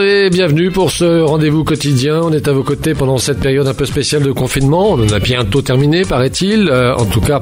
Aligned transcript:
Et 0.00 0.30
bienvenue 0.30 0.70
pour 0.70 0.90
ce 0.90 1.20
rendez-vous 1.20 1.62
quotidien. 1.62 2.20
On 2.22 2.32
est 2.32 2.48
à 2.48 2.52
vos 2.52 2.62
côtés 2.64 2.94
pendant 2.94 3.18
cette 3.18 3.38
période 3.38 3.68
un 3.68 3.74
peu 3.74 3.84
spéciale 3.84 4.22
de 4.22 4.32
confinement. 4.32 4.92
On 4.92 5.04
en 5.04 5.12
a 5.12 5.18
bientôt 5.18 5.62
terminé, 5.62 6.02
paraît-il. 6.02 6.68
Euh, 6.68 6.96
en 6.96 7.04
tout 7.04 7.20
cas, 7.20 7.40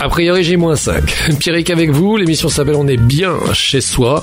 a 0.00 0.08
priori, 0.08 0.44
J-5. 0.44 1.38
Pierrick 1.38 1.70
avec 1.70 1.90
vous. 1.90 2.16
L'émission 2.16 2.48
s'appelle 2.48 2.76
On 2.76 2.86
est 2.86 2.96
bien 2.96 3.34
chez 3.52 3.80
soi. 3.80 4.22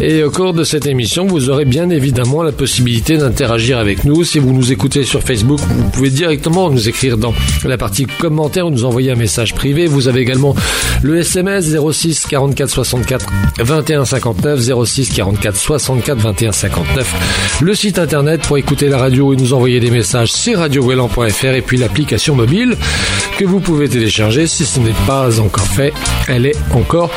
Et 0.00 0.22
au 0.22 0.30
cours 0.30 0.54
de 0.54 0.64
cette 0.64 0.86
émission, 0.86 1.26
vous 1.26 1.50
aurez 1.50 1.66
bien 1.66 1.90
évidemment 1.90 2.42
la 2.42 2.52
possibilité 2.52 3.18
d'interagir 3.18 3.78
avec 3.78 4.04
nous. 4.04 4.24
Si 4.24 4.38
vous 4.38 4.52
nous 4.52 4.72
écoutez 4.72 5.04
sur 5.04 5.22
Facebook, 5.22 5.60
vous 5.60 5.90
pouvez 5.90 6.08
directement 6.08 6.70
nous 6.70 6.88
écrire 6.88 7.18
dans 7.18 7.34
la 7.64 7.76
partie 7.76 8.06
commentaires 8.06 8.66
ou 8.66 8.70
nous 8.70 8.86
envoyer 8.86 9.10
un 9.10 9.16
message 9.16 9.54
privé. 9.54 9.86
Vous 9.86 10.08
avez 10.08 10.20
également 10.20 10.54
le 11.02 11.18
SMS 11.18 11.76
06 11.76 12.26
44 12.26 12.70
64 12.70 13.26
21 13.58 14.04
59 14.06 14.84
06 14.84 15.10
44 15.10 15.56
64 15.56 16.18
21 16.18 16.52
59. 16.52 17.58
Le 17.60 17.74
site 17.74 17.98
internet 17.98 18.40
pour 18.40 18.56
écouter 18.56 18.88
la 18.88 18.96
radio 18.96 19.34
et 19.34 19.36
nous 19.36 19.52
envoyer 19.52 19.80
des 19.80 19.90
messages, 19.90 20.32
c'est 20.32 20.54
radiowellan.fr 20.54 21.44
et 21.44 21.62
puis 21.62 21.76
l'application 21.76 22.34
mobile 22.34 22.76
que 23.38 23.44
vous 23.44 23.60
pouvez 23.60 23.88
télécharger 23.88 24.46
si 24.46 24.64
ce 24.64 24.80
n'est 24.80 24.94
pas 25.06 25.09
encore 25.10 25.66
fait. 25.66 25.92
Elle 26.28 26.46
est 26.46 26.56
encore 26.72 27.10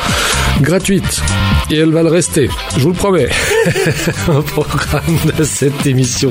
gratuite. 0.60 1.22
Et 1.70 1.76
elle 1.76 1.92
va 1.92 2.02
le 2.02 2.10
rester, 2.10 2.50
je 2.76 2.82
vous 2.82 2.90
le 2.90 2.94
promets. 2.94 3.28
Au 4.28 4.42
programme 4.42 5.16
de 5.38 5.44
cette 5.44 5.86
émission. 5.86 6.30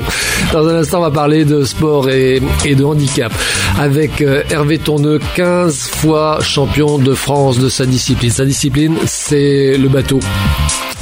Dans 0.52 0.66
un 0.68 0.76
instant, 0.76 0.98
on 0.98 1.02
va 1.02 1.10
parler 1.10 1.44
de 1.44 1.64
sport 1.64 2.08
et, 2.08 2.40
de 2.64 2.84
handicap 2.84 3.32
avec 3.78 4.20
euh, 4.20 4.44
Hervé 4.50 4.78
Tourneux, 4.78 5.18
15 5.34 5.88
fois 5.88 6.38
champion 6.40 6.98
de 6.98 7.14
France 7.14 7.58
de 7.58 7.68
sa 7.68 7.84
discipline. 7.84 8.30
Sa 8.30 8.44
discipline, 8.44 8.96
c'est 9.06 9.76
le 9.76 9.88
bateau 9.88 10.20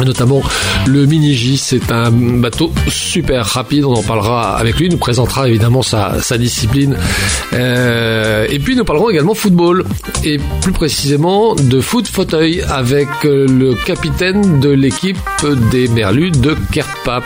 notamment 0.05 0.43
le 0.87 1.07
Mini 1.07 1.35
J. 1.35 1.57
C'est 1.57 1.93
un 1.93 2.11
bateau 2.11 2.73
super 2.89 3.45
rapide. 3.45 3.85
On 3.85 3.95
en 3.95 4.03
parlera 4.03 4.57
avec 4.57 4.79
lui. 4.79 4.89
Nous 4.89 4.97
présentera 4.97 5.49
évidemment 5.49 5.83
sa, 5.83 6.21
sa 6.21 6.39
discipline. 6.39 6.97
Euh, 7.53 8.47
et 8.51 8.59
puis 8.59 8.77
nous 8.77 8.85
parlerons 8.85 9.11
également 9.11 9.35
football 9.35 9.85
et 10.25 10.39
plus 10.61 10.73
précisément 10.73 11.55
de 11.55 11.81
foot 11.81 12.07
fauteuil 12.07 12.63
avec 12.69 13.09
euh, 13.25 13.47
le 13.47 13.75
capitaine 13.75 14.61
de 14.61 14.71
l'équipe 14.71 15.19
des 15.71 15.89
Merlus 15.89 16.31
de 16.31 16.57
Kerpap. 16.71 17.25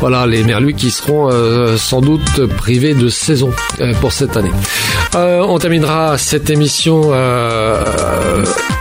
Voilà 0.00 0.26
les 0.26 0.42
Merlus 0.42 0.74
qui 0.74 0.90
seront 0.90 1.30
euh, 1.30 1.76
sans 1.76 2.00
doute 2.00 2.46
privés 2.46 2.94
de 2.94 3.08
saison 3.08 3.52
euh, 3.80 3.94
pour 4.00 4.12
cette 4.12 4.36
année. 4.36 4.50
On 5.14 5.58
terminera 5.58 6.18
cette 6.18 6.50
émission 6.50 7.12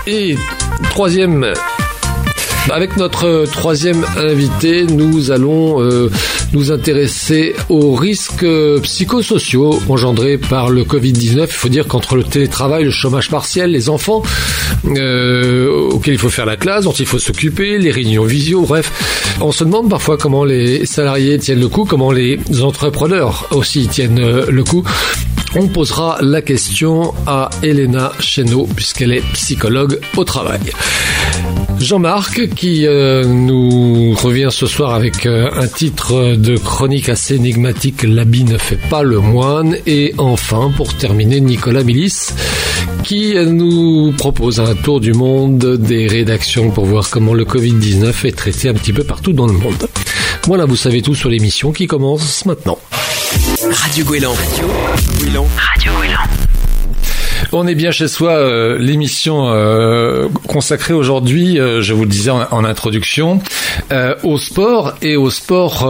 et 0.07 0.35
troisième 0.89 1.53
avec 2.69 2.97
notre 2.97 3.45
troisième 3.45 4.05
invité, 4.15 4.85
nous 4.85 5.31
allons 5.31 5.81
euh, 5.81 6.09
nous 6.53 6.71
intéresser 6.71 7.55
aux 7.69 7.93
risques 7.93 8.45
psychosociaux 8.83 9.79
engendrés 9.89 10.37
par 10.37 10.69
le 10.69 10.83
Covid-19. 10.83 11.43
Il 11.43 11.47
faut 11.47 11.69
dire 11.69 11.87
qu'entre 11.87 12.15
le 12.15 12.23
télétravail, 12.23 12.85
le 12.85 12.91
chômage 12.91 13.29
partiel, 13.29 13.71
les 13.71 13.89
enfants 13.89 14.23
euh, 14.85 15.89
auxquels 15.91 16.13
il 16.13 16.19
faut 16.19 16.29
faire 16.29 16.45
la 16.45 16.55
classe, 16.55 16.85
dont 16.85 16.93
il 16.93 17.05
faut 17.05 17.19
s'occuper, 17.19 17.77
les 17.77 17.91
réunions 17.91 18.25
visio, 18.25 18.61
bref, 18.61 19.37
on 19.41 19.51
se 19.51 19.63
demande 19.63 19.89
parfois 19.89 20.17
comment 20.17 20.45
les 20.45 20.85
salariés 20.85 21.37
tiennent 21.39 21.59
le 21.59 21.69
coup, 21.69 21.85
comment 21.85 22.11
les 22.11 22.39
entrepreneurs 22.61 23.47
aussi 23.51 23.87
tiennent 23.87 24.19
euh, 24.19 24.45
le 24.49 24.63
coup. 24.63 24.83
On 25.55 25.67
posera 25.67 26.17
la 26.21 26.41
question 26.41 27.13
à 27.27 27.49
Elena 27.61 28.11
Chéneau, 28.19 28.67
puisqu'elle 28.75 29.11
est 29.11 29.23
psychologue 29.33 29.99
au 30.17 30.23
travail. 30.23 30.61
Jean-Marc 31.83 32.49
qui 32.55 32.87
euh, 32.87 33.25
nous 33.25 34.15
revient 34.15 34.47
ce 34.49 34.65
soir 34.65 34.93
avec 34.93 35.25
euh, 35.25 35.49
un 35.53 35.67
titre 35.67 36.35
de 36.35 36.55
chronique 36.55 37.09
assez 37.09 37.35
énigmatique 37.35 38.03
L'habit 38.03 38.45
ne 38.45 38.57
fait 38.57 38.79
pas 38.89 39.03
le 39.03 39.19
moine 39.19 39.75
et 39.85 40.13
enfin 40.17 40.71
pour 40.77 40.95
terminer 40.95 41.41
Nicolas 41.41 41.83
Milis 41.83 42.29
qui 43.03 43.35
nous 43.35 44.13
propose 44.17 44.61
un 44.61 44.75
tour 44.75 45.01
du 45.01 45.13
monde 45.13 45.77
des 45.77 46.07
rédactions 46.07 46.71
pour 46.71 46.85
voir 46.85 47.09
comment 47.09 47.33
le 47.33 47.43
Covid-19 47.43 48.27
est 48.27 48.35
traité 48.35 48.69
un 48.69 48.73
petit 48.73 48.93
peu 48.93 49.03
partout 49.03 49.33
dans 49.33 49.47
le 49.47 49.53
monde. 49.53 49.87
Voilà, 50.47 50.65
vous 50.65 50.77
savez 50.77 51.01
tout 51.01 51.15
sur 51.15 51.29
l'émission 51.29 51.73
qui 51.73 51.85
commence 51.85 52.45
maintenant. 52.45 52.79
Radio 53.61 54.05
Gouélan. 54.05 54.33
Radio 54.33 54.67
Radio 55.57 55.91
on 57.53 57.67
est 57.67 57.75
bien 57.75 57.91
chez 57.91 58.07
soi, 58.07 58.31
euh, 58.31 58.77
l'émission 58.79 59.49
euh, 59.49 60.27
consacrée 60.47 60.93
aujourd'hui, 60.93 61.59
euh, 61.59 61.81
je 61.81 61.93
vous 61.93 62.03
le 62.03 62.09
disais 62.09 62.31
en, 62.31 62.63
introduction, 62.65 63.39
au 64.23 64.37
sport 64.37 64.93
et 65.01 65.15
au 65.15 65.29
sport 65.29 65.87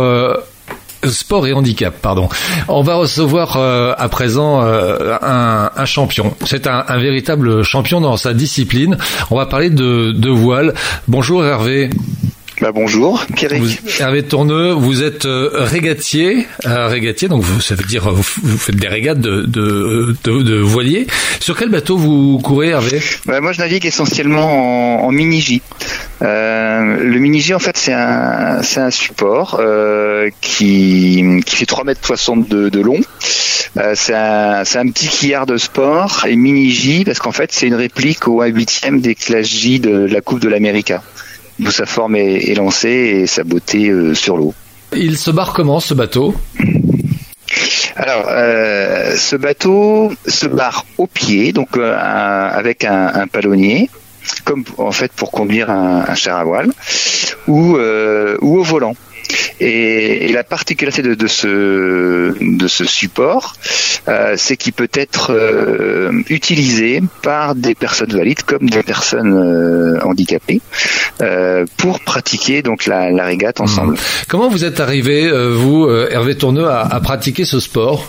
sport 1.04 1.48
et 1.48 1.54
handicap, 1.54 1.94
pardon. 2.02 2.30
On 2.68 2.82
va 2.82 2.96
recevoir 2.96 3.58
à 3.58 4.10
présent 4.10 4.62
un, 4.62 5.86
champion. 5.86 6.34
C'est 6.46 6.68
un, 6.68 6.98
véritable 6.98 7.64
champion 7.64 8.02
dans 8.02 8.18
sa 8.18 8.34
discipline. 8.34 8.98
On 9.30 9.36
va 9.36 9.46
parler 9.46 9.70
de, 9.70 10.12
de 10.12 10.30
voile. 10.30 10.74
Bonjour 11.08 11.46
Hervé. 11.46 11.90
Bah 12.62 12.72
bonjour, 12.72 13.26
Pierrick. 13.36 13.82
Hervé 14.00 14.24
Tourneux, 14.24 14.72
vous 14.72 15.02
êtes 15.02 15.26
euh, 15.26 15.50
régatier, 15.54 16.46
euh, 16.66 16.88
régatier, 16.88 17.28
donc 17.28 17.42
vous, 17.42 17.60
ça 17.60 17.74
veut 17.76 17.84
dire 17.84 18.12
vous, 18.12 18.24
vous 18.44 18.58
faites 18.58 18.76
des 18.76 18.88
régates 18.88 19.20
de, 19.20 19.42
de, 19.42 20.16
de, 20.24 20.60
voiliers. 20.60 21.08
Sur 21.40 21.58
quel 21.58 21.70
bateau 21.70 21.98
vous 21.98 22.40
courez, 22.40 22.70
Hervé? 22.70 23.02
Bah, 23.26 23.42
Moi, 23.42 23.54
je 23.54 23.60
navigue 23.60 23.86
essentiellement 23.86 25.02
en, 25.02 25.08
en 25.08 25.12
mini-J. 25.12 25.62
Euh, 26.22 26.98
le 27.04 27.20
mini-J, 27.20 27.54
en 27.56 27.60
fait, 27.60 27.76
c'est 27.76 27.94
un, 27.94 28.62
c'est 28.62 28.80
un 28.80 28.92
support 28.92 29.58
euh, 29.60 30.30
qui, 30.40 31.42
qui 31.46 31.56
fait 31.56 31.66
3 31.66 31.84
mètres 31.86 32.06
62 32.06 32.70
de 32.70 32.80
long. 32.80 33.02
Euh, 33.78 33.94
c'est 33.96 34.14
un, 34.14 34.64
c'est 34.64 34.78
un 34.78 34.88
petit 34.88 35.08
quillard 35.08 35.48
de 35.48 35.58
sport 35.58 36.26
et 36.28 36.36
mini-J 36.36 37.04
parce 37.06 37.20
qu'en 37.20 37.32
fait, 37.32 37.52
c'est 37.52 37.68
une 37.68 37.74
réplique 37.76 38.28
au 38.28 38.42
1 38.42 38.48
8 38.48 39.02
des 39.02 39.16
classes 39.16 39.48
J 39.48 39.80
de 39.80 40.06
la 40.06 40.22
Coupe 40.22 40.40
de 40.40 40.50
l'América 40.50 41.02
d'où 41.60 41.72
sa 41.72 41.86
forme 41.86 42.16
est, 42.16 42.56
lancée 42.56 43.22
et 43.22 43.28
sa 43.28 43.44
beauté 43.44 43.90
euh, 43.90 44.14
sur 44.14 44.38
l'eau. 44.38 44.54
Il 44.96 45.18
se 45.18 45.32
barre 45.32 45.54
comment 45.54 45.80
ce 45.80 45.94
bateau? 45.94 46.36
Alors, 47.96 48.26
euh, 48.30 49.16
ce 49.16 49.36
bateau 49.36 50.12
se 50.28 50.48
barre 50.48 50.86
au 50.98 51.08
pied, 51.08 51.54
donc 51.54 51.78
euh, 51.78 51.96
avec 51.98 52.84
un, 52.84 53.12
un, 53.14 53.28
palonnier, 53.28 53.90
comme 54.46 54.64
en 54.78 54.92
fait 54.92 55.12
pour 55.12 55.32
conduire 55.32 55.70
un, 55.70 56.06
un 56.08 56.16
char 56.16 56.40
à 56.40 56.44
voile, 56.44 56.72
ou, 57.48 57.78
ou 57.78 58.58
au 58.58 58.64
volant. 58.64 58.96
Et, 59.64 60.34
la 60.34 60.44
particularité 60.44 61.02
de, 61.02 61.28
ce, 61.28 62.34
de 62.38 62.68
ce 62.68 62.84
support, 62.84 63.56
euh, 64.10 64.34
c'est 64.36 64.58
qu'il 64.58 64.74
peut 64.74 64.90
être 64.94 65.32
euh, 65.32 66.12
utilisé 66.30 67.02
par 67.22 67.56
des 67.56 67.74
personnes 67.74 68.12
valides 68.12 68.44
comme 68.44 68.70
des 68.70 68.84
personnes 68.84 69.34
euh, 69.34 70.04
handicapées 70.04 70.60
pour 71.78 72.02
pratiquer 72.02 72.62
donc 72.62 72.86
la, 72.88 73.24
régate 73.24 73.60
mmh. 73.60 73.64
ensemble. 73.64 73.98
Comment 74.28 74.50
vous 74.50 74.66
êtes 74.66 74.82
arrivé, 74.82 75.32
vous, 75.32 75.90
Hervé 75.90 76.36
Tourneux, 76.36 76.68
à, 76.68 77.00
pratiquer 77.02 77.46
ce 77.46 77.62
sport? 77.62 78.06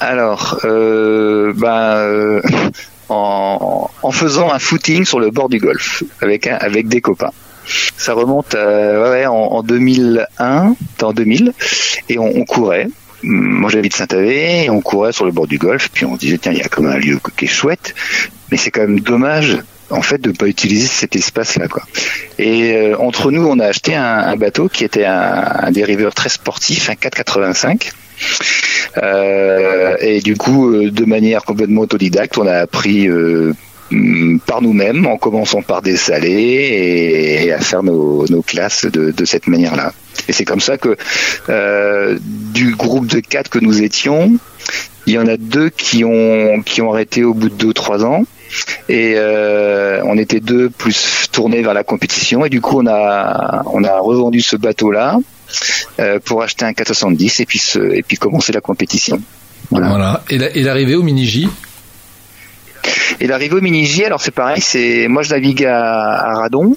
Alors, 0.00 0.58
ben, 0.64 2.40
en, 3.08 3.90
en, 4.02 4.10
faisant 4.10 4.50
un 4.52 4.58
footing 4.58 5.04
sur 5.04 5.20
le 5.20 5.30
bord 5.30 5.48
du 5.48 5.58
golf 5.58 6.02
avec, 6.20 6.48
avec 6.48 6.88
des 6.88 7.00
copains. 7.00 7.32
Ça 7.96 8.14
remonte 8.14 8.54
euh, 8.54 9.26
en, 9.26 9.32
en, 9.32 9.62
2001, 9.62 10.74
en 11.02 11.12
2000, 11.12 11.52
et 12.08 12.18
on, 12.18 12.44
courait. 12.44 12.88
Moi 13.22 13.70
j'habite 13.70 13.94
Saint-Avé, 13.94 14.64
et 14.64 14.70
on 14.70 14.80
courait 14.80 15.12
sur 15.12 15.26
le 15.26 15.32
bord 15.32 15.46
du 15.46 15.58
golfe, 15.58 15.90
puis 15.92 16.04
on 16.04 16.16
disait 16.16 16.38
tiens 16.38 16.52
il 16.52 16.58
y 16.58 16.62
a 16.62 16.68
comme 16.68 16.86
un 16.86 16.96
lieu 16.96 17.18
qui 17.36 17.44
est 17.44 17.48
chouette, 17.48 17.94
mais 18.50 18.56
c'est 18.56 18.70
quand 18.70 18.80
même 18.80 19.00
dommage 19.00 19.58
en 19.90 20.02
fait 20.02 20.18
de 20.18 20.30
pas 20.30 20.46
utiliser 20.46 20.86
cet 20.86 21.16
espace 21.16 21.56
là. 21.56 21.66
Et 22.38 22.74
euh, 22.74 22.96
entre 22.98 23.30
nous 23.30 23.44
on 23.44 23.58
a 23.58 23.66
acheté 23.66 23.94
un, 23.94 24.36
bateau 24.36 24.68
qui 24.68 24.84
était 24.84 25.04
un, 25.04 25.70
dériveur 25.70 26.14
très 26.14 26.28
sportif, 26.28 26.88
un 26.88 26.94
485. 26.94 27.92
Euh, 29.02 29.96
et 30.00 30.20
du 30.20 30.36
coup, 30.36 30.90
de 30.90 31.04
manière 31.04 31.44
complètement 31.44 31.82
autodidacte, 31.82 32.38
on 32.38 32.46
a 32.46 32.56
appris 32.56 33.08
par 34.46 34.62
nous-mêmes, 34.62 35.06
en 35.06 35.16
commençant 35.16 35.62
par 35.62 35.82
dessaler 35.82 37.44
et, 37.44 37.52
à 37.52 37.60
faire 37.60 37.82
nos, 37.82 38.24
classes 38.46 38.86
de, 38.86 39.24
cette 39.24 39.46
manière-là. 39.46 39.92
Et 40.28 40.32
c'est 40.32 40.44
comme 40.44 40.60
ça 40.60 40.78
que 40.78 40.96
euh, 41.48 42.18
du 42.20 42.74
groupe 42.74 43.06
de 43.06 43.20
quatre 43.20 43.50
que 43.50 43.58
nous 43.58 43.82
étions, 43.82 44.32
il 45.06 45.14
y 45.14 45.18
en 45.18 45.26
a 45.26 45.36
deux 45.36 45.70
qui 45.70 46.04
ont 46.04 46.62
qui 46.64 46.82
ont 46.82 46.92
arrêté 46.92 47.24
au 47.24 47.34
bout 47.34 47.48
de 47.48 47.54
deux 47.54 47.68
ou 47.68 47.72
trois 47.72 48.04
ans. 48.04 48.24
Et 48.88 49.14
euh, 49.16 50.02
on 50.04 50.18
était 50.18 50.40
deux 50.40 50.70
plus 50.70 51.28
tournés 51.32 51.62
vers 51.62 51.74
la 51.74 51.84
compétition. 51.84 52.44
Et 52.44 52.48
du 52.48 52.60
coup, 52.60 52.80
on 52.80 52.86
a 52.86 53.62
on 53.66 53.82
a 53.82 53.98
revendu 53.98 54.40
ce 54.40 54.56
bateau-là 54.56 55.18
euh, 55.98 56.18
pour 56.24 56.42
acheter 56.42 56.64
un 56.64 56.72
470 56.72 57.40
et 57.40 57.46
puis 57.46 57.60
et 57.92 58.02
puis 58.02 58.16
commencer 58.16 58.52
la 58.52 58.60
compétition. 58.60 59.20
Voilà. 59.70 60.22
Et 60.28 60.62
l'arrivée 60.62 60.96
au 60.96 61.02
mini 61.02 61.26
J 61.26 61.48
et 63.20 63.26
l'arrivée 63.26 63.56
au 63.56 63.60
mini 63.60 63.80
alors 64.04 64.20
c'est 64.20 64.30
pareil, 64.30 64.60
c'est 64.60 65.08
moi 65.08 65.22
je 65.22 65.30
navigue 65.30 65.64
à, 65.64 66.34
Radon 66.34 66.76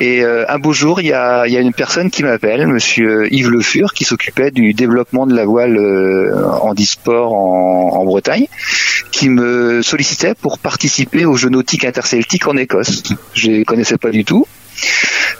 Et 0.00 0.22
euh, 0.22 0.44
un 0.48 0.58
beau 0.58 0.72
jour, 0.72 1.00
il 1.00 1.08
y 1.08 1.12
a, 1.12 1.46
y 1.46 1.56
a 1.56 1.60
une 1.60 1.72
personne 1.72 2.10
qui 2.10 2.22
m'appelle, 2.22 2.66
Monsieur 2.66 3.32
Yves 3.32 3.50
Le 3.50 3.60
Fur, 3.60 3.92
qui 3.92 4.04
s'occupait 4.04 4.50
du 4.50 4.72
développement 4.72 5.26
de 5.26 5.34
la 5.34 5.44
voile 5.44 5.76
euh, 5.76 6.48
en 6.60 6.74
disport 6.74 7.32
en, 7.34 8.00
en 8.00 8.04
Bretagne, 8.04 8.46
qui 9.10 9.28
me 9.28 9.82
sollicitait 9.82 10.34
pour 10.34 10.58
participer 10.58 11.24
aux 11.24 11.36
Jeux 11.36 11.50
nautiques 11.50 11.84
interceltiques 11.84 12.46
en 12.46 12.56
Écosse. 12.56 13.02
Je 13.34 13.50
les 13.50 13.64
connaissais 13.64 13.98
pas 13.98 14.10
du 14.10 14.24
tout. 14.24 14.46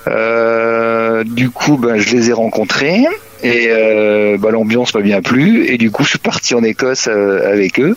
Euh, 0.06 1.24
du 1.24 1.50
coup, 1.50 1.76
ben, 1.76 1.98
je 1.98 2.14
les 2.14 2.30
ai 2.30 2.32
rencontrés 2.32 3.06
et 3.42 3.68
euh, 3.68 4.36
bah, 4.38 4.50
l'ambiance 4.50 4.94
m'a 4.94 5.00
bien 5.00 5.22
plu 5.22 5.66
et 5.66 5.78
du 5.78 5.90
coup, 5.90 6.02
je 6.04 6.10
suis 6.10 6.18
parti 6.18 6.54
en 6.54 6.62
Écosse 6.62 7.08
euh, 7.08 7.52
avec 7.52 7.78
eux, 7.78 7.96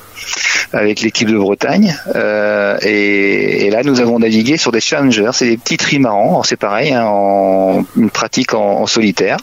avec 0.71 1.01
l'équipe 1.01 1.27
de 1.27 1.37
Bretagne. 1.37 1.95
Euh, 2.15 2.77
et, 2.81 3.65
et, 3.65 3.69
là, 3.71 3.81
nous 3.83 3.99
avons 4.01 4.19
navigué 4.19 4.57
sur 4.57 4.71
des 4.71 4.79
challengers, 4.79 5.31
c'est 5.33 5.47
des 5.47 5.57
petits 5.57 5.77
trimarans. 5.77 6.43
C'est 6.43 6.57
pareil, 6.57 6.93
hein, 6.93 7.05
en 7.05 7.85
une 7.97 8.09
pratique 8.09 8.53
en, 8.53 8.81
en, 8.81 8.87
solitaire. 8.87 9.37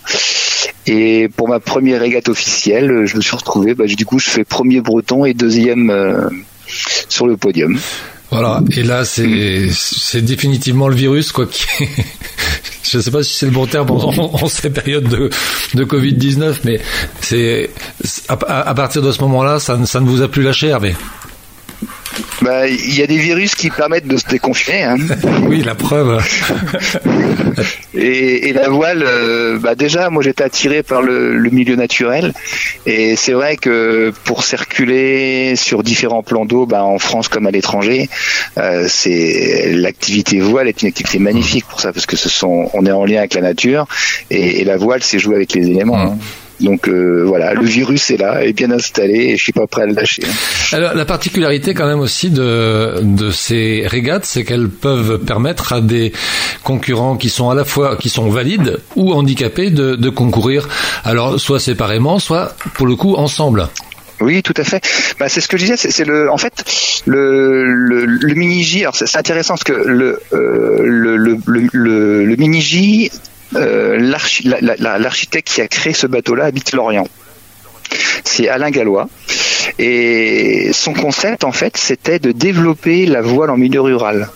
Et 0.87 1.29
pour 1.29 1.49
ma 1.49 1.61
première 1.61 2.01
régate 2.01 2.29
officielle, 2.29 3.07
je 3.07 3.17
me 3.17 3.21
suis 3.21 3.37
retrouvé. 3.37 3.75
Bah, 3.75 3.87
du 3.87 4.07
coup, 4.07 4.19
je 4.19 4.31
fais 4.31 4.45
premier 4.45 4.81
breton 4.81 5.25
et 5.25 5.35
deuxième 5.35 5.91
euh, 5.91 6.29
sur 7.09 7.27
le 7.27 7.37
podium. 7.37 7.79
Voilà, 8.31 8.63
et 8.77 8.83
là 8.83 9.07
c'est 9.07 9.71
c'est 9.73 10.21
définitivement 10.21 10.89
le 10.89 10.95
virus 10.95 11.33
quoi 11.33 11.47
qui 11.47 11.65
je 12.91 12.99
sais 12.99 13.11
pas 13.11 13.23
si 13.23 13.33
c'est 13.35 13.47
le 13.47 13.53
bon 13.53 13.67
terme 13.67 13.91
en, 13.91 14.05
en 14.07 14.49
ces 14.49 14.69
périodes 14.69 15.09
de 15.09 15.31
de 15.73 15.85
Covid 15.85 16.13
19 16.13 16.61
mais 16.65 16.79
c'est 17.21 17.71
à, 18.29 18.35
à, 18.35 18.75
partir 18.75 19.01
de 19.01 19.13
ce 19.13 19.23
moment-là 19.23 19.59
ça, 19.59 19.79
ça 19.87 20.01
ne 20.01 20.07
vous 20.07 20.21
a 20.21 20.29
plus 20.29 20.43
lâché 20.43 20.69
Hervé. 20.69 20.95
Il 22.43 22.95
y 22.95 23.03
a 23.03 23.07
des 23.07 23.19
virus 23.19 23.55
qui 23.55 23.71
permettent 23.71 24.07
de 24.07 24.17
se 24.17 24.27
déconfiner. 24.27 24.85
Hein. 24.85 24.97
oui, 25.47 25.63
la 25.63 25.75
preuve. 25.75 26.23
et, 27.95 28.49
et, 28.49 28.53
la 28.53 28.69
voile, 28.69 29.05
euh, 29.07 29.59
bah 29.59 29.75
déjà, 29.75 30.11
moi 30.11 30.23
j'étais 30.23 30.45
attiré 30.45 30.83
par 30.83 31.03
le, 31.03 31.37
le, 31.37 31.51
milieu 31.51 31.77
naturel. 31.77 32.33
Et 32.87 33.17
c'est 33.17 33.33
vrai 33.33 33.57
que 33.57 34.13
pour 34.25 34.45
circuler 34.45 35.57
sur 35.57 35.83
différents 35.83 36.23
plans 36.23 36.45
d'eau, 36.45 36.67
bah, 36.67 36.85
en 36.85 36.99
France 36.99 37.29
comme 37.29 37.47
à 37.47 37.51
l'étranger, 37.51 38.09
euh, 38.59 38.87
c'est 38.89 39.73
l'activité 39.73 40.41
voile 40.41 40.69
est 40.69 40.83
une 40.83 40.89
activité 40.89 41.19
magnifique 41.19 41.65
pour 41.67 41.81
ça, 41.81 41.93
parce 41.93 42.07
que 42.07 42.17
ce 42.17 42.29
sont, 42.29 42.71
on 42.73 42.87
est 42.87 42.93
en 42.93 43.05
lien 43.05 43.19
avec 43.19 43.35
la 43.35 43.43
nature. 43.43 43.87
Et, 44.31 44.61
et 44.61 44.65
la 44.65 44.77
voile, 44.77 45.03
c'est 45.03 45.19
jouer 45.19 45.37
avec 45.37 45.55
les 45.55 45.69
éléments. 45.69 45.99
Hein. 45.99 46.19
Donc 46.61 46.89
euh, 46.89 47.25
voilà, 47.25 47.55
le 47.55 47.65
virus 47.65 48.11
est 48.11 48.17
là, 48.17 48.45
est 48.45 48.53
bien 48.53 48.71
installé 48.71 49.15
et 49.15 49.37
je 49.37 49.43
suis 49.43 49.53
pas 49.53 49.67
prêt 49.67 49.83
à 49.83 49.87
le 49.87 49.95
lâcher. 49.95 50.23
Alors 50.73 50.95
la 50.95 51.05
particularité 51.05 51.73
quand 51.73 51.87
même 51.87 52.01
aussi 52.01 52.31
de 52.31 53.01
de 53.03 53.31
ces 53.31 53.85
régates, 53.87 54.25
c'est 54.25 54.45
qu'elles 54.45 54.69
peuvent 54.69 55.19
permettre 55.19 55.73
à 55.73 55.81
des 55.81 56.13
concurrents 56.65 57.17
qui 57.17 57.29
sont 57.29 57.49
à 57.51 57.55
la 57.55 57.65
fois 57.65 57.97
qui 57.97 58.09
sont 58.09 58.29
valides 58.29 58.79
ou 58.97 59.13
handicapés 59.13 59.71
de, 59.71 59.95
de 59.95 60.11
concourir. 60.11 60.69
Alors 61.05 61.39
soit 61.39 61.61
séparément, 61.61 62.19
soit 62.19 62.57
pour 62.75 62.87
le 62.87 62.97
coup 62.97 63.15
ensemble. 63.15 63.69
Oui, 64.21 64.43
tout 64.43 64.55
à 64.57 64.65
fait. 64.65 64.85
Bah, 65.21 65.29
c'est 65.29 65.41
ce 65.41 65.47
que 65.47 65.57
je 65.57 65.63
disais. 65.63 65.77
C'est 65.77 66.05
le, 66.05 66.29
en 66.29 66.39
fait, 66.39 66.53
le, 67.07 67.65
le, 67.65 68.05
le 68.05 68.35
mini 68.35 68.65
J. 68.65 68.81
Alors 68.83 68.97
c'est 68.97 69.17
intéressant 69.17 69.55
parce 69.55 69.63
que 69.63 69.73
le, 69.73 70.21
euh, 70.33 70.79
le, 70.83 71.17
le, 71.17 71.39
le, 71.47 72.25
le 72.25 72.37
mini 72.37 72.61
J 72.61 73.13
euh, 73.57 73.99
l'architecte 74.79 75.49
qui 75.49 75.61
a 75.61 75.69
créé 75.69 75.93
ce 75.93 76.07
bateau-là 76.07 76.47
habite 76.47 76.73
Lorient. 76.73 77.09
C'est 78.25 78.49
Alain 78.49 78.71
Gallois. 78.71 79.09
Et 79.79 80.71
son 80.73 80.93
concept, 80.93 81.45
en 81.45 81.53
fait, 81.53 81.77
c'était 81.77 82.19
de 82.19 82.33
développer 82.33 83.07
la 83.07 83.23
voile 83.23 83.51
en 83.51 83.57
milieu 83.57 83.81
rural. 83.81 84.29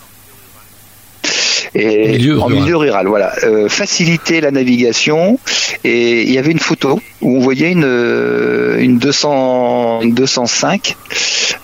Et 1.74 2.08
milieu 2.08 2.40
en 2.40 2.46
rural. 2.46 2.62
milieu 2.62 2.76
rural, 2.76 3.06
voilà, 3.06 3.32
euh, 3.44 3.68
faciliter 3.68 4.40
la 4.40 4.50
navigation. 4.50 5.38
Et 5.84 6.22
il 6.22 6.32
y 6.32 6.38
avait 6.38 6.52
une 6.52 6.58
photo 6.58 7.00
où 7.22 7.36
on 7.36 7.40
voyait 7.40 7.72
une 7.72 8.76
une 8.78 8.98
200 8.98 10.02
une 10.02 10.14
205, 10.14 10.96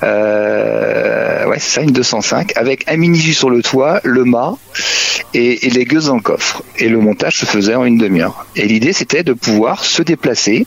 euh, 0.03 1.18
ouais 1.59 1.61
c'est 1.61 1.81
ça 1.81 1.83
une 1.83 1.91
205 1.93 2.53
avec 2.57 2.85
un 2.89 2.97
mini 2.97 3.19
sur 3.19 3.51
le 3.51 3.63
toit, 3.63 4.01
le 4.05 4.25
mât 4.25 4.55
et, 5.35 5.69
les 5.71 5.85
gueuses 5.85 6.11
le 6.11 6.21
coffre. 6.21 6.63
Et 6.79 6.89
le 6.89 6.99
montage 6.99 7.39
se 7.39 7.47
faisait 7.47 7.75
en 7.75 7.85
une 7.85 7.99
demi-heure. 7.99 8.47
Et 8.57 8.67
l'idée 8.67 8.93
c'était 8.93 9.23
de 9.23 9.33
pouvoir 9.33 9.85
se 9.85 10.03
déplacer 10.03 10.67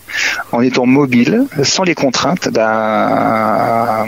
en 0.51 0.61
étant 0.61 0.85
mobile 0.85 1.45
sans 1.63 1.83
les 1.83 1.95
contraintes 1.95 2.49
d'un 2.49 4.05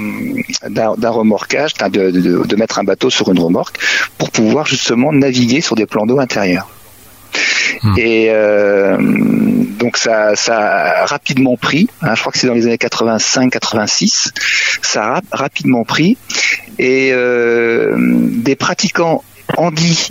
remorquage, 1.09 1.73
de, 1.75 2.11
de 2.11 2.55
mettre 2.55 2.79
un 2.79 2.83
bateau 2.83 3.09
sur 3.09 3.31
une 3.31 3.39
remorque 3.39 3.79
pour 4.17 4.31
pouvoir 4.31 4.65
justement 4.67 5.11
naviguer 5.11 5.61
sur 5.61 5.75
des 5.75 5.85
plans 5.85 6.05
d'eau 6.05 6.19
intérieurs. 6.19 6.67
Mmh. 7.83 7.95
Et 7.97 8.27
euh, 8.29 8.97
donc 8.99 9.97
ça, 9.97 10.35
ça 10.35 10.57
a 10.57 11.05
rapidement 11.05 11.57
pris. 11.57 11.89
Hein, 12.01 12.15
je 12.15 12.21
crois 12.21 12.31
que 12.31 12.39
c'est 12.39 12.47
dans 12.47 12.53
les 12.53 12.65
années 12.65 12.77
85-86. 12.77 14.31
Ça 14.81 15.15
a 15.15 15.21
rapidement 15.31 15.83
pris. 15.83 16.17
Et 16.79 17.11
euh, 17.11 17.95
des 17.97 18.55
pratiquants 18.55 19.23
handi 19.57 20.09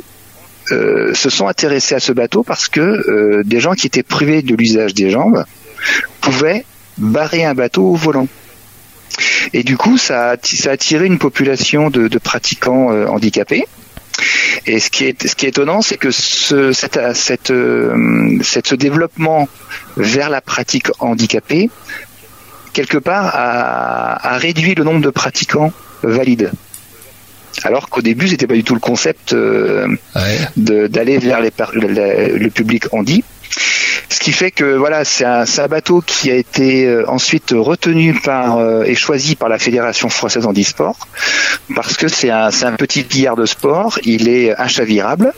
euh, 0.71 1.15
se 1.15 1.31
sont 1.31 1.49
intéressés 1.49 1.95
à 1.95 2.01
ce 2.01 2.13
bateau 2.13 2.43
parce 2.43 2.69
que 2.69 3.43
des 3.45 3.61
gens 3.61 3.73
qui 3.73 3.87
étaient 3.87 4.03
privés 4.03 4.43
de 4.43 4.55
l'usage 4.55 4.95
des 4.95 5.11
jambes 5.11 5.45
pouvaient 6.21 6.65
barrer 6.99 7.45
un 7.45 7.55
bateau 7.55 7.85
au 7.85 7.95
volant. 7.95 8.29
Et 9.53 9.63
du 9.65 9.77
coup, 9.77 9.99
ça 9.99 10.31
a, 10.31 10.71
attiré 10.71 11.07
une 11.07 11.19
population 11.19 11.91
de, 11.91 12.19
pratiquants 12.19 12.89
handicapés. 13.09 13.67
Et 14.67 14.79
ce 14.79 14.91
qui 14.91 15.05
est, 15.05 15.27
ce 15.27 15.35
qui 15.35 15.47
est 15.47 15.51
étonnant, 15.51 15.83
c'est 15.83 15.97
que 15.97 16.11
ce, 16.11 16.73
cette, 16.73 16.99
cette, 17.15 17.51
euh, 17.51 18.39
cette, 18.43 18.69
ce 18.69 18.75
développement 18.75 19.49
vers 19.97 20.31
la 20.31 20.41
pratique 20.41 20.89
handicapée, 21.01 21.71
quelque 22.73 22.99
part, 22.99 23.31
a, 23.35 24.35
a 24.35 24.39
réduit 24.39 24.75
le 24.75 24.85
nombre 24.85 25.01
de 25.01 25.11
pratiquants 25.11 25.73
valides. 26.03 26.53
Alors 27.65 27.89
qu'au 27.89 28.03
début, 28.03 28.29
c'était 28.29 28.47
pas 28.47 28.55
du 28.55 28.65
tout 28.65 28.75
le 28.75 28.81
concept 28.81 29.35
euh, 29.35 29.87
ouais. 30.17 30.89
d'aller 30.89 31.19
vers 31.19 31.41
les, 31.41 31.53
le, 31.75 32.39
le 32.39 32.51
public 32.51 32.87
handi. 32.93 33.25
Ce 34.09 34.21
qui 34.21 34.33
fait 34.33 34.51
que 34.51 34.77
voilà, 34.77 35.05
c'est 35.05 35.25
un, 35.25 35.69
bateau 35.69 36.01
qui 36.01 36.31
a 36.31 36.35
été 36.35 36.87
euh, 36.87 37.09
ensuite 37.09 37.51
retenu 37.53 38.15
par 38.15 38.59
euh, 38.59 38.85
et 38.85 38.95
choisi 38.95 39.37
par 39.37 39.49
la 39.49 39.59
Fédération 39.59 40.09
française 40.09 40.47
handisport 40.47 40.97
parce 41.75 41.97
que 41.97 42.09
c'est 42.09 42.31
un, 42.31 42.51
petit 42.79 43.03
billard 43.03 43.37
de 43.37 43.47
sport. 43.47 43.99
Il 44.05 44.29
est 44.29 44.59
inchavirable 44.59 45.33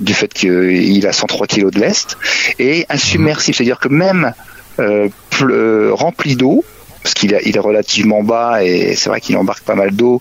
du 0.00 0.14
fait 0.14 0.32
qu'il 0.32 1.06
a 1.06 1.12
103 1.12 1.46
kg 1.46 1.70
de 1.70 1.80
lest 1.80 2.18
et 2.58 2.86
insubmersible, 2.88 3.56
c'est-à-dire 3.56 3.78
que 3.78 3.88
même 3.88 4.32
euh, 4.78 5.08
rempli 5.92 6.36
d'eau, 6.36 6.64
parce 7.02 7.14
qu'il 7.14 7.38
il 7.44 7.56
est 7.56 7.60
relativement 7.60 8.22
bas 8.22 8.64
et 8.64 8.94
c'est 8.94 9.08
vrai 9.08 9.20
qu'il 9.20 9.36
embarque 9.36 9.64
pas 9.64 9.74
mal 9.74 9.92
d'eau 9.92 10.20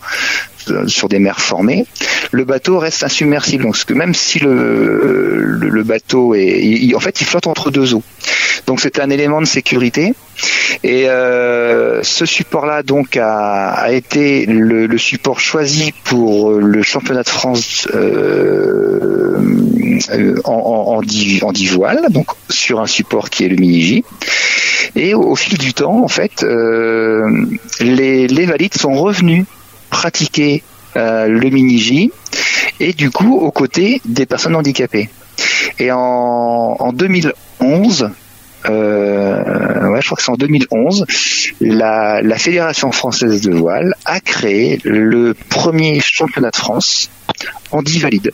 sur 0.88 1.10
des 1.10 1.19
mers 1.19 1.39
formées, 1.39 1.86
le 2.31 2.43
bateau 2.43 2.79
reste 2.79 3.03
insubmersible. 3.03 3.63
Donc 3.63 3.77
même 3.89 4.13
si 4.13 4.39
le, 4.39 5.39
le 5.41 5.84
bateau 5.84 6.36
est, 6.36 6.93
en 6.95 7.00
fait, 7.00 7.22
il 7.22 7.25
flotte 7.27 7.48
entre 7.48 7.72
deux 7.72 7.93
eaux. 7.93 8.03
Donc 8.67 8.79
c'est 8.81 9.00
un 9.00 9.10
élément 9.10 9.41
de 9.41 9.45
sécurité. 9.45 10.13
Et 10.84 11.07
euh, 11.10 12.03
ce 12.03 12.25
support-là 12.25 12.84
donc 12.84 13.17
a, 13.17 13.88
été 13.91 14.45
le, 14.45 14.98
support 14.98 15.39
choisi 15.39 15.93
pour 16.03 16.51
le 16.51 16.81
championnat 16.81 17.24
de 17.24 17.29
France 17.29 17.88
euh, 17.93 19.38
en, 20.43 20.51
en, 20.51 20.98
en, 20.98 21.48
en 21.48 21.53
voile, 21.74 22.07
donc 22.10 22.27
sur 22.50 22.81
un 22.81 22.88
support 22.88 23.29
qui 23.29 23.45
est 23.45 23.50
le 23.50 23.55
mini-J. 23.57 24.03
Et 24.95 25.13
au, 25.13 25.36
fil 25.36 25.57
du 25.57 25.74
temps, 25.74 26.03
en 26.03 26.07
fait, 26.07 26.43
euh, 26.43 27.45
les, 27.81 28.27
les 28.27 28.45
valides 28.45 28.75
sont 28.75 28.93
revenus 28.93 29.45
pratiquer 29.89 30.63
euh, 30.96 31.27
le 31.27 31.50
mini-J 31.50 32.12
et 32.80 32.94
du 32.94 33.10
coup 33.12 33.36
aux 33.36 33.51
côtés 33.51 34.01
des 34.06 34.25
personnes 34.25 34.56
handicapées. 34.56 35.10
Et 35.80 35.92
en, 35.92 35.98
en 36.80 36.94
2011, 36.94 38.12
euh, 38.70 39.89
ouais, 39.89 40.01
je 40.01 40.06
crois 40.06 40.18
que 40.18 40.24
c'est 40.24 40.32
en 40.32 40.36
2011, 40.36 41.06
la, 41.62 42.22
la, 42.22 42.38
Fédération 42.38 42.92
française 42.92 43.42
de 43.42 43.51
voile 43.51 43.96
a 44.06 44.20
créé 44.20 44.80
le 44.84 45.34
premier 45.34 46.00
championnat 46.00 46.51
de 46.51 46.56
France 46.56 47.10
handi 47.72 48.00
valide. 48.00 48.32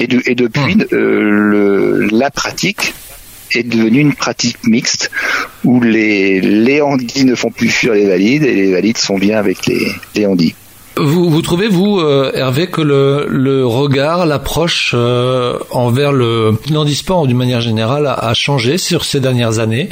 Et, 0.00 0.06
de, 0.06 0.22
et 0.26 0.34
depuis, 0.34 0.76
mmh. 0.76 0.86
euh, 0.92 1.30
le, 1.30 2.08
la 2.10 2.30
pratique 2.30 2.94
est 3.58 3.62
devenue 3.62 4.00
une 4.00 4.14
pratique 4.14 4.58
mixte 4.64 5.10
où 5.64 5.80
les, 5.80 6.40
les 6.40 6.80
handis 6.80 7.24
ne 7.24 7.34
font 7.34 7.50
plus 7.50 7.68
fuir 7.68 7.94
les 7.94 8.06
valides 8.06 8.44
et 8.44 8.54
les 8.54 8.72
valides 8.72 8.98
sont 8.98 9.18
bien 9.18 9.38
avec 9.38 9.66
les, 9.66 9.86
les 10.14 10.26
handis. 10.26 10.54
Vous, 10.96 11.28
vous 11.28 11.42
trouvez, 11.42 11.66
vous, 11.66 11.98
euh, 11.98 12.30
Hervé, 12.34 12.68
que 12.68 12.80
le, 12.80 13.26
le 13.28 13.66
regard, 13.66 14.26
l'approche 14.26 14.92
euh, 14.94 15.58
envers 15.70 16.12
le 16.12 16.56
handisport 16.72 17.26
d'une 17.26 17.36
manière 17.36 17.60
générale 17.60 18.06
a, 18.06 18.12
a, 18.14 18.34
changé 18.34 18.78
sur 18.78 19.04
ces 19.04 19.18
dernières 19.20 19.58
années? 19.58 19.88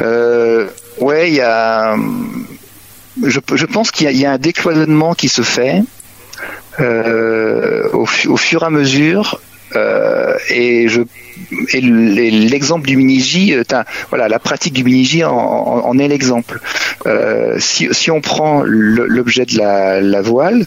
Euh, 0.00 0.66
Ouais, 1.00 1.30
il 1.30 1.36
y 1.36 1.40
a. 1.40 1.96
Je, 3.24 3.38
je 3.54 3.66
pense 3.66 3.92
qu'il 3.92 4.10
y, 4.10 4.16
y, 4.18 4.26
a 4.26 4.32
un 4.32 4.38
décloisonnement 4.38 5.14
qui 5.14 5.28
se 5.28 5.42
fait. 5.42 5.82
au, 6.78 8.06
fur 8.36 8.62
et 8.62 8.66
à 8.66 8.70
mesure, 8.70 9.40
et 10.50 10.88
je 10.88 11.02
et 11.72 11.80
l'exemple 11.80 12.86
du 12.86 12.96
mini-J, 12.96 13.56
voilà, 14.10 14.28
la 14.28 14.38
pratique 14.38 14.74
du 14.74 14.84
mini-J 14.84 15.24
en, 15.24 15.98
est 15.98 16.08
l'exemple. 16.08 16.60
si, 17.58 18.10
on 18.10 18.20
prend 18.20 18.62
l'objet 18.64 19.44
de 19.46 19.58
la, 19.58 20.20
voile, 20.22 20.66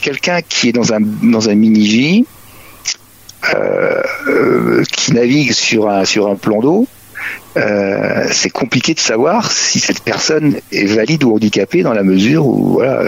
quelqu'un 0.00 0.40
qui 0.46 0.68
est 0.68 0.72
dans 0.72 0.92
un 0.92 1.00
dans 1.00 1.48
un 1.48 1.54
mini-J, 1.54 2.26
euh, 3.54 4.84
qui 4.84 5.12
navigue 5.14 5.52
sur 5.52 5.88
un 5.88 6.04
sur 6.04 6.28
un 6.28 6.36
plan 6.36 6.60
d'eau, 6.60 6.86
euh, 7.56 8.26
c'est 8.30 8.50
compliqué 8.50 8.94
de 8.94 9.00
savoir 9.00 9.52
si 9.52 9.78
cette 9.78 10.02
personne 10.02 10.56
est 10.72 10.86
valide 10.86 11.24
ou 11.24 11.34
handicapée 11.34 11.82
dans 11.82 11.92
la 11.92 12.02
mesure 12.02 12.46
où 12.46 12.74
voilà, 12.74 13.02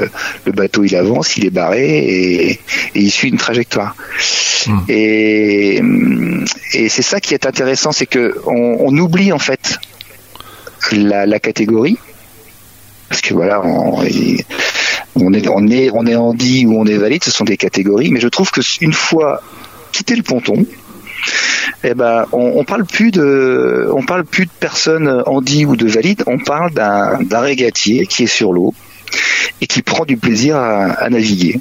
le 0.45 0.53
bateau 0.53 0.85
il 0.85 0.95
avance, 0.97 1.37
il 1.37 1.47
est 1.47 1.51
barré 1.51 1.99
et, 1.99 2.61
il 2.95 3.11
suit 3.11 3.31
une 3.31 3.39
trajectoire. 3.39 3.97
Hmm. 4.67 4.81
Et, 4.89 5.83
et 6.75 6.89
c'est 6.89 7.03
ça 7.03 7.21
qui 7.21 7.35
est 7.35 7.47
intéressant, 7.47 7.93
c'est 7.93 8.07
que 8.07 8.37
on, 8.47 8.97
oublie 8.97 9.33
en 9.33 9.39
fait 9.39 9.79
la, 10.93 11.27
la 11.27 11.41
catégorie 11.41 11.99
parce 13.09 13.21
que 13.21 13.35
voilà, 13.35 13.65
on, 13.65 13.99
on 15.17 15.33
est 15.33 15.49
on 15.49 15.69
est 15.69 15.91
on 15.93 16.07
est 16.07 16.17
handi 16.17 16.67
ou 16.67 16.79
on 16.79 16.87
est 16.87 16.97
valide, 16.97 17.25
ce 17.25 17.31
sont 17.31 17.45
des 17.45 17.57
catégories, 17.57 18.11
mais 18.11 18.21
je 18.21 18.29
trouve 18.29 18.51
que 18.51 18.61
une 18.81 18.93
fois 18.93 19.43
quitté 19.93 20.17
le 20.17 20.23
ponton, 20.23 20.67
eh 21.83 21.95
ben, 21.95 22.27
on, 22.33 22.65
parle 22.65 22.85
plus 22.85 23.11
de, 23.11 23.89
on 23.95 24.03
parle 24.03 24.25
plus 24.25 24.47
de 24.47 24.51
personnes 24.59 25.23
handi 25.27 25.67
ou 25.67 25.77
de 25.77 25.87
valides, 25.87 26.23
on 26.27 26.39
parle 26.39 26.73
d'un 26.73 27.41
régatier 27.41 28.07
qui 28.07 28.25
est 28.25 28.27
sur 28.27 28.53
l'eau 28.53 28.75
et 29.61 29.67
qui 29.67 29.83
prend 29.83 30.05
du 30.05 30.17
plaisir 30.17 30.57
à, 30.57 31.09
naviguer. 31.11 31.61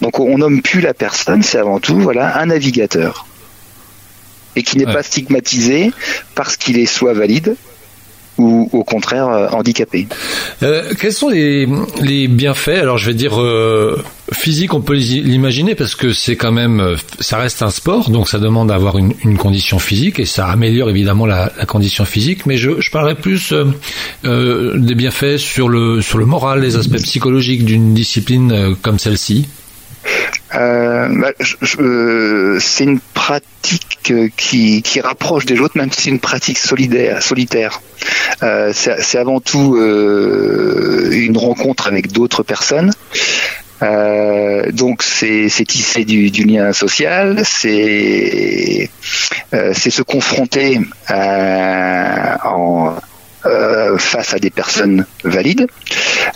Donc 0.00 0.20
on 0.20 0.38
nomme 0.38 0.62
plus 0.62 0.80
la 0.80 0.94
personne, 0.94 1.42
c'est 1.42 1.58
avant 1.58 1.80
tout 1.80 1.98
voilà 1.98 2.38
un 2.38 2.46
navigateur. 2.46 3.26
Et 4.56 4.62
qui 4.62 4.78
n'est 4.78 4.84
pas 4.84 5.02
stigmatisé 5.02 5.92
parce 6.34 6.56
qu'il 6.56 6.78
est 6.78 6.86
soit 6.86 7.12
valide, 7.12 7.56
ou 8.40 8.68
au 8.72 8.84
contraire 8.84 9.28
euh, 9.28 9.48
handicapés. 9.52 10.06
Euh, 10.62 10.94
quels 10.98 11.12
sont 11.12 11.28
les, 11.28 11.66
bienfaits? 12.28 12.80
Alors 12.80 12.96
je 12.96 13.06
vais 13.06 13.14
dire 13.14 13.40
euh, 13.40 14.02
physique, 14.32 14.72
on 14.72 14.80
peut 14.80 14.94
l'imaginer 14.94 15.74
parce 15.74 15.94
que 15.94 16.12
c'est 16.12 16.36
quand 16.36 16.52
même, 16.52 16.96
ça 17.20 17.38
reste 17.38 17.62
un 17.62 17.70
sport, 17.70 18.10
donc 18.10 18.28
ça 18.28 18.38
demande 18.38 18.68
d'avoir 18.68 18.96
une, 18.96 19.14
condition 19.36 19.78
physique 19.78 20.18
et 20.18 20.24
ça 20.24 20.46
améliore 20.46 20.90
évidemment 20.90 21.26
la, 21.26 21.50
condition 21.66 22.04
physique. 22.04 22.46
Mais 22.46 22.56
je, 22.56 22.80
je 22.80 22.90
parlerai 22.90 23.14
plus 23.14 23.52
des 24.24 24.94
bienfaits 24.94 25.36
sur 25.36 25.68
le 25.68 26.00
sur 26.00 26.18
le 26.18 26.26
moral, 26.26 26.60
les 26.60 26.76
aspects 26.76 27.02
psychologiques 27.02 27.64
d'une 27.64 27.94
discipline 27.94 28.76
comme 28.82 28.98
celle-ci. 28.98 29.46
Euh, 30.54 31.08
bah, 31.10 31.32
c'est 32.58 32.84
une 32.84 33.00
pratique 33.14 34.12
qui, 34.36 34.82
qui 34.82 35.00
rapproche 35.00 35.46
des 35.46 35.60
autres, 35.60 35.76
même 35.76 35.90
si 35.92 36.02
c'est 36.02 36.10
une 36.10 36.20
pratique 36.20 36.58
solidaire, 36.58 37.22
solitaire. 37.22 37.80
Euh, 38.42 38.72
c'est 38.74 39.18
avant 39.18 39.40
tout 39.40 39.76
euh, 39.76 41.10
une 41.12 41.36
rencontre 41.36 41.86
avec 41.86 42.10
d'autres 42.12 42.42
personnes. 42.42 42.92
Euh, 43.82 44.70
donc 44.72 45.02
c'est 45.02 45.48
tisser 45.66 46.04
du, 46.04 46.30
du, 46.30 46.44
lien 46.44 46.72
social, 46.72 47.40
c'est 47.44 48.90
euh, 49.54 49.72
se 49.72 50.02
confronter 50.02 50.80
en, 51.08 52.94
euh, 53.46 53.96
face 53.96 54.34
à 54.34 54.38
des 54.38 54.50
personnes 54.50 55.06
valides. 55.24 55.66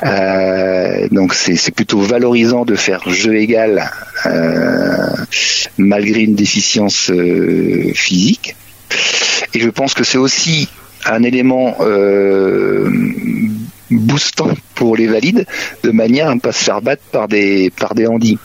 Euh, 0.05 1.09
donc 1.11 1.35
c'est 1.35 1.71
plutôt 1.71 2.01
valorisant 2.01 2.65
de 2.65 2.75
faire 2.75 3.09
jeu 3.11 3.37
égal 3.37 3.91
euh, 4.27 5.07
malgré 5.77 6.21
une 6.23 6.35
déficience 6.35 7.11
physique. 7.95 8.57
Et 9.53 9.61
je 9.61 9.69
pense 9.69 9.95
que 9.95 10.05
c'est 10.05 10.19
aussi 10.19 10.69
un 11.07 11.23
élément 11.23 11.77
boostant 13.99 14.51
pour 14.75 14.97
les 14.97 15.07
valides 15.07 15.47
de 15.83 15.91
manière 15.91 16.29
à 16.29 16.35
ne 16.35 16.41
pas 16.41 16.53
se 16.53 16.65
faire 16.65 16.81
battre 16.81 17.03
par 17.13 17.29
des 17.29 17.71
par 17.71 17.95
des 17.95 18.07
handis. 18.07 18.39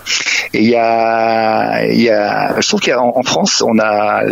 Et 0.53 0.63
il 0.63 0.69
y 0.69 0.75
a, 0.75 1.85
il 1.85 2.01
y 2.01 2.09
a, 2.09 2.59
je 2.59 2.67
trouve 2.67 2.81
qu'en 2.81 3.21
France, 3.23 3.63
on 3.65 3.77
a, 3.77 4.23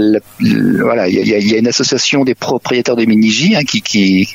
voilà, 0.82 1.08
il 1.08 1.28
y 1.28 1.34
a, 1.34 1.38
y 1.38 1.54
a, 1.54 1.58
une 1.60 1.68
association 1.68 2.24
des 2.24 2.34
propriétaires 2.34 2.96
de 2.96 3.06
mini-J 3.06 3.56
hein, 3.56 3.64
qui, 3.64 3.82
qui, 3.82 4.28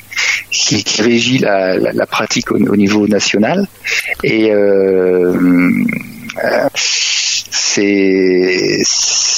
qui, 0.49 0.83
qui, 0.83 1.01
régit 1.01 1.39
la, 1.39 1.75
la, 1.75 1.91
la 1.91 2.05
pratique 2.05 2.51
au, 2.51 2.55
au, 2.55 2.75
niveau 2.77 3.05
national. 3.07 3.67
Et 4.23 4.51
euh 4.51 5.83
c'est 6.75 8.81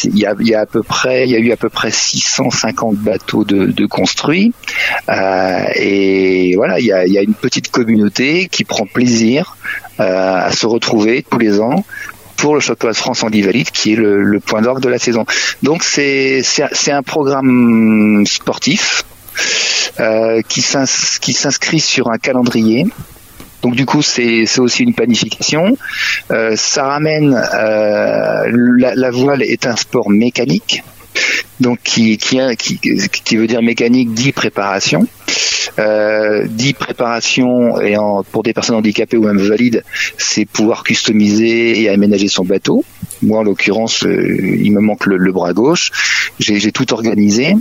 il 0.07 0.19
y 0.19 0.55
a, 0.55 0.59
à 0.59 0.65
peu 0.65 0.83
près 0.83 1.25
il 1.25 1.31
y 1.31 1.35
a 1.35 1.39
eu 1.39 1.51
à 1.51 1.57
peu 1.57 1.69
près 1.69 1.91
650 1.91 2.97
bateaux 2.97 3.43
de, 3.43 3.85
construits 3.85 4.53
euh, 5.09 5.65
et 5.75 6.53
voilà 6.55 6.79
il 6.79 6.85
y 6.85 6.91
a, 6.91 7.21
une 7.21 7.33
petite 7.33 7.71
communauté 7.71 8.47
qui 8.51 8.63
prend 8.63 8.85
plaisir 8.85 9.57
euh, 9.99 10.47
à 10.47 10.51
se 10.51 10.65
retrouver 10.65 11.25
tous 11.29 11.39
les 11.39 11.59
ans 11.59 11.85
pour 12.37 12.55
le 12.55 12.59
championnat 12.59 12.93
de 12.93 12.97
France 12.97 13.23
en 13.23 13.29
valide 13.29 13.69
qui 13.71 13.93
est 13.93 13.95
le, 13.95 14.39
point 14.39 14.61
d'orgue 14.61 14.81
de 14.81 14.89
la 14.89 14.99
saison. 14.99 15.25
Donc 15.63 15.83
c'est 15.83 16.43
un 16.89 17.03
programme 17.03 18.25
sportif 18.25 19.03
euh, 19.99 20.41
qui 20.47 20.61
s'inscrit 20.61 21.79
sur 21.79 22.09
un 22.09 22.17
calendrier 22.17 22.87
donc 23.65 23.73
du 23.73 23.87
coup, 23.87 24.03
c'est 24.03 24.59
aussi 24.59 24.83
une 24.83 24.93
planification. 24.93 25.75
Euh, 26.29 26.55
ça 26.55 26.83
ramène 26.83 27.33
euh, 27.33 28.43
la, 28.77 29.09
voile 29.09 29.41
est 29.41 29.65
un 29.65 29.75
sport 29.75 30.11
mécanique, 30.11 30.83
donc 31.59 31.79
qui 31.83 32.15
qui, 32.17 32.37
qui, 32.59 33.35
veut 33.35 33.47
dire 33.47 33.63
mécanique 33.63 34.13
dit 34.13 34.33
préparation. 34.33 35.07
Euh, 35.79 36.45
dit 36.47 36.73
préparation 36.73 37.81
et 37.81 37.97
en, 37.97 38.21
pour 38.21 38.43
des 38.43 38.53
personnes 38.53 38.75
handicapées 38.75 39.17
ou 39.17 39.23
même 39.23 39.39
valides, 39.39 39.83
c'est 40.15 40.45
pouvoir 40.45 40.83
customiser 40.83 41.81
et 41.81 41.89
aménager 41.89 42.27
son 42.27 42.45
bateau. 42.45 42.85
Moi, 43.23 43.39
en 43.39 43.43
l'occurrence, 43.43 44.05
il 44.07 44.71
me 44.73 44.79
manque 44.79 45.07
le 45.07 45.31
bras 45.31 45.53
gauche. 45.53 45.91
J'ai 46.37 46.71
tout 46.71 46.93
organisé. 46.93 47.55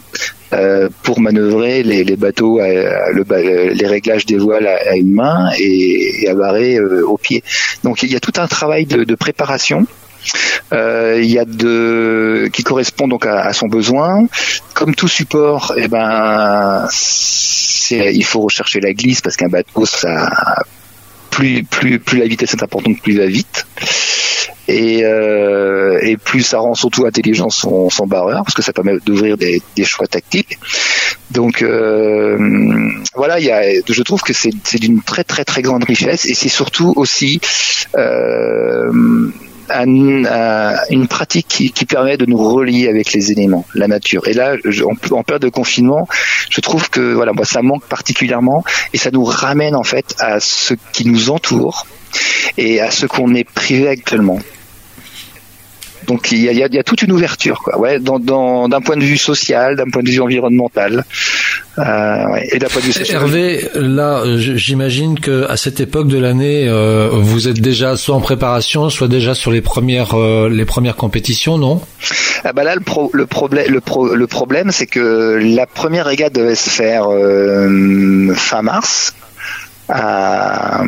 Euh, 0.55 0.89
pour 1.03 1.21
manœuvrer 1.21 1.83
les, 1.83 2.17
bateaux, 2.17 2.61
le, 2.61 3.73
les 3.73 3.87
réglages 3.87 4.25
des 4.27 4.37
voiles 4.37 4.67
à, 4.67 4.95
une 4.97 5.13
main 5.13 5.51
et, 5.59 6.29
à 6.29 6.35
barrer 6.35 6.77
euh, 6.77 7.07
au 7.07 7.17
pied. 7.17 7.43
Donc 7.83 8.03
il 8.03 8.13
y 8.13 8.17
a 8.17 8.21
tout 8.21 8.33
un 8.37 8.47
travail 8.47 8.87
de, 8.87 9.15
préparation. 9.15 9.87
Euh, 10.73 11.21
il 11.23 11.31
y 11.31 11.39
a 11.39 11.45
de 11.45 12.49
qui 12.53 12.63
correspond 12.63 13.09
donc 13.09 13.27
à, 13.27 13.41
à, 13.41 13.53
son 13.53 13.67
besoin. 13.67 14.27
Comme 14.75 14.95
tout 14.95 15.09
support, 15.09 15.75
eh 15.77 15.89
ben, 15.89 16.87
il 17.91 18.25
faut 18.25 18.41
rechercher 18.41 18.81
la 18.81 18.93
glisse 18.93 19.21
parce 19.21 19.37
qu'un 19.37 19.49
bateau, 19.49 19.87
ça 19.87 20.31
plus 21.35 21.65
plus 21.65 21.99
plus 21.99 22.19
la 22.19 22.27
vitesse 22.27 22.55
est 22.55 22.63
importante, 22.63 23.01
plus 23.03 23.15
il 23.15 23.19
va 23.19 23.27
vite 23.27 23.67
et, 24.69 25.05
euh, 25.05 25.99
et 26.01 26.17
plus 26.17 26.43
ça 26.43 26.59
rend 26.59 26.75
surtout 26.75 27.05
intelligent 27.07 27.51
son, 27.51 27.91
son 27.91 28.07
barreur 28.07 28.45
parce 28.45 28.55
que 28.55 28.63
ça 28.63 28.73
permet 28.73 28.97
d'ouvrir 29.05 29.37
des, 29.37 29.61
des, 29.77 29.85
choix 29.85 30.07
tactiques. 30.07 30.59
Donc 31.33 31.63
euh, 31.63 32.39
voilà, 33.15 33.41
il 33.41 33.47
y 33.47 33.51
a, 33.51 33.63
je 33.89 34.03
trouve 34.03 34.23
que 34.23 34.33
c'est 34.33 34.79
d'une 34.79 35.03
très 35.03 35.25
très 35.25 35.45
très 35.45 35.61
grande 35.61 35.85
richesse 35.85 36.25
et 36.25 36.35
c'est 36.35 36.49
surtout 36.49 36.93
aussi 36.97 37.41
euh, 37.97 38.93
une 39.71 41.07
pratique 41.09 41.47
qui, 41.49 41.85
permet 41.85 42.17
de 42.17 42.27
nous 42.27 42.39
relier 42.39 42.89
avec 42.89 43.13
les 43.13 43.31
éléments, 43.31 43.67
la 43.75 43.89
nature. 43.89 44.27
Et 44.27 44.33
là, 44.33 44.57
en, 44.85 45.17
en, 45.17 45.23
période 45.23 45.43
de 45.43 45.49
confinement, 45.49 46.09
je 46.51 46.61
trouve 46.61 46.89
que 46.91 47.13
voilà, 47.13 47.33
moi 47.33 47.45
ça 47.45 47.63
manque 47.63 47.85
particulièrement 47.85 48.65
et 48.93 48.99
ça 48.99 49.11
nous 49.11 49.25
ramène 49.25 49.77
en 49.77 49.83
fait 49.83 50.15
à 50.19 50.41
ce 50.41 50.75
qui 50.93 51.07
nous 51.07 51.31
entoure 51.31 51.87
et 52.57 52.81
à 52.81 52.91
ce 52.91 53.07
qu'on 53.07 53.35
est 53.35 53.45
privé 53.45 53.89
actuellement. 53.89 54.41
Donc 56.07 56.33
il 56.33 56.41
y 56.41 56.63
a, 56.63 56.83
toute 56.83 57.03
une 57.03 57.13
ouverture, 57.13 57.61
quoi. 57.61 57.79
Ouais, 57.79 57.99
d'un 57.99 58.81
point 58.81 58.97
de 58.97 59.05
vue 59.05 59.17
social, 59.17 59.77
d'un 59.77 59.89
point 59.91 60.03
de 60.03 60.11
vue 60.11 60.21
environnemental, 60.21 61.05
euh, 61.79 62.37
et 62.53 62.59
d'un 62.59 62.69
point 62.69 62.81
de 62.81 62.87
vue 62.87 62.93
Hervé, 63.09 63.69
là, 63.75 64.23
j'imagine 64.37 65.19
que 65.19 65.49
à 65.49 65.57
cette 65.57 65.81
époque 65.81 66.09
de 66.09 66.19
l'année, 66.19 66.69
euh, 66.69 67.09
vous 67.13 67.49
êtes 67.49 67.61
déjà 67.61 67.97
soit 67.97 68.15
en 68.15 68.21
préparation, 68.21 68.91
soit 68.91 69.09
déjà 69.09 69.35
sur 69.35 69.51
les 69.51 69.61
premières 69.61 70.15
euh, 70.15 70.49
les 70.49 70.65
premières 70.65 70.97
compétitions, 70.97 71.59
non? 71.59 71.81
Ah 72.45 72.53
bah 72.53 72.63
là, 72.63 72.77
le, 72.77 72.83
le 73.13 73.27
problème, 73.27 73.67
le, 73.69 73.81
le 74.15 74.27
problème, 74.27 74.71
c'est 74.71 74.87
que 74.87 75.41
la 75.43 75.67
première 75.67 76.07
régate 76.07 76.33
devait 76.33 76.55
se 76.55 76.71
faire 76.71 77.07
fin 78.37 78.63
mars 78.63 79.15
à, 79.89 80.83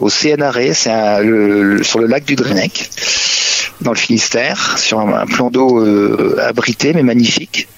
au 0.00 0.08
CNRE, 0.08 0.74
c'est 0.74 0.90
sur 1.82 1.98
le 1.98 2.06
lac 2.06 2.24
du 2.24 2.34
Drennec. 2.34 2.90
Dans 3.80 3.92
le 3.92 3.96
Finistère, 3.98 4.76
sur 4.78 5.00
un, 5.00 5.26
plan 5.26 5.50
d'eau 5.50 5.80
euh, 5.80 6.36
abrité 6.40 6.92
mais 6.94 7.02
magnifique. 7.02 7.68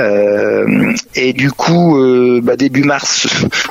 Euh, 0.00 0.92
et 1.14 1.32
du 1.32 1.50
coup, 1.50 1.98
euh, 1.98 2.40
bah, 2.42 2.56
début 2.56 2.84
mars, 2.84 3.26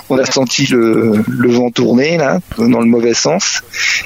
on 0.10 0.18
a 0.18 0.26
senti 0.26 0.68
le, 0.68 1.24
vent 1.28 1.72
tourner 1.72 2.18
là, 2.18 2.40
dans 2.58 2.80
le 2.80 2.86
mauvais 2.86 3.14
sens. 3.14 3.64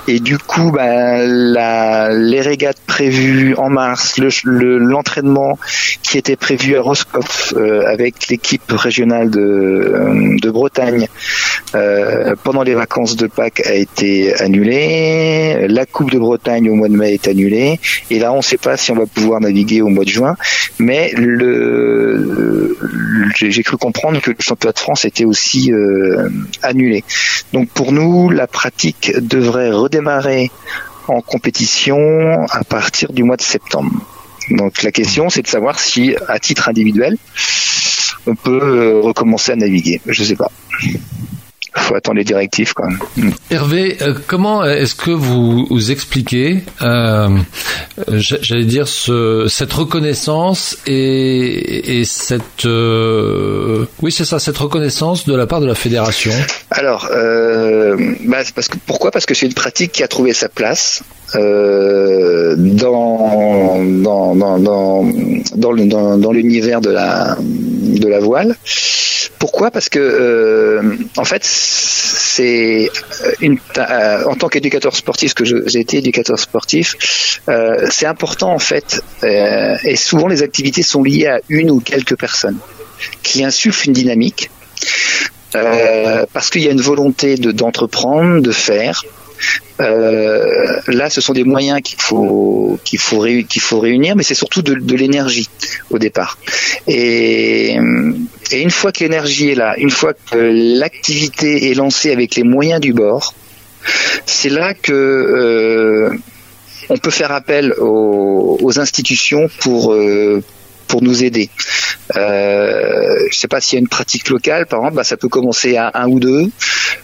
Et 0.08 0.20
du 0.20 0.38
coup, 0.38 0.72
bah, 0.72 1.26
la, 1.26 2.14
les 2.14 2.42
régates 2.42 2.80
prévues 2.88 3.56
en 3.58 3.70
mars, 3.70 4.20
l'entraînement 4.46 5.60
qui 6.02 6.18
était 6.18 6.36
prévu 6.36 6.78
à 6.78 6.82
Roscoff 6.82 7.54
avec 7.88 8.28
l'équipe 8.30 8.72
régionale 8.72 9.30
de, 9.30 10.38
de 10.42 10.50
Bretagne 10.50 11.08
pendant 12.44 12.64
les 12.64 12.74
vacances 12.74 13.16
de 13.16 13.28
Pâques 13.28 13.62
a 13.66 13.74
été 13.74 14.34
annulé. 14.36 15.68
La 15.68 15.86
Coupe 15.86 16.12
de 16.12 16.20
Bretagne 16.20 16.70
au 16.70 16.76
mois 16.76 16.88
de 16.88 16.96
mai 16.96 17.14
est 17.14 17.28
annulée. 17.28 17.65
Et 18.10 18.20
là, 18.20 18.32
on 18.32 18.38
ne 18.38 18.42
sait 18.42 18.58
pas 18.58 18.78
si 18.78 18.92
on 18.92 18.96
va 18.96 19.06
pouvoir 19.06 19.42
naviguer 19.42 19.82
au 19.82 19.90
mois 19.90 20.06
de 20.06 20.10
juin. 20.10 20.36
Mais 20.80 21.12
le, 21.16 22.78
j'ai 23.36 23.64
cru 23.64 23.78
comprendre 23.78 24.20
que 24.22 24.32
le 24.32 24.38
championnat 24.40 24.74
de 24.74 24.80
France 24.80 25.06
était 25.06 25.26
aussi 25.26 25.72
euh, 25.72 26.30
annulé. 26.62 27.04
Donc 27.54 27.70
pour 27.70 27.92
nous, 27.92 28.30
la 28.30 28.48
pratique 28.48 29.14
devrait 29.20 29.72
redémarrer 29.72 30.52
en 31.08 31.22
compétition 31.22 32.46
à 32.50 32.64
partir 32.64 33.14
du 33.14 33.24
mois 33.24 33.38
de 33.38 33.42
septembre. 33.42 33.92
Donc 34.52 34.84
la 34.84 34.92
question, 34.92 35.30
c'est 35.30 35.42
de 35.42 35.48
savoir 35.48 35.80
si, 35.80 36.16
à 36.28 36.40
titre 36.40 36.70
individuel, 36.70 37.18
on 38.28 38.36
peut 38.36 38.62
euh, 38.62 39.02
recommencer 39.02 39.52
à 39.52 39.56
naviguer. 39.56 40.02
Je 40.06 40.22
ne 40.22 40.28
sais 40.28 40.36
pas 40.36 40.52
faut 41.82 41.96
attendre 41.96 42.18
les 42.18 42.24
directives. 42.24 42.74
Quoi. 42.74 42.90
Mm. 43.18 43.30
Hervé, 43.52 43.98
euh, 44.02 44.14
comment 44.28 44.64
est-ce 44.64 44.96
que 44.96 45.12
vous, 45.12 45.66
vous 45.70 45.92
expliquez, 45.92 46.64
euh, 46.82 47.30
j'allais 48.08 48.66
dire, 48.66 48.88
ce, 48.88 49.46
cette 49.50 49.74
reconnaissance 49.74 50.78
et, 50.88 52.00
et 52.00 52.06
cette, 52.06 52.66
euh, 52.66 53.86
oui 54.02 54.12
c'est 54.12 54.26
ça, 54.26 54.40
cette 54.40 54.58
reconnaissance 54.58 55.26
de 55.26 55.36
la 55.36 55.48
part 55.48 55.62
de 55.62 55.68
la 55.68 55.76
fédération? 55.76 56.32
Alors, 56.72 57.10
euh, 57.12 57.96
bah, 58.26 58.38
parce 58.54 58.68
que 58.68 58.78
pourquoi? 58.86 59.12
Parce 59.12 59.26
que 59.26 59.34
c'est 59.34 59.46
une 59.46 59.54
pratique 59.54 59.92
qui 59.92 60.04
a 60.04 60.08
trouvé 60.08 60.34
sa 60.34 60.50
place. 60.50 61.04
Euh, 61.34 62.56
dans 62.56 63.84
dans 63.84 64.36
dans 64.36 64.60
dans 64.60 65.04
dans, 65.56 66.18
dans 66.18 66.32
l'univers 66.32 66.82
de 66.82 66.92
la 66.92 67.36
de 67.42 68.08
la 68.08 68.20
voile 68.20 68.56
pourquoi? 69.46 69.72
Parce 69.72 69.90
que 69.90 70.00
euh, 70.00 70.82
en 71.18 71.26
fait, 71.26 71.44
c'est 71.44 72.90
une 73.42 73.58
euh, 73.78 74.24
en 74.26 74.36
tant 74.36 74.48
qu'éducateur 74.48 74.96
sportif 74.96 75.34
que 75.34 75.46
j'ai 75.46 75.80
été 75.80 75.98
éducateur 75.98 76.40
sportif, 76.40 77.42
euh, 77.50 77.88
c'est 77.90 78.06
important 78.06 78.54
en 78.54 78.60
fait, 78.60 79.02
et 79.24 79.96
souvent 79.96 80.28
les 80.28 80.44
activités 80.44 80.84
sont 80.84 81.04
liées 81.04 81.28
à 81.28 81.40
une 81.50 81.72
ou 81.72 81.80
quelques 81.80 82.18
personnes 82.18 82.58
qui 83.24 83.44
insufflent 83.44 83.88
une 83.88 83.94
dynamique. 83.94 84.50
parce 85.52 86.50
qu'il 86.50 86.64
y 86.64 86.68
a 86.68 86.72
une 86.72 86.82
volonté 86.82 87.36
d'entreprendre, 87.36 88.42
de 88.42 88.52
faire, 88.52 89.04
euh, 89.82 90.80
là, 90.88 91.10
ce 91.10 91.22
sont 91.22 91.34
des 91.34 91.44
moyens 91.44 91.82
qu'il 91.82 92.00
faut 92.00 92.80
qu'il 92.84 93.00
faut 93.00 93.26
qu'il 93.48 93.62
faut 93.62 93.80
réunir, 93.80 94.16
mais 94.16 94.24
c'est 94.24 94.36
surtout 94.36 94.62
de, 94.62 94.96
l'énergie 94.96 95.50
au 95.90 96.00
départ. 96.00 96.38
Et, 96.88 97.76
une 98.52 98.72
fois 98.72 98.92
que 98.92 99.04
l'énergie 99.04 99.50
est 99.50 99.56
là, 99.56 99.76
une 99.78 99.90
fois 99.90 100.14
que 100.14 100.38
l'activité 100.80 101.72
est 101.72 101.74
lancée 101.74 102.12
avec 102.12 102.36
les 102.36 102.44
moyens 102.44 102.80
du 102.80 102.94
bord, 102.94 103.34
c'est 104.26 104.50
là 104.50 104.74
que 104.74 104.94
euh, 104.94 106.10
on 106.90 106.98
peut 106.98 107.12
faire 107.12 107.32
appel 107.32 107.74
aux, 107.80 108.58
aux 108.62 108.80
institutions 108.80 109.50
pour 109.60 109.94
euh, 109.94 110.44
pour 110.88 111.02
nous 111.02 111.24
aider. 111.24 111.50
Euh, 112.16 113.18
je 113.32 113.38
sais 113.38 113.48
pas 113.48 113.62
s'il 113.62 113.78
y 113.78 113.80
a 113.80 113.82
une 113.82 113.88
pratique 113.88 114.30
locale, 114.30 114.66
par 114.68 114.80
exemple, 114.80 114.96
bah, 114.96 115.04
ça 115.04 115.18
peut 115.18 115.28
commencer 115.28 115.76
à 115.78 115.92
un 115.96 116.08
ou 116.08 116.20
deux. 116.20 116.50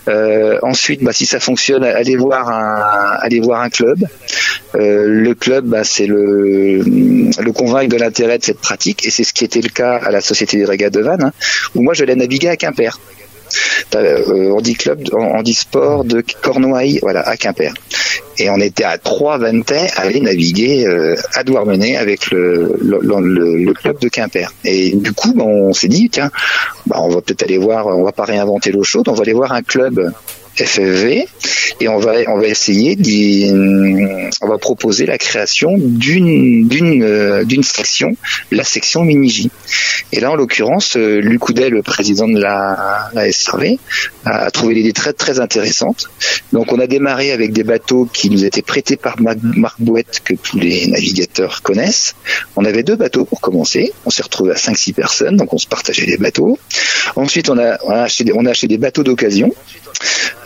Euh, 0.07 0.59
ensuite, 0.61 1.03
bah, 1.03 1.13
si 1.13 1.25
ça 1.25 1.39
fonctionne, 1.39 1.83
aller 1.83 2.15
voir 2.15 2.49
un, 2.49 3.69
club. 3.69 4.05
Euh, 4.75 5.05
le 5.07 5.33
club, 5.33 5.65
bah, 5.65 5.83
c'est 5.83 6.07
le, 6.07 6.83
convaincre 7.53 7.89
de 7.89 7.97
l'intérêt 7.97 8.37
de 8.37 8.43
cette 8.43 8.59
pratique, 8.61 9.05
et 9.05 9.11
c'est 9.11 9.23
ce 9.23 9.33
qui 9.33 9.43
était 9.43 9.61
le 9.61 9.69
cas 9.69 9.97
à 9.97 10.11
la 10.11 10.21
Société 10.21 10.57
des 10.57 10.65
Régates 10.65 10.93
de 10.93 11.01
Vannes, 11.01 11.25
hein, 11.25 11.33
où 11.75 11.81
moi 11.81 11.93
je 11.93 12.05
l'ai 12.05 12.15
naviguer 12.15 12.49
à 12.49 12.55
Quimper. 12.55 12.97
Euh, 13.95 14.51
on 14.51 14.61
dit 14.61 14.75
club, 14.75 15.01
on 15.13 15.41
dit 15.41 15.53
sport 15.53 16.03
de 16.03 16.23
Cornouailles, 16.41 16.99
voilà, 17.01 17.21
à 17.21 17.37
Quimper 17.37 17.73
et 18.41 18.49
on 18.49 18.59
était 18.59 18.83
à 18.83 18.97
trois 18.97 19.37
vintains 19.37 19.85
à 19.95 20.01
aller 20.01 20.19
naviguer 20.19 20.87
euh, 20.87 21.15
à 21.35 21.43
Douarnenez 21.43 21.97
avec 21.97 22.31
le, 22.31 23.73
club 23.73 23.99
de 23.99 24.09
Quimper. 24.09 24.51
Et 24.65 24.91
du 24.91 25.13
coup, 25.13 25.33
ben, 25.33 25.45
on 25.45 25.73
s'est 25.73 25.87
dit, 25.87 26.09
tiens, 26.09 26.31
ben, 26.87 26.97
on 26.99 27.09
va 27.09 27.21
peut-être 27.21 27.43
aller 27.43 27.57
voir, 27.57 27.87
on 27.87 28.03
va 28.03 28.11
pas 28.11 28.25
réinventer 28.25 28.71
l'eau 28.71 28.83
chaude, 28.83 29.07
on 29.09 29.13
va 29.13 29.21
aller 29.21 29.33
voir 29.33 29.51
un 29.51 29.61
club 29.61 30.11
FFV 30.57 31.27
et 31.79 31.87
on 31.87 31.97
va 31.97 32.13
on 32.27 32.39
va 32.39 32.47
essayer 32.47 32.97
on 34.41 34.47
va 34.47 34.57
proposer 34.57 35.05
la 35.05 35.17
création 35.17 35.75
d'une 35.77 36.67
d'une 36.67 37.03
euh, 37.03 37.43
d'une 37.43 37.63
section 37.63 38.15
la 38.51 38.63
section 38.63 39.03
mini 39.03 39.49
et 40.11 40.19
là 40.19 40.31
en 40.31 40.35
l'occurrence 40.35 40.97
euh, 40.97 41.19
Luc 41.19 41.41
le 41.49 41.81
président 41.81 42.27
de 42.27 42.39
la, 42.39 43.09
SRV 43.31 43.77
a 44.25 44.51
trouvé 44.51 44.75
l'idée 44.75 44.93
très 44.93 45.13
très 45.13 45.39
intéressante. 45.39 46.09
Donc 46.53 46.71
on 46.71 46.79
a 46.79 46.87
démarré 46.87 47.31
avec 47.31 47.51
des 47.51 47.63
bateaux 47.63 48.07
qui 48.11 48.29
nous 48.29 48.45
étaient 48.45 48.61
prêtés 48.61 48.95
par 48.95 49.15
Marc 49.19 49.75
Bouette 49.79 50.21
que 50.23 50.33
tous 50.33 50.57
les 50.59 50.87
navigateurs 50.87 51.61
connaissent. 51.61 52.15
On 52.55 52.65
avait 52.65 52.83
deux 52.83 52.95
bateaux 52.95 53.25
pour 53.25 53.41
commencer. 53.41 53.91
On 54.05 54.09
s'est 54.09 54.23
retrouvé 54.23 54.51
à 54.51 54.55
5 54.55 54.77
six 54.77 54.93
personnes 54.93 55.37
donc 55.37 55.53
on 55.53 55.57
se 55.57 55.67
partageait 55.67 56.05
les 56.05 56.17
bateaux. 56.17 56.59
Ensuite 57.15 57.49
on 57.49 57.57
a 57.57 58.03
acheté 58.03 58.31
on 58.33 58.45
a 58.45 58.51
acheté 58.51 58.67
des 58.67 58.77
bateaux 58.77 59.03
d'occasion 59.03 59.51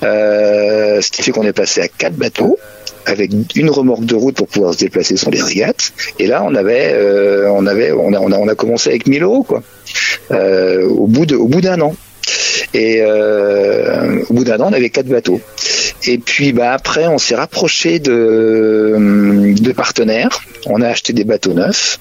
ce 0.02 1.12
qui 1.12 1.22
fait 1.22 1.32
qu'on 1.32 1.44
est 1.44 1.54
passé 1.54 1.82
à 1.82 1.88
quatre 1.88 2.16
bateaux 2.16 2.58
avec 3.06 3.32
une 3.56 3.70
remorque 3.70 4.06
de 4.06 4.16
route 4.16 4.36
pour 4.36 4.48
pouvoir 4.48 4.74
se 4.74 4.80
déplacer 4.80 5.18
sur 5.18 5.32
les 5.32 5.42
régates. 5.42 5.94
Et 6.20 6.28
là, 6.28 6.44
on 6.44 6.56
avait, 6.56 6.92
euh, 6.94 7.50
on 7.52 7.66
avait, 7.66 7.92
on 7.92 8.14
a, 8.14 8.20
on 8.20 8.48
a, 8.48 8.56
commencé 8.56 8.90
avec 8.90 9.08
1000 9.08 9.24
euros, 9.24 9.44
quoi. 9.44 9.64
Euh, 10.32 10.88
au 10.88 11.08
bout 11.08 11.26
de, 11.26 11.36
au 11.36 11.48
bout 11.48 11.62
d'un 11.62 11.80
an. 11.82 11.96
Et 12.74 13.04
au 13.04 14.34
bout 14.34 14.44
d'un 14.44 14.60
an, 14.60 14.68
on 14.70 14.74
avait 14.74 14.90
quatre 14.90 15.08
bateaux. 15.08 15.40
Et 16.08 16.18
puis, 16.18 16.52
bah 16.52 16.74
après, 16.74 17.08
on 17.08 17.18
s'est 17.18 17.36
rapproché 17.36 18.00
de, 18.00 19.54
de 19.58 19.72
partenaires. 19.72 20.42
On 20.66 20.82
a 20.82 20.90
acheté 20.90 21.14
des 21.14 21.24
bateaux 21.24 21.54
neufs. 21.54 22.00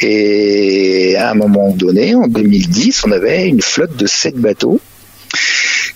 Et 0.00 1.16
à 1.16 1.30
un 1.30 1.34
moment 1.34 1.70
donné, 1.70 2.14
en 2.14 2.26
2010, 2.26 3.04
on 3.06 3.12
avait 3.12 3.46
une 3.46 3.62
flotte 3.62 3.96
de 3.96 4.06
sept 4.06 4.36
bateaux 4.36 4.80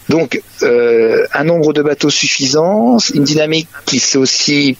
donc, 0.08 0.42
euh, 0.62 1.26
un 1.32 1.44
nombre 1.44 1.72
de 1.72 1.82
bateaux 1.82 2.10
suffisant, 2.10 2.98
une 3.14 3.24
dynamique 3.24 3.68
qui 3.86 3.98
c'est 3.98 4.18
aussi 4.18 4.76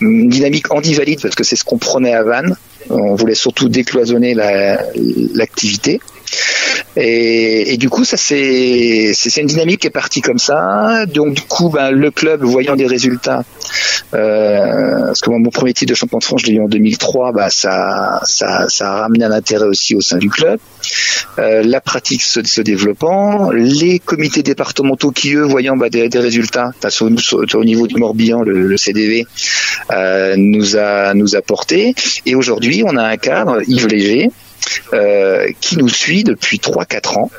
une 0.00 0.28
dynamique 0.28 0.72
anti-valide 0.72 1.20
parce 1.20 1.34
que 1.34 1.44
c'est 1.44 1.56
ce 1.56 1.64
qu'on 1.64 1.78
prenait 1.78 2.14
à 2.14 2.22
Vannes. 2.22 2.56
On 2.88 3.14
voulait 3.14 3.34
surtout 3.34 3.68
décloisonner 3.68 4.34
l'activité. 4.34 6.00
Et, 6.96 7.76
du 7.76 7.88
coup, 7.88 8.04
ça 8.04 8.16
c'est 8.16 9.12
une 9.36 9.46
dynamique 9.46 9.80
qui 9.80 9.86
est 9.86 9.90
partie 9.90 10.20
comme 10.20 10.38
ça. 10.38 11.06
Donc 11.06 11.34
du 11.34 11.42
coup, 11.42 11.70
ben, 11.70 11.90
le 11.90 12.10
club 12.10 12.42
voyant 12.42 12.76
des 12.76 12.86
résultats, 12.86 13.44
euh, 14.14 15.06
parce 15.06 15.20
que 15.20 15.30
mon 15.30 15.50
premier 15.50 15.72
titre 15.72 15.90
de 15.90 15.94
champion 15.94 16.18
de 16.18 16.24
France, 16.24 16.42
je 16.42 16.46
l'ai 16.46 16.54
eu 16.54 16.62
en 16.62 16.68
2003, 16.68 17.32
bah 17.32 17.48
ça, 17.50 18.20
a 18.20 19.00
ramené 19.00 19.24
un 19.24 19.30
intérêt 19.30 19.66
aussi 19.66 19.94
au 19.94 20.00
sein 20.00 20.18
du 20.18 20.28
club. 20.28 20.58
Euh, 21.38 21.62
la 21.62 21.80
pratique 21.80 22.22
se, 22.22 22.60
développant, 22.60 23.50
les 23.50 23.98
comités 23.98 24.42
départementaux 24.42 25.12
qui 25.12 25.34
eux 25.34 25.44
voyant 25.44 25.76
bah, 25.76 25.88
des, 25.88 26.08
résultats, 26.18 26.72
au, 27.00 27.10
au, 27.54 27.64
niveau 27.64 27.86
du 27.86 27.96
Morbihan, 27.96 28.42
le, 28.42 28.76
CDV 28.76 29.26
euh, 29.92 30.34
nous 30.36 30.76
a 30.76 31.14
nous. 31.14 31.36
Et 32.26 32.34
aujourd'hui, 32.34 32.82
on 32.86 32.96
a 32.96 33.04
un 33.04 33.16
cadre 33.16 33.60
Yves 33.66 33.86
Léger 33.86 34.30
qui 35.60 35.76
nous 35.76 35.88
suit 35.88 36.24
depuis 36.24 36.58
3-4 36.58 37.18
ans. 37.18 37.30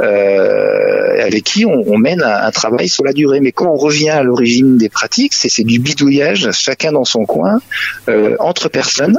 Euh, 0.00 1.24
avec 1.24 1.44
qui 1.44 1.64
on, 1.64 1.96
mène 1.96 2.22
un, 2.22 2.50
travail 2.50 2.88
sur 2.88 3.04
la 3.04 3.12
durée. 3.12 3.40
Mais 3.40 3.52
quand 3.52 3.66
on 3.66 3.76
revient 3.76 4.10
à 4.10 4.22
l'origine 4.22 4.76
des 4.76 4.88
pratiques, 4.88 5.34
c'est 5.34 5.62
du 5.62 5.78
bidouillage, 5.78 6.50
chacun 6.52 6.92
dans 6.92 7.04
son 7.04 7.24
coin, 7.24 7.60
euh, 8.08 8.36
entre 8.38 8.68
personnes. 8.68 9.18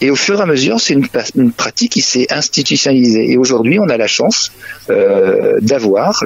Et 0.00 0.10
au 0.10 0.16
fur 0.16 0.40
et 0.40 0.42
à 0.42 0.46
mesure, 0.46 0.80
c'est 0.80 0.94
une, 0.94 1.52
pratique 1.52 1.92
qui 1.92 2.00
s'est 2.00 2.26
institutionnalisée. 2.30 3.30
Et 3.30 3.36
aujourd'hui, 3.36 3.78
on 3.78 3.88
a 3.88 3.96
la 3.96 4.06
chance 4.06 4.52
euh, 4.90 5.58
d'avoir 5.60 6.24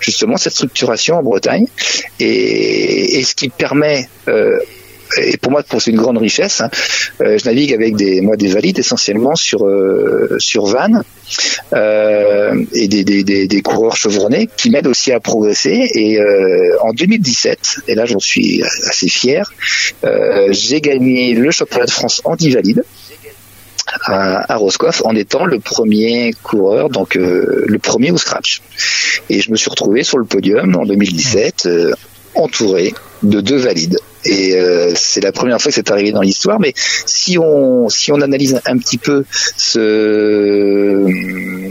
justement 0.00 0.36
cette 0.36 0.52
structuration 0.52 1.16
en 1.16 1.22
Bretagne, 1.22 1.66
et, 2.20 3.22
ce 3.24 3.34
qui 3.34 3.48
permet 3.48 4.08
euh, 4.28 4.58
et 5.18 5.36
pour 5.36 5.52
moi, 5.52 5.62
c'est 5.78 5.90
une 5.90 5.96
grande 5.96 6.18
richesse. 6.18 6.60
Hein. 6.60 6.70
je 7.20 7.44
navigue 7.44 7.72
avec 7.72 7.96
des, 7.96 8.20
moi, 8.20 8.36
des 8.36 8.48
valides 8.48 8.78
essentiellement 8.78 9.34
sur 9.34 9.66
sur 10.38 10.66
Vannes 10.66 11.02
et 11.72 12.88
des, 12.88 13.04
des, 13.04 13.24
des, 13.24 13.46
des, 13.46 13.62
coureurs 13.62 13.96
chevronnés 13.96 14.48
qui 14.56 14.70
m'aident 14.70 14.86
aussi 14.86 15.12
à 15.12 15.20
progresser. 15.20 15.90
Et 15.94 16.18
en 16.80 16.92
2017, 16.92 17.78
et 17.88 17.94
là, 17.94 18.06
j'en 18.06 18.20
suis 18.20 18.62
assez 18.62 19.08
fier, 19.08 19.52
j'ai 20.50 20.80
gagné 20.80 21.34
le 21.34 21.50
championnat 21.50 21.86
de 21.86 21.90
France 21.90 22.20
anti-valide 22.24 22.84
à, 24.04 24.52
à, 24.52 24.56
Roscoff 24.56 25.02
en 25.04 25.14
étant 25.14 25.44
le 25.44 25.58
premier 25.60 26.34
coureur, 26.42 26.88
donc 26.88 27.16
euh, 27.16 27.64
le 27.66 27.78
premier 27.78 28.10
au 28.10 28.18
scratch. 28.18 28.62
Et 29.30 29.40
je 29.40 29.50
me 29.50 29.56
suis 29.56 29.70
retrouvé 29.70 30.02
sur 30.02 30.18
le 30.18 30.24
podium 30.24 30.76
en 30.76 30.84
2017, 30.84 31.66
euh, 31.66 31.92
entouré 32.34 32.94
de 33.22 33.40
deux 33.40 33.56
valides. 33.56 33.98
Et 34.28 34.56
euh, 34.56 34.92
c'est 34.94 35.20
la 35.20 35.32
première 35.32 35.60
fois 35.60 35.70
que 35.70 35.74
c'est 35.74 35.90
arrivé 35.90 36.12
dans 36.12 36.20
l'histoire. 36.20 36.60
Mais 36.60 36.72
si 36.76 37.38
on 37.38 37.88
si 37.88 38.12
on 38.12 38.20
analyse 38.20 38.60
un 38.66 38.78
petit 38.78 38.98
peu 38.98 39.24
ce 39.56 41.06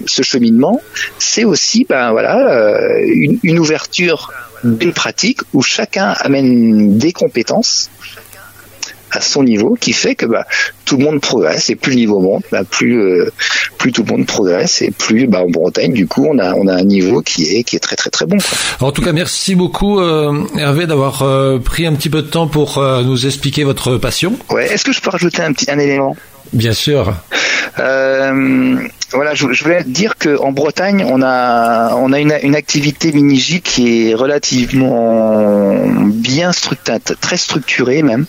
ce 0.05 0.21
cheminement, 0.21 0.81
c'est 1.19 1.45
aussi 1.45 1.85
ben 1.87 2.11
voilà 2.11 2.99
une, 3.05 3.39
une 3.43 3.59
ouverture 3.59 4.31
d'une 4.63 4.93
pratique 4.93 5.41
où 5.53 5.61
chacun 5.61 6.15
amène 6.19 6.97
des 6.97 7.13
compétences 7.13 7.89
à 9.15 9.21
son 9.21 9.43
niveau 9.43 9.75
qui 9.79 9.93
fait 9.93 10.15
que 10.15 10.25
bah, 10.25 10.45
tout 10.85 10.97
le 10.97 11.03
monde 11.03 11.21
progresse 11.21 11.69
et 11.69 11.75
plus 11.75 11.91
le 11.91 11.97
niveau 11.97 12.19
monte, 12.19 12.43
bah, 12.51 12.63
plus 12.69 12.99
euh, 12.99 13.31
plus 13.77 13.91
tout 13.91 14.03
le 14.03 14.11
monde 14.11 14.25
progresse 14.25 14.81
et 14.81 14.91
plus 14.91 15.27
bah, 15.27 15.41
en 15.41 15.49
Bretagne 15.49 15.93
du 15.93 16.07
coup 16.07 16.27
on 16.29 16.37
a 16.39 16.53
on 16.53 16.67
a 16.67 16.73
un 16.73 16.83
niveau 16.83 17.21
qui 17.21 17.55
est 17.55 17.63
qui 17.63 17.75
est 17.75 17.79
très 17.79 17.95
très 17.95 18.09
très 18.09 18.25
bon. 18.25 18.37
en 18.79 18.91
tout 18.91 19.01
cas 19.01 19.13
merci 19.13 19.55
beaucoup 19.55 19.99
euh, 19.99 20.43
Hervé 20.57 20.87
d'avoir 20.87 21.21
euh, 21.21 21.59
pris 21.59 21.85
un 21.85 21.93
petit 21.93 22.09
peu 22.09 22.21
de 22.21 22.27
temps 22.27 22.47
pour 22.47 22.81
nous 22.81 23.25
expliquer 23.25 23.63
votre 23.63 23.97
passion. 23.97 24.33
Ouais, 24.49 24.71
est-ce 24.71 24.83
que 24.83 24.91
je 24.91 25.01
peux 25.01 25.09
rajouter 25.09 25.41
un 25.41 25.53
petit 25.53 25.69
un 25.71 25.79
élément? 25.79 26.15
Bien 26.53 26.73
sûr. 26.73 27.13
Euh, 27.79 28.77
voilà, 29.15 29.33
je, 29.33 29.45
voulais 29.45 29.83
dire 29.83 30.15
qu'en 30.17 30.51
Bretagne, 30.51 31.05
on 31.07 31.21
a, 31.21 31.95
on 31.95 32.11
a 32.13 32.19
une, 32.19 32.37
une 32.43 32.55
activité 32.55 33.11
mini 33.11 33.35
qui 33.63 34.09
est 34.09 34.13
relativement 34.13 35.75
bien 36.05 36.51
structurée, 36.51 36.99
très 36.99 37.37
structurée 37.37 38.03
même, 38.03 38.25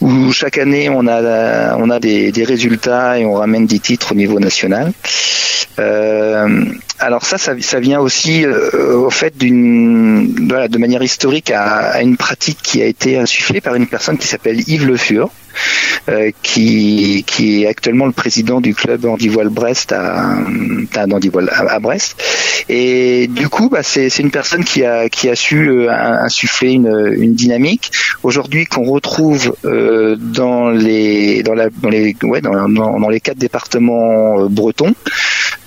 où 0.00 0.32
chaque 0.32 0.58
année 0.58 0.88
on 0.88 1.06
a, 1.06 1.76
on 1.76 1.90
a 1.90 2.00
des, 2.00 2.32
des 2.32 2.44
résultats 2.44 3.18
et 3.18 3.24
on 3.24 3.34
ramène 3.34 3.66
des 3.66 3.78
titres 3.78 4.12
au 4.12 4.14
niveau 4.14 4.38
national. 4.40 4.92
Euh, 5.78 6.64
alors 7.00 7.24
ça, 7.24 7.38
ça, 7.38 7.80
vient 7.80 7.98
aussi 7.98 8.44
euh, 8.44 8.94
au 8.94 9.10
fait 9.10 9.36
d'une, 9.36 10.48
voilà, 10.48 10.68
de 10.68 10.78
manière 10.78 11.02
historique 11.02 11.50
à, 11.50 11.64
à, 11.64 12.02
une 12.02 12.16
pratique 12.16 12.58
qui 12.62 12.82
a 12.82 12.84
été 12.84 13.18
insufflée 13.18 13.60
par 13.60 13.74
une 13.74 13.86
personne 13.86 14.18
qui 14.18 14.26
s'appelle 14.26 14.60
Yves 14.68 14.86
Le 14.86 14.96
Fur, 14.96 15.30
euh, 16.08 16.30
qui, 16.42 17.24
qui 17.26 17.62
est 17.62 17.66
actuellement 17.66 18.06
le 18.06 18.12
président 18.12 18.60
du 18.60 18.74
club 18.74 19.04
Handivoile 19.06 19.48
Brest 19.48 19.92
à, 19.92 20.36
à, 20.94 21.02
à, 21.04 21.78
Brest. 21.80 22.22
Et 22.68 23.28
du 23.28 23.48
coup, 23.48 23.70
bah, 23.70 23.82
c'est 23.82 24.18
une 24.18 24.30
personne 24.30 24.64
qui 24.64 24.84
a, 24.84 25.08
qui 25.08 25.28
a 25.28 25.34
su 25.34 25.70
euh, 25.70 25.90
insuffler 25.90 26.72
une, 26.72 27.14
une 27.18 27.34
dynamique. 27.34 27.92
Aujourd'hui, 28.22 28.66
qu'on 28.66 28.84
retrouve 28.84 29.56
euh, 29.64 30.16
dans 30.18 30.68
les 30.68 31.42
dans, 31.42 31.54
la, 31.54 31.70
dans 31.70 31.88
les 31.88 32.14
ouais, 32.22 32.40
dans, 32.42 32.68
dans, 32.68 33.08
les 33.08 33.20
quatre 33.20 33.38
départements 33.38 34.46
bretons. 34.48 34.94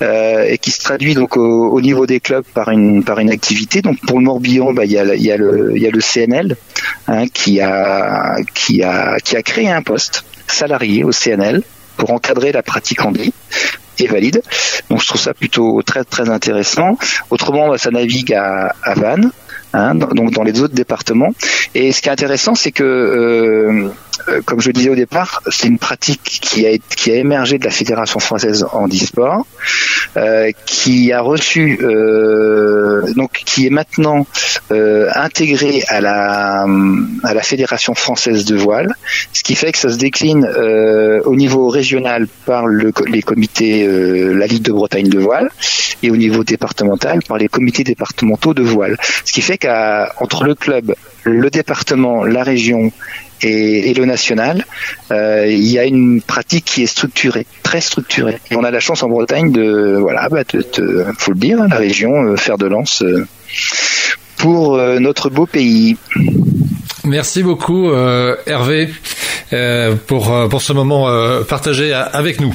Euh, 0.01 0.45
et 0.47 0.57
qui 0.57 0.71
se 0.71 0.79
traduit 0.79 1.13
donc 1.23 1.38
au, 1.38 1.69
au, 1.69 1.79
niveau 1.79 2.05
des 2.05 2.19
clubs 2.19 2.43
par 2.43 2.69
une 2.69 3.01
par 3.01 3.17
une 3.19 3.31
activité. 3.31 3.81
Donc 3.81 3.97
pour 4.05 4.19
le 4.19 4.25
Morbihan, 4.25 4.73
bah, 4.73 4.83
il 4.83 4.91
y 4.91 4.97
a 4.97 5.38
le 5.38 6.01
CNL 6.01 6.57
hein, 7.07 7.27
qui 7.33 7.62
a 7.62 8.36
qui 8.53 8.83
a 8.83 9.17
qui 9.23 9.38
a 9.38 9.41
créé 9.41 9.69
un 9.69 9.81
poste 9.81 10.25
salarié 10.47 11.05
au 11.05 11.12
CNL 11.12 11.63
pour 11.95 12.12
encadrer 12.12 12.51
la 12.51 12.62
pratique 12.62 13.05
en 13.05 13.12
vie 13.12 13.31
et 13.99 14.07
valide. 14.07 14.41
Donc 14.89 15.01
je 15.01 15.07
trouve 15.07 15.21
ça 15.21 15.33
plutôt 15.33 15.81
très 15.81 16.03
très 16.03 16.29
intéressant. 16.29 16.97
Autrement, 17.29 17.69
bah, 17.69 17.77
ça 17.77 17.89
navigue 17.89 18.33
à 18.33 18.73
Vannes, 18.97 19.31
hein, 19.73 19.95
donc 19.95 20.31
dans 20.31 20.43
les 20.43 20.62
autres 20.62 20.73
départements. 20.73 21.33
Et 21.75 21.91
ce 21.91 22.01
qui 22.01 22.09
est 22.09 22.12
intéressant, 22.12 22.55
c'est 22.55 22.71
que 22.71 22.83
euh, 22.83 23.89
euh, 24.29 24.41
comme 24.45 24.62
je 24.62 24.67
le 24.67 24.73
disais 24.73 24.89
au 24.89 24.95
départ, 24.95 25.41
c'est 25.49 25.67
une 25.67 25.79
pratique 25.79 26.21
qui 26.23 26.65
a, 26.65 27.15
émergé 27.15 27.57
de 27.57 27.65
la 27.65 27.71
Fédération 27.71 28.19
française 28.19 28.65
en 28.71 28.88
e-sport, 28.88 29.45
euh, 30.17 30.51
qui 30.65 31.12
a 31.12 31.21
reçu, 31.21 31.79
euh, 31.81 33.01
donc 33.15 33.41
qui 33.45 33.67
est 33.67 33.69
maintenant 33.69 34.25
euh, 34.71 35.09
intégrée 35.15 35.83
à 35.88 35.99
la, 35.99 36.65
à 37.23 37.33
la 37.33 37.41
Fédération 37.41 37.95
française 37.95 38.45
de 38.45 38.55
voile, 38.55 38.95
ce 39.33 39.43
qui 39.43 39.55
fait 39.55 39.71
que 39.71 39.77
ça 39.77 39.89
se 39.89 39.97
décline 39.97 40.45
euh, 40.45 41.21
au 41.25 41.36
niveau 41.36 41.67
régional 41.69 42.27
par 42.45 42.67
le, 42.67 42.91
les 43.07 43.21
comités, 43.21 43.86
la 43.88 44.47
Ligue 44.47 44.63
de 44.63 44.71
Bretagne 44.71 45.09
de 45.09 45.19
voile, 45.19 45.49
et 46.01 46.12
au 46.12 46.17
niveau 46.17 46.43
départemental 46.43 47.19
par 47.27 47.38
les 47.38 47.47
comités 47.47 47.83
départementaux 47.83 48.53
de 48.53 48.63
voile. 48.63 48.97
Ce 49.25 49.33
qui 49.33 49.41
fait 49.41 49.57
qu'entre 49.63 50.43
le 50.43 50.56
club, 50.56 50.95
le 51.23 51.49
département, 51.49 52.23
la 52.26 52.43
région 52.43 52.91
et, 53.41 53.93
le 53.93 54.06
national, 54.06 54.65
euh, 55.12 55.47
il 55.47 55.67
y 55.69 55.78
a 55.78 55.86
une 55.86 56.21
pratique 56.21 56.65
qui 56.65 56.84
est 56.84 56.88
structurée, 56.88 57.45
très 57.62 57.82
structurée. 57.82 58.39
On 58.52 58.63
a 58.63 58.71
la 58.71 58.80
chance 58.80 59.04
en 59.04 59.10
Bretagne 59.10 59.52
de, 59.52 59.97
voilà, 59.99 60.30
bah, 60.30 60.43
faut 61.17 61.32
le 61.32 61.38
dire, 61.38 61.62
hein, 61.62 61.67
la 61.69 61.78
région, 61.78 62.23
euh, 62.23 62.36
faire 62.38 62.58
de 62.58 62.67
lance 62.67 63.02
euh, 63.02 63.28
pour 64.37 64.77
notre 64.77 65.29
beau 65.29 65.45
pays. 65.45 65.97
Merci 67.05 67.43
beaucoup 67.43 67.91
Hervé 68.45 68.89
pour, 70.07 70.49
pour 70.49 70.61
ce 70.61 70.73
moment 70.73 71.07
partagé 71.47 71.93
avec 71.93 72.39
nous. 72.41 72.53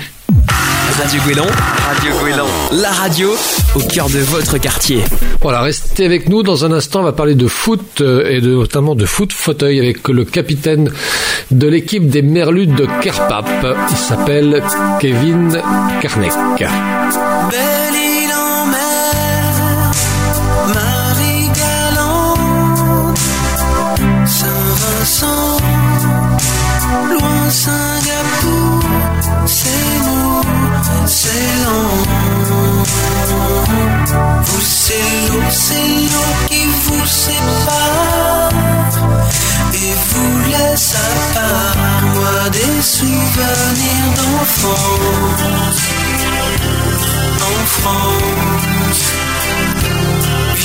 Radio 0.99 1.21
Guélan, 1.29 1.47
Radio 1.87 2.13
Guélan, 2.25 2.47
la 2.73 2.91
radio 2.91 3.31
au 3.77 3.81
cœur 3.81 4.09
de 4.09 4.19
votre 4.19 4.59
quartier. 4.59 5.05
Voilà, 5.41 5.61
restez 5.61 6.05
avec 6.05 6.29
nous. 6.29 6.43
Dans 6.43 6.65
un 6.65 6.73
instant, 6.73 7.01
on 7.01 7.05
va 7.05 7.13
parler 7.13 7.37
de 7.37 7.47
foot 7.47 8.01
euh, 8.01 8.29
et 8.29 8.41
de, 8.41 8.49
notamment 8.49 8.97
de 8.97 9.07
foot 9.07 9.33
fauteuil 9.33 9.79
avec 9.79 10.09
le 10.09 10.25
capitaine 10.25 10.91
de 11.53 11.69
l'équipe 11.69 12.09
des 12.09 12.23
Merlus 12.23 12.67
de 12.67 12.89
Kerpap. 13.01 13.47
Il 13.91 13.97
s'appelle 13.97 14.63
Kevin 15.01 15.63
Karnek. 16.01 16.33
Laisse 40.79 40.95
à. 41.37 42.03
Moi, 42.15 42.51
des 42.51 42.83
souvenirs 42.83 44.11
d'enfance, 44.17 45.83
en 47.51 47.61
France, 47.67 49.05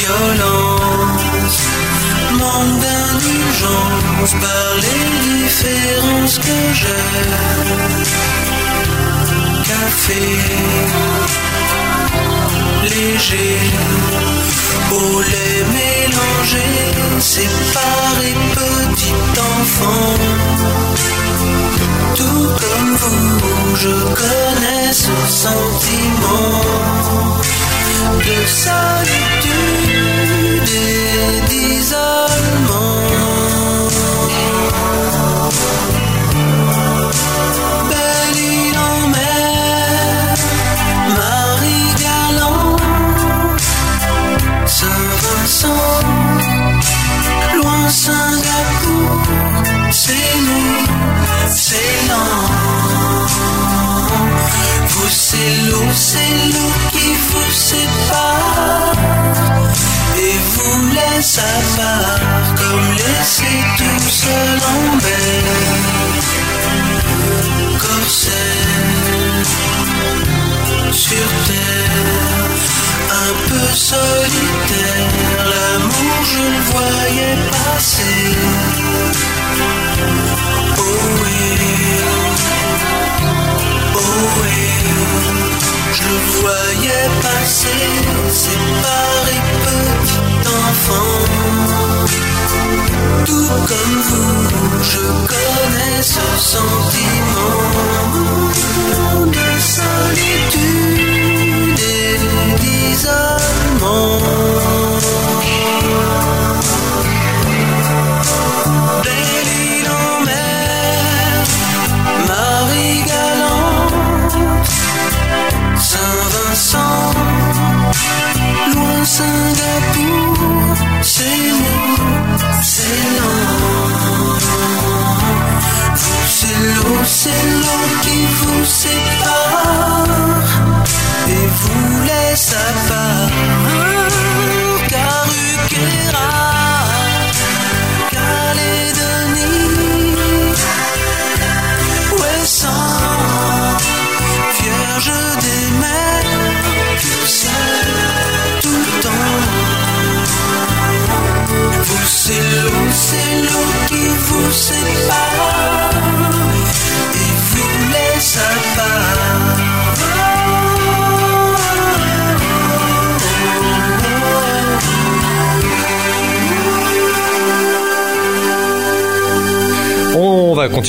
violence, 0.02 1.60
manque 2.39 2.80
d'indulgence 2.84 4.34
par 4.41 4.69
les 4.84 5.06
différences 5.43 6.38
que 6.39 6.58
j'ai. 6.73 7.04
Café 9.63 10.26
léger, 12.84 13.60
au 14.91 15.22
lait 15.22 15.63
mélangé, 15.78 16.67
séparé 17.19 18.34
petit 18.54 19.39
enfant. 19.39 20.13
Tout 22.15 22.48
comme 22.62 22.96
vous, 22.96 23.76
je 23.76 23.96
connais 24.22 24.93
ce 24.93 25.15
sentiment 25.28 26.62
de 28.28 28.38
solitude 28.48 29.54
et 30.69 31.41
d'isolement. 31.50 33.43
Singapour, 48.06 49.22
c'est 49.92 50.36
nous, 50.48 50.76
c'est 51.48 52.10
lent. 52.10 52.44
Vous, 54.89 55.10
c'est 55.10 55.56
l'eau, 55.70 55.88
c'est 55.94 56.36
l'eau 56.54 56.72
qui 56.92 57.10
vous 57.30 57.52
sépare 57.52 58.94
et 60.18 60.38
vous 60.54 60.78
laisse 60.96 61.39
à 61.39 61.78
part 61.78 62.56
comme 62.58 62.88
les 62.98 63.13
passé 63.24 63.54
tout 63.78 64.10
seul 64.10 64.60
en 64.74 64.96
mer. 65.04 65.44
Corsaire, 67.80 69.46
sur 70.92 71.30
terre, 71.48 72.43
un 73.30 73.36
peu 73.50 73.68
solitaire, 73.74 75.08
l'amour 75.52 76.18
je 76.32 76.44
le 76.54 76.62
voyais 76.74 77.38
passer. 77.52 78.20
Oh 80.78 80.82
oui, 81.22 81.42
oh 83.96 84.18
oui, 84.40 84.62
je 85.94 86.04
le 86.10 86.18
voyais 86.42 87.08
passer, 87.22 87.84
séparé 88.30 89.38
petit 89.66 90.24
enfant. 90.68 91.14
Tout 93.26 93.58
comme 93.70 93.98
vous, 94.10 94.36
je 94.92 95.04
connais 95.32 96.02
ce 96.02 96.26
sentiment 96.52 97.58
de 99.28 99.48
solitude 99.60 101.12
d'isolement. 102.84 104.19
Belle 105.39 106.83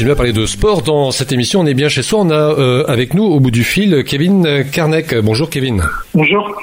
continuer 0.04 0.12
à 0.12 0.16
parler 0.16 0.32
de 0.34 0.44
sport 0.44 0.82
dans 0.82 1.10
cette 1.12 1.32
émission. 1.32 1.60
On 1.60 1.66
est 1.66 1.72
bien 1.72 1.88
chez 1.88 2.02
soi. 2.02 2.18
On 2.20 2.30
a 2.30 2.34
euh, 2.34 2.84
avec 2.88 3.14
nous 3.14 3.24
au 3.24 3.40
bout 3.40 3.50
du 3.50 3.64
fil 3.64 4.04
Kevin 4.04 4.62
Karnek. 4.70 5.14
Bonjour 5.20 5.48
Kevin. 5.48 5.82
Bonjour. 6.12 6.54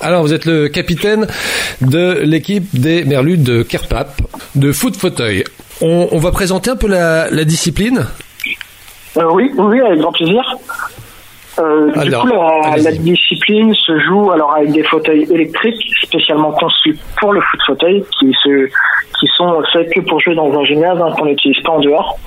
Alors 0.00 0.22
vous 0.22 0.32
êtes 0.32 0.46
le 0.46 0.66
capitaine 0.66 1.28
de 1.80 2.18
l'équipe 2.24 2.66
des 2.76 3.04
Merlus 3.04 3.36
de 3.36 3.62
Kerpap 3.62 4.20
de 4.56 4.72
foot 4.72 4.96
fauteuil. 4.96 5.44
On, 5.80 6.08
on 6.10 6.18
va 6.18 6.32
présenter 6.32 6.70
un 6.70 6.74
peu 6.76 6.88
la, 6.88 7.30
la 7.30 7.44
discipline. 7.44 8.04
Euh, 9.16 9.30
oui, 9.30 9.48
oui, 9.56 9.80
avec 9.80 10.00
grand 10.00 10.10
plaisir. 10.10 10.42
Euh, 11.58 11.90
du 12.02 12.10
coup, 12.10 12.28
la, 12.28 12.92
discipline 12.92 13.74
se 13.74 13.98
joue 14.00 14.30
alors 14.30 14.54
avec 14.56 14.72
des 14.72 14.82
fauteuils 14.82 15.26
électriques 15.30 15.82
spécialement 16.02 16.52
conçus 16.52 16.96
pour 17.18 17.32
le 17.32 17.40
foot 17.40 17.60
fauteuil, 17.66 18.04
qui, 18.18 18.32
se, 18.42 18.66
qui 18.66 19.26
sont 19.36 19.62
faits 19.72 19.90
que 19.92 20.00
pour 20.00 20.20
jouer 20.20 20.34
dans 20.34 20.52
un 20.52 20.64
gymnase, 20.64 21.00
hein, 21.00 21.12
qu'on 21.16 21.26
n'utilise 21.26 21.62
pas 21.62 21.72
en 21.72 21.80
dehors, 21.80 22.18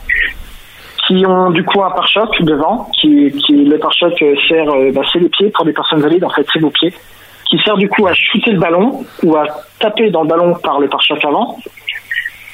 qui 1.07 1.25
ont 1.25 1.51
du 1.51 1.63
coup 1.63 1.83
un 1.83 1.91
pare-choc 1.91 2.41
devant, 2.41 2.89
qui, 2.99 3.31
qui 3.45 3.65
le 3.65 3.77
pare-choc 3.77 4.13
sert, 4.47 4.69
euh, 4.69 4.91
bah, 4.91 5.01
c'est 5.11 5.19
les 5.19 5.29
pieds 5.29 5.49
pour 5.49 5.65
des 5.65 5.73
personnes 5.73 6.01
valides, 6.01 6.23
en 6.23 6.29
fait, 6.29 6.45
c'est 6.51 6.59
vos 6.59 6.71
pieds, 6.71 6.93
qui 7.49 7.59
sert 7.59 7.77
du 7.77 7.89
coup 7.89 8.07
à 8.07 8.13
shooter 8.13 8.51
le 8.51 8.59
ballon 8.59 9.03
ou 9.23 9.35
à 9.35 9.45
taper 9.79 10.09
dans 10.09 10.23
le 10.23 10.27
ballon 10.27 10.55
par 10.55 10.79
le 10.79 10.87
pare-choc 10.87 11.23
avant. 11.23 11.57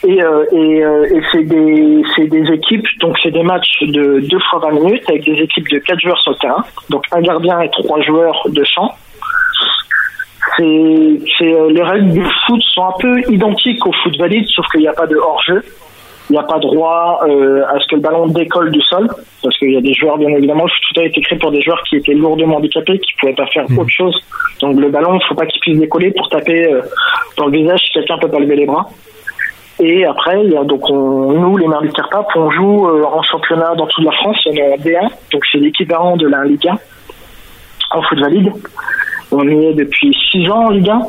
Et, 0.03 0.21
euh, 0.21 0.45
et, 0.51 0.84
euh, 0.84 1.05
et 1.05 1.21
c'est 1.31 1.43
des, 1.43 2.27
des 2.27 2.51
équipes, 2.53 2.86
donc 2.99 3.17
c'est 3.23 3.31
des 3.31 3.43
matchs 3.43 3.81
de 3.81 4.19
2 4.19 4.39
fois 4.49 4.60
20 4.60 4.71
minutes 4.71 5.03
avec 5.10 5.23
des 5.23 5.34
équipes 5.41 5.67
de 5.69 5.79
4 5.79 5.99
joueurs 5.99 6.19
sur 6.19 6.31
le 6.34 6.38
terrain, 6.38 6.63
donc 6.89 7.05
un 7.12 7.21
gardien 7.21 7.62
et 7.62 7.69
trois 7.69 8.01
joueurs 8.01 8.41
de 8.49 8.63
champ. 8.63 8.93
C'est, 10.58 10.63
euh, 10.63 11.71
les 11.71 11.84
règles 11.84 12.12
du 12.12 12.23
foot 12.45 12.62
sont 12.62 12.86
un 12.86 12.93
peu 12.99 13.19
identiques 13.31 13.86
au 13.86 13.91
foot 14.03 14.15
valide, 14.17 14.45
sauf 14.47 14.65
qu'il 14.71 14.81
n'y 14.81 14.88
a 14.88 14.93
pas 14.93 15.08
de 15.08 15.15
hors-jeu. 15.15 15.63
Il 16.29 16.34
n'y 16.34 16.39
a 16.39 16.43
pas 16.43 16.60
droit 16.60 17.21
euh, 17.27 17.63
à 17.67 17.79
ce 17.79 17.88
que 17.88 17.95
le 17.95 18.01
ballon 18.01 18.27
décolle 18.27 18.71
du 18.71 18.81
sol, 18.81 19.08
parce 19.43 19.58
qu'il 19.58 19.73
y 19.73 19.77
a 19.77 19.81
des 19.81 19.93
joueurs, 19.93 20.17
bien 20.17 20.29
évidemment, 20.29 20.63
le 20.63 20.69
foot 20.69 20.97
a 20.97 21.03
été 21.03 21.21
créé 21.21 21.38
pour 21.38 21.51
des 21.51 21.62
joueurs 21.62 21.81
qui 21.89 21.97
étaient 21.97 22.13
lourdement 22.13 22.58
handicapés, 22.58 22.99
qui 22.99 23.13
ne 23.15 23.19
pouvaient 23.19 23.36
pas 23.36 23.47
faire 23.47 23.65
autre 23.77 23.89
chose. 23.89 24.15
Donc 24.62 24.79
le 24.79 24.89
ballon, 24.89 25.13
il 25.13 25.17
ne 25.17 25.27
faut 25.27 25.36
pas 25.36 25.45
qu'il 25.45 25.60
puisse 25.62 25.79
décoller 25.79 26.12
pour 26.12 26.29
taper 26.29 26.69
dans 27.38 27.47
le 27.47 27.51
visage 27.51 27.79
si 27.86 27.91
quelqu'un 27.93 28.17
peut 28.17 28.29
pas 28.29 28.39
lever 28.39 28.55
les 28.55 28.65
bras. 28.65 28.88
Et 29.79 30.05
après, 30.05 30.43
il 30.43 30.51
y 30.51 30.57
a 30.57 30.63
donc 30.63 30.89
on, 30.89 31.33
nous, 31.33 31.57
les 31.57 31.67
Merlus 31.67 31.91
Carpap, 31.91 32.27
on 32.35 32.49
joue 32.49 32.88
euh, 32.88 33.03
en 33.03 33.21
championnat 33.23 33.75
dans 33.75 33.88
toute 33.88 34.05
la 34.05 34.11
France, 34.11 34.38
on 34.45 34.53
est 34.53 34.73
en 34.73 34.77
D1, 34.77 35.09
donc 35.33 35.43
c'est 35.51 35.57
l'équivalent 35.57 36.15
de 36.15 36.27
la 36.27 36.45
Ligue 36.45 36.67
1 36.67 36.77
en 37.91 38.01
foot 38.03 38.19
valide. 38.19 38.51
On 39.31 39.47
y 39.47 39.65
est 39.65 39.73
depuis 39.73 40.15
6 40.31 40.49
ans 40.49 40.67
en 40.67 40.69
Ligue 40.69 40.89
1, 40.89 41.01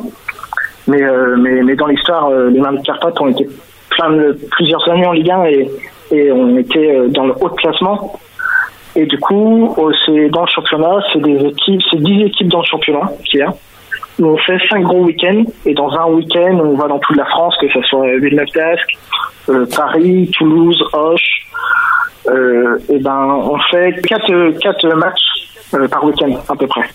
mais, 0.87 1.01
euh, 1.01 1.37
mais, 1.37 1.63
mais 1.63 1.75
dans 1.75 1.87
l'histoire, 1.87 2.27
euh, 2.27 2.49
les 2.49 2.59
Merlus 2.59 2.81
Carpap 2.83 3.19
ont 3.21 3.29
été 3.29 3.47
plein 3.89 4.11
de, 4.11 4.37
plusieurs 4.51 4.87
années 4.89 5.05
en 5.05 5.13
Ligue 5.13 5.31
1 5.31 5.43
et, 5.45 5.71
et 6.11 6.31
on 6.31 6.57
était 6.57 6.95
euh, 6.95 7.07
dans 7.09 7.25
le 7.25 7.33
haut 7.39 7.49
de 7.49 7.55
classement. 7.55 8.19
Et 8.95 9.05
du 9.05 9.19
coup, 9.19 9.75
euh, 9.77 9.91
c'est 10.05 10.29
dans 10.29 10.41
le 10.41 10.47
championnat, 10.47 10.99
c'est 11.13 11.21
des 11.21 11.37
équipes, 11.45 11.81
c'est 11.91 12.01
10 12.01 12.25
équipes 12.25 12.47
dans 12.47 12.61
le 12.61 12.65
championnat 12.65 13.11
qu'il 13.25 13.39
y 13.39 13.43
a. 13.43 13.53
On 14.19 14.37
fait 14.37 14.57
cinq 14.69 14.83
gros 14.83 15.03
week-ends 15.03 15.43
et 15.65 15.73
dans 15.73 15.91
un 15.91 16.07
week-end 16.07 16.59
on 16.63 16.75
va 16.75 16.87
dans 16.87 16.99
toute 16.99 17.17
la 17.17 17.25
France, 17.25 17.55
que 17.61 17.67
ce 17.69 17.81
soit 17.83 18.17
Villeneuve 18.17 18.47
d'Ascq, 18.53 18.97
euh, 19.49 19.65
Paris, 19.75 20.31
Toulouse, 20.37 20.83
Auch. 20.93 21.17
Euh, 22.27 22.77
et 22.89 22.99
ben 22.99 23.25
on 23.25 23.57
fait 23.71 24.01
quatre 24.01 24.59
quatre 24.59 24.87
matchs 24.95 25.21
euh, 25.73 25.87
par 25.87 26.03
week-end 26.03 26.33
à 26.49 26.55
peu 26.55 26.67
près. 26.67 26.89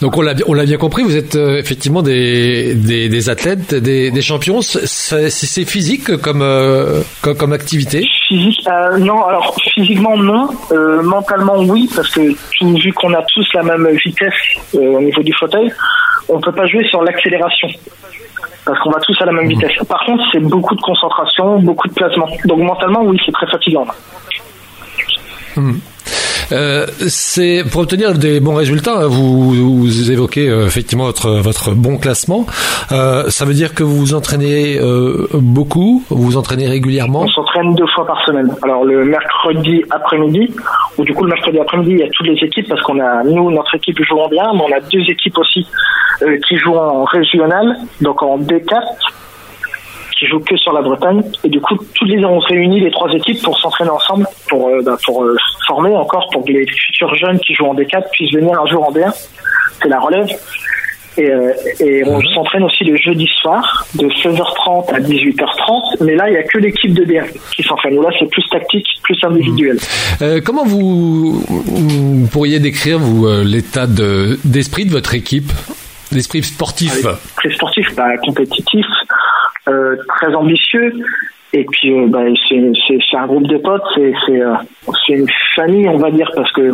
Donc 0.00 0.16
on 0.16 0.22
l'a 0.22 0.34
bien- 0.34 0.44
on 0.48 0.54
l'a 0.54 0.64
bien 0.64 0.78
compris. 0.78 1.02
Vous 1.02 1.16
êtes 1.16 1.36
euh, 1.36 1.58
effectivement 1.58 2.02
des, 2.02 2.74
des, 2.74 3.08
des 3.08 3.28
athlètes, 3.30 3.74
des, 3.74 4.10
des 4.10 4.22
champions. 4.22 4.60
C'est- 4.62 5.64
physique 5.64 6.16
comme, 6.18 6.42
euh, 6.42 7.02
comme 7.22 7.36
comme 7.36 7.52
activité. 7.52 8.04
Physique, 8.28 8.66
euh, 8.68 8.98
non, 8.98 9.24
alors 9.24 9.54
physiquement 9.74 10.16
non, 10.16 10.48
euh, 10.72 11.02
mentalement 11.02 11.58
oui, 11.60 11.88
parce 11.94 12.08
que 12.10 12.32
tout- 12.58 12.74
vu 12.76 12.92
qu'on 12.92 13.12
a 13.14 13.22
tous 13.32 13.46
la 13.54 13.62
même 13.62 13.86
vitesse 14.04 14.32
euh, 14.74 14.78
au 14.78 15.00
niveau 15.00 15.22
du 15.22 15.32
fauteuil, 15.34 15.70
on 16.28 16.40
peut 16.40 16.52
pas 16.52 16.66
jouer 16.66 16.84
sur 16.88 17.02
l'accélération. 17.02 17.68
Parce 18.64 18.78
qu'on 18.80 18.90
va 18.90 19.00
tous 19.00 19.16
à 19.20 19.26
la 19.26 19.32
même 19.32 19.48
vitesse. 19.48 19.72
Par 19.88 20.04
contre, 20.06 20.22
c'est 20.32 20.40
beaucoup 20.40 20.74
de 20.74 20.80
concentration, 20.80 21.58
beaucoup 21.60 21.88
de 21.88 21.94
placement. 21.94 22.28
Donc 22.44 22.60
mentalement, 22.60 23.02
oui, 23.04 23.18
c'est 23.26 23.32
très 23.32 23.46
fatigant. 23.48 23.86
Euh, 26.50 26.86
c'est 27.08 27.64
pour 27.70 27.82
obtenir 27.82 28.14
des 28.14 28.40
bons 28.40 28.54
résultats. 28.54 29.02
hein, 29.02 29.06
Vous, 29.06 30.10
évoquez 30.10 30.48
euh, 30.48 30.66
effectivement 30.66 31.04
votre 31.04 31.30
votre 31.40 31.72
bon 31.72 31.98
classement. 31.98 32.46
Euh, 32.90 33.28
ça 33.28 33.44
veut 33.44 33.54
dire 33.54 33.74
que 33.74 33.82
vous 33.82 33.96
vous 33.96 34.14
entraînez 34.14 34.78
beaucoup, 35.34 36.02
vous 36.08 36.22
vous 36.22 36.36
entraînez 36.36 36.68
régulièrement. 36.68 37.22
On 37.22 37.28
s'entraîne 37.28 37.74
deux 37.74 37.86
fois 37.94 38.06
par 38.06 38.24
semaine. 38.24 38.50
Alors 38.62 38.84
le 38.84 39.04
mercredi 39.04 39.84
après-midi, 39.90 40.54
ou 40.98 41.04
du 41.04 41.14
coup 41.14 41.24
le 41.24 41.30
mercredi 41.30 41.58
après-midi, 41.58 41.92
il 41.92 41.98
y 42.00 42.02
a 42.02 42.08
toutes 42.12 42.26
les 42.26 42.46
équipes 42.46 42.68
parce 42.68 42.80
qu'on 42.82 42.98
a, 43.00 43.22
nous, 43.24 43.50
notre 43.50 43.74
équipe 43.74 43.98
joue 44.04 44.18
en 44.18 44.28
bien, 44.28 44.44
mais 44.54 44.62
on 44.68 44.72
a 44.76 44.80
deux 44.80 45.08
équipes 45.08 45.38
aussi 45.38 45.66
qui 46.48 46.56
jouent 46.56 46.76
en 46.76 47.04
régional, 47.04 47.76
donc 48.00 48.22
en 48.22 48.38
D4, 48.38 48.80
qui 50.22 50.28
jouent 50.28 50.38
que 50.40 50.56
sur 50.56 50.72
la 50.72 50.82
Bretagne. 50.82 51.22
Et 51.42 51.48
du 51.48 51.60
coup, 51.60 51.76
tous 51.96 52.04
les 52.04 52.24
ans, 52.24 52.30
on 52.34 52.40
se 52.40 52.48
réunit 52.48 52.78
les 52.80 52.92
trois 52.92 53.10
équipes 53.12 53.42
pour 53.42 53.58
s'entraîner 53.58 53.90
ensemble, 53.90 54.24
pour, 54.48 54.68
euh, 54.68 54.80
bah, 54.84 54.96
pour 55.04 55.24
euh, 55.24 55.36
former 55.66 55.96
encore, 55.96 56.28
pour 56.32 56.44
que 56.44 56.52
les 56.52 56.64
futurs 56.66 57.14
jeunes 57.16 57.40
qui 57.40 57.54
jouent 57.54 57.66
en 57.66 57.74
D4 57.74 58.08
puissent 58.12 58.32
venir 58.32 58.60
un 58.60 58.66
jour 58.66 58.86
en 58.88 58.92
D1. 58.92 59.12
C'est 59.82 59.88
la 59.88 59.98
relève. 59.98 60.28
Et, 61.18 61.28
euh, 61.30 61.52
et 61.80 62.04
on 62.06 62.20
s'entraîne 62.34 62.62
aussi 62.62 62.84
le 62.84 62.96
jeudi 62.96 63.26
soir 63.40 63.84
de 63.96 64.06
16h30 64.08 64.94
à 64.94 64.98
18h30, 65.00 66.02
mais 66.04 66.14
là 66.14 66.30
il 66.30 66.34
y 66.34 66.36
a 66.38 66.42
que 66.42 66.56
l'équipe 66.56 66.94
de 66.94 67.04
D1 67.04 67.26
qui 67.54 67.62
s'entraîne. 67.64 68.00
Là 68.00 68.08
c'est 68.18 68.30
plus 68.30 68.44
tactique, 68.48 68.86
plus 69.02 69.18
individuel. 69.22 69.76
Euh, 70.22 70.40
comment 70.42 70.64
vous, 70.64 71.40
vous 71.48 72.28
pourriez 72.32 72.60
décrire 72.60 72.98
vous 72.98 73.26
l'état 73.44 73.86
de- 73.86 74.38
d'esprit 74.44 74.86
de 74.86 74.90
votre 74.92 75.14
équipe, 75.14 75.52
l'esprit 76.12 76.42
sportif? 76.42 77.02
Très 77.36 77.52
sportif, 77.52 77.94
bah, 77.94 78.16
compétitif, 78.24 78.86
euh, 79.68 79.96
très 80.08 80.34
ambitieux. 80.34 80.92
Et 81.54 81.66
puis, 81.70 81.92
euh, 81.92 82.06
bah, 82.08 82.20
c'est 82.48 83.16
un 83.16 83.26
groupe 83.26 83.46
de 83.46 83.58
potes, 83.58 83.82
c'est 83.94 84.12
c'est 84.26 84.40
euh, 84.40 84.54
une 85.08 85.26
famille, 85.54 85.86
on 85.88 85.98
va 85.98 86.10
dire, 86.10 86.30
parce 86.34 86.50
que 86.52 86.70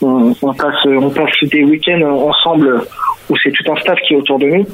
on, 0.00 0.34
on 0.40 0.54
passe 0.54 0.86
on 0.86 1.10
passe 1.10 1.30
des 1.42 1.64
week-ends 1.64 2.00
ensemble 2.00 2.82
où 3.28 3.36
c'est 3.42 3.52
tout 3.52 3.70
un 3.70 3.76
staff 3.76 3.98
qui 4.06 4.14
est 4.14 4.16
autour 4.16 4.38
de 4.38 4.46
nous. 4.46 4.66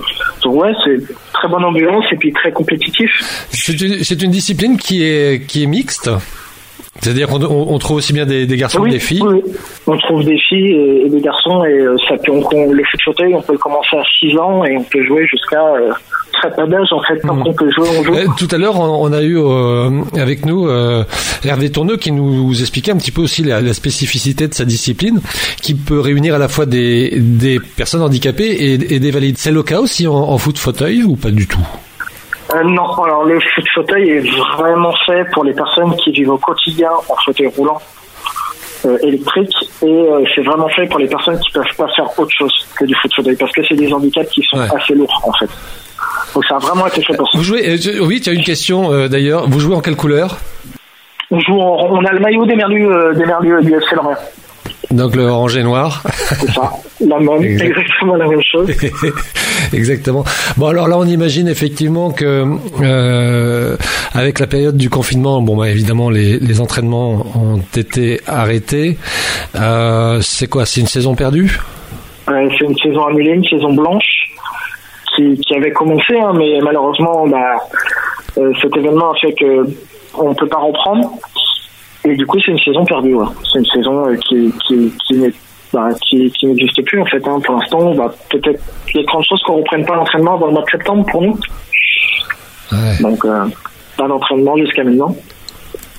Donc 0.42 0.62
ouais, 0.62 0.72
c'est 0.84 1.00
très 1.32 1.48
bonne 1.48 1.64
ambiance 1.64 2.04
et 2.12 2.16
puis 2.16 2.32
très 2.32 2.52
compétitif. 2.52 3.10
C'est 3.50 3.80
une, 3.80 4.04
c'est 4.04 4.22
une 4.22 4.30
discipline 4.30 4.76
qui 4.76 5.02
est, 5.02 5.46
qui 5.46 5.64
est 5.64 5.66
mixte. 5.66 6.08
C'est-à-dire 7.00 7.28
qu'on 7.28 7.42
on, 7.42 7.78
trouve 7.78 7.98
aussi 7.98 8.12
bien 8.12 8.26
des, 8.26 8.46
des 8.46 8.56
garçons 8.56 8.82
que 8.82 8.88
des 8.90 8.98
filles. 8.98 9.22
oui. 9.24 9.40
On 9.86 9.96
trouve 9.98 10.24
des 10.24 10.38
filles 10.48 10.72
et, 10.72 11.06
et 11.06 11.08
des 11.08 11.20
garçons 11.20 11.64
et 11.64 11.72
euh, 11.72 11.96
ça 12.08 12.16
peut, 12.16 12.32
on- 12.32 12.42
on- 12.52 12.72
le 12.72 12.82
foot 12.90 13.00
fauteuil, 13.04 13.34
on 13.34 13.42
peut 13.42 13.52
le 13.52 13.58
commencer 13.58 13.96
à 13.96 14.02
6 14.18 14.36
ans 14.38 14.64
et 14.64 14.76
on 14.76 14.82
peut 14.82 15.04
jouer 15.04 15.24
jusqu'à 15.26 15.64
euh, 15.64 15.90
très 16.32 16.50
pas 16.50 16.66
d'âge 16.66 16.88
en 16.92 17.00
fait. 17.02 17.20
Tant 17.20 17.34
Mhm. 17.34 17.44
qu'on 17.44 17.52
peut 17.54 17.70
jouer, 17.70 17.88
on 17.98 18.02
joue. 18.02 18.14
Euh, 18.14 18.26
Tout 18.36 18.48
à 18.50 18.58
l'heure, 18.58 18.78
on 18.80 19.06
on 19.08 19.12
a 19.12 19.22
eu 19.22 19.38
euh, 19.38 19.90
avec 20.16 20.44
nous 20.44 20.66
euh, 20.68 21.04
Hervé 21.44 21.70
Tourneux 21.70 21.96
qui 21.96 22.10
nous 22.12 22.58
expliquait 22.60 22.90
un 22.92 22.96
petit 22.96 23.12
peu 23.12 23.22
aussi 23.22 23.42
la, 23.44 23.60
la 23.60 23.72
spécificité 23.74 24.48
de 24.48 24.54
sa 24.54 24.64
discipline, 24.64 25.20
qui 25.62 25.74
peut 25.74 26.00
réunir 26.00 26.34
à 26.34 26.38
la 26.38 26.48
fois 26.48 26.66
des, 26.66 27.12
des 27.16 27.60
personnes 27.76 28.02
handicapées 28.02 28.48
et, 28.50 28.94
et 28.94 28.98
des 28.98 29.10
valides. 29.12 29.38
C'est 29.38 29.52
le 29.52 29.62
cas 29.62 29.78
aussi 29.80 30.06
en, 30.08 30.14
en 30.14 30.36
foot 30.38 30.58
fauteuil 30.58 31.04
ou 31.04 31.14
pas 31.16 31.30
du 31.30 31.46
tout? 31.46 31.66
Euh, 32.54 32.62
non, 32.64 32.90
alors 33.02 33.24
le 33.24 33.38
fauteuil 33.74 34.08
est 34.10 34.30
vraiment 34.56 34.94
fait 35.06 35.24
pour 35.32 35.44
les 35.44 35.52
personnes 35.52 35.94
qui 35.96 36.12
vivent 36.12 36.30
au 36.30 36.38
quotidien 36.38 36.90
en 37.08 37.14
fauteuil 37.24 37.48
roulant 37.56 37.78
euh, 38.86 38.96
électrique 39.02 39.52
et 39.82 39.86
euh, 39.86 40.24
c'est 40.34 40.42
vraiment 40.42 40.68
fait 40.68 40.86
pour 40.86 40.98
les 40.98 41.08
personnes 41.08 41.38
qui 41.40 41.50
peuvent 41.52 41.64
pas 41.76 41.88
faire 41.94 42.06
autre 42.18 42.30
chose 42.36 42.52
que 42.78 42.84
du 42.86 42.94
foot 42.94 43.12
fauteuil 43.14 43.36
parce 43.36 43.52
que 43.52 43.60
c'est 43.68 43.74
des 43.74 43.92
handicaps 43.92 44.30
qui 44.30 44.42
sont 44.48 44.56
Ouais. 44.58 44.66
assez 44.74 44.94
lourds 44.94 45.20
en 45.24 45.32
fait. 45.38 45.50
Donc 46.34 46.44
ça 46.46 46.56
a 46.56 46.58
vraiment 46.58 46.86
été 46.86 47.02
fait 47.02 47.14
pour 47.16 47.30
ça. 47.30 47.36
Vous 47.36 47.44
jouez 47.44 47.68
euh, 47.68 47.76
je- 47.76 48.00
Oui, 48.00 48.20
tu 48.20 48.30
as 48.30 48.32
une 48.32 48.44
question 48.44 48.92
euh, 48.92 49.08
d'ailleurs. 49.08 49.46
Vous 49.48 49.60
jouez 49.60 49.74
en 49.74 49.80
quelle 49.80 49.96
couleur? 49.96 50.38
On 51.30 51.38
joue, 51.40 51.60
en- 51.60 51.90
on 51.90 52.04
a 52.06 52.12
le 52.12 52.20
maillot 52.20 52.46
des 52.46 52.56
merlus, 52.56 52.88
euh, 52.88 53.12
des 53.12 53.26
merlus 53.26 53.62
du 53.62 53.74
FC 53.74 53.94
Lorient. 53.94 54.16
Donc 54.90 55.14
le 55.16 55.24
orange 55.24 55.56
et 55.56 55.62
noir. 55.62 56.02
C'est 56.28 56.50
ça, 56.52 56.72
la 57.06 57.18
même, 57.18 57.42
Exact. 57.42 57.66
exactement 57.68 58.16
la 58.16 58.26
même 58.26 58.40
chose. 58.42 58.70
Exactement. 59.72 60.24
Bon 60.56 60.68
alors 60.68 60.88
là 60.88 60.96
on 60.98 61.04
imagine 61.04 61.46
effectivement 61.48 62.10
que 62.10 62.44
euh, 62.80 63.76
avec 64.14 64.38
la 64.38 64.46
période 64.46 64.76
du 64.78 64.88
confinement, 64.88 65.42
bon 65.42 65.56
bah 65.56 65.68
évidemment 65.68 66.08
les, 66.08 66.38
les 66.38 66.60
entraînements 66.60 67.26
ont 67.36 67.60
été 67.76 68.20
arrêtés. 68.26 68.96
Euh, 69.56 70.20
c'est 70.22 70.48
quoi? 70.48 70.64
C'est 70.64 70.80
une 70.80 70.86
saison 70.86 71.14
perdue? 71.14 71.58
Euh, 72.30 72.48
c'est 72.58 72.64
une 72.64 72.76
saison 72.78 73.06
annulée, 73.06 73.32
une 73.32 73.44
saison 73.44 73.72
blanche 73.74 74.30
qui, 75.16 75.38
qui 75.40 75.54
avait 75.54 75.72
commencé, 75.72 76.18
hein, 76.18 76.32
mais 76.34 76.58
malheureusement, 76.62 77.26
bah, 77.26 77.56
euh, 78.38 78.52
cet 78.62 78.76
événement 78.76 79.10
a 79.12 79.14
fait 79.20 79.32
que 79.32 79.66
on 80.14 80.34
peut 80.34 80.46
pas 80.48 80.58
reprendre. 80.58 81.10
Et 82.08 82.16
du 82.16 82.26
coup, 82.26 82.38
c'est 82.44 82.52
une 82.52 82.58
saison 82.58 82.84
perdue. 82.84 83.14
ouais. 83.14 83.26
C'est 83.52 83.58
une 83.58 83.66
saison 83.66 84.06
euh, 84.08 84.16
qui, 84.16 84.52
qui, 84.66 84.92
qui 85.06 85.14
n'est 85.18 85.32
bah, 85.72 85.88
qui, 86.08 86.30
qui 86.30 86.46
n'existe 86.46 86.82
plus 86.86 87.00
en 87.00 87.04
fait. 87.04 87.26
Hein. 87.28 87.38
Pour 87.44 87.56
l'instant, 87.56 87.94
bah, 87.94 88.12
peut-être 88.30 88.60
il 88.88 88.96
y 88.96 88.98
a 89.00 89.02
de 89.02 89.06
grandes 89.06 89.24
chances 89.24 89.42
qu'on 89.42 89.56
reprenne 89.58 89.84
pas 89.84 89.96
l'entraînement 89.96 90.34
avant 90.34 90.46
le 90.46 90.52
mois 90.52 90.62
de 90.62 90.70
septembre 90.70 91.04
pour 91.10 91.22
nous. 91.22 91.38
Ouais. 92.72 93.02
Donc, 93.02 93.24
euh, 93.24 93.44
pas 93.96 94.08
d'entraînement 94.08 94.56
jusqu'à 94.56 94.84
maintenant. 94.84 95.14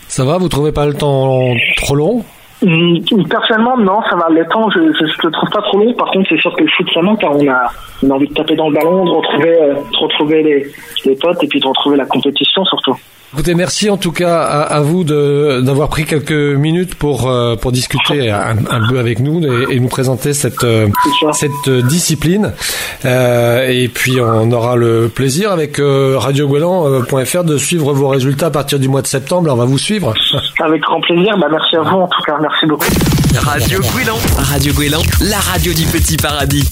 Ça 0.07 0.25
va 0.25 0.37
Vous 0.37 0.49
trouvez 0.49 0.71
pas 0.71 0.87
le 0.87 0.93
temps 0.95 1.53
trop 1.77 1.95
long? 1.95 2.23
Hum, 2.65 2.99
Personnellement, 3.29 3.77
non, 3.77 4.01
ça 4.09 4.15
va. 4.15 4.27
Le 4.29 4.45
temps, 4.47 4.69
je, 4.71 4.79
je, 4.79 5.05
je 5.05 5.27
le 5.27 5.31
trouve 5.31 5.49
pas 5.49 5.61
trop 5.61 5.77
long. 5.77 5.93
Par 5.93 6.09
contre, 6.11 6.27
c'est 6.29 6.39
sûr 6.41 6.53
que 6.55 6.63
le 6.63 6.69
foot, 6.75 6.87
ça 6.93 7.01
manque. 7.01 7.19
car 7.21 7.31
on 7.35 7.47
a, 7.47 7.71
on 8.03 8.09
a 8.09 8.13
envie 8.15 8.27
de 8.27 8.33
taper 8.33 8.55
dans 8.55 8.69
le 8.69 8.75
ballon, 8.75 9.05
de 9.05 9.09
retrouver, 9.11 9.61
euh, 9.61 9.73
de 9.75 9.97
retrouver 9.97 10.43
les, 10.43 10.67
les 11.05 11.15
potes 11.15 11.41
et 11.43 11.47
puis 11.47 11.59
de 11.59 11.67
retrouver 11.67 11.95
la 11.97 12.05
compétition 12.05 12.65
surtout. 12.65 12.95
Écoutez, 13.33 13.53
merci 13.53 13.91
en 13.91 13.97
tout 13.97 14.11
cas 14.11 14.41
à, 14.41 14.61
à 14.61 14.79
vous 14.81 15.03
de- 15.03 15.61
d'avoir 15.63 15.89
pris 15.89 16.05
quelques 16.05 16.31
minutes 16.31 16.95
pour 16.95 17.29
euh, 17.29 17.55
pour 17.55 17.71
discuter 17.71 18.31
un, 18.31 18.57
un 18.71 18.87
peu 18.89 18.97
avec 18.97 19.19
nous 19.19 19.39
et, 19.45 19.75
et 19.75 19.79
nous 19.79 19.87
présenter 19.87 20.33
cette 20.33 20.63
euh, 20.63 20.87
cette 21.33 21.51
euh, 21.67 21.83
discipline. 21.83 22.53
Euh, 23.05 23.67
et 23.69 23.87
puis 23.87 24.19
on 24.19 24.51
aura 24.51 24.75
le 24.75 25.09
plaisir 25.13 25.51
avec 25.51 25.77
euh, 25.79 26.15
radioguelan.fr 26.17 27.43
de 27.43 27.57
suivre 27.59 27.93
vos 27.93 28.07
résultats 28.07 28.47
à 28.47 28.51
partir 28.51 28.79
du 28.79 28.87
mois 28.89 29.03
de 29.03 29.07
septembre. 29.07 29.51
On 29.53 29.55
va 29.55 29.65
vous 29.65 29.77
suivre. 29.77 30.13
Avec 30.59 30.81
grand 30.81 30.99
plaisir. 31.01 31.37
Bah, 31.39 31.47
merci 31.51 31.75
à 31.75 31.81
vous 31.81 31.97
en 31.97 32.07
tout 32.07 32.21
cas. 32.25 32.35
Merci 32.41 32.65
beaucoup. 32.65 32.87
Radio 33.37 33.79
Gouélan. 33.93 34.17
Radio 34.37 34.73
Gouélan, 34.73 35.01
la 35.21 35.37
radio 35.37 35.71
du 35.73 35.85
petit 35.85 36.17
paradis. 36.17 36.67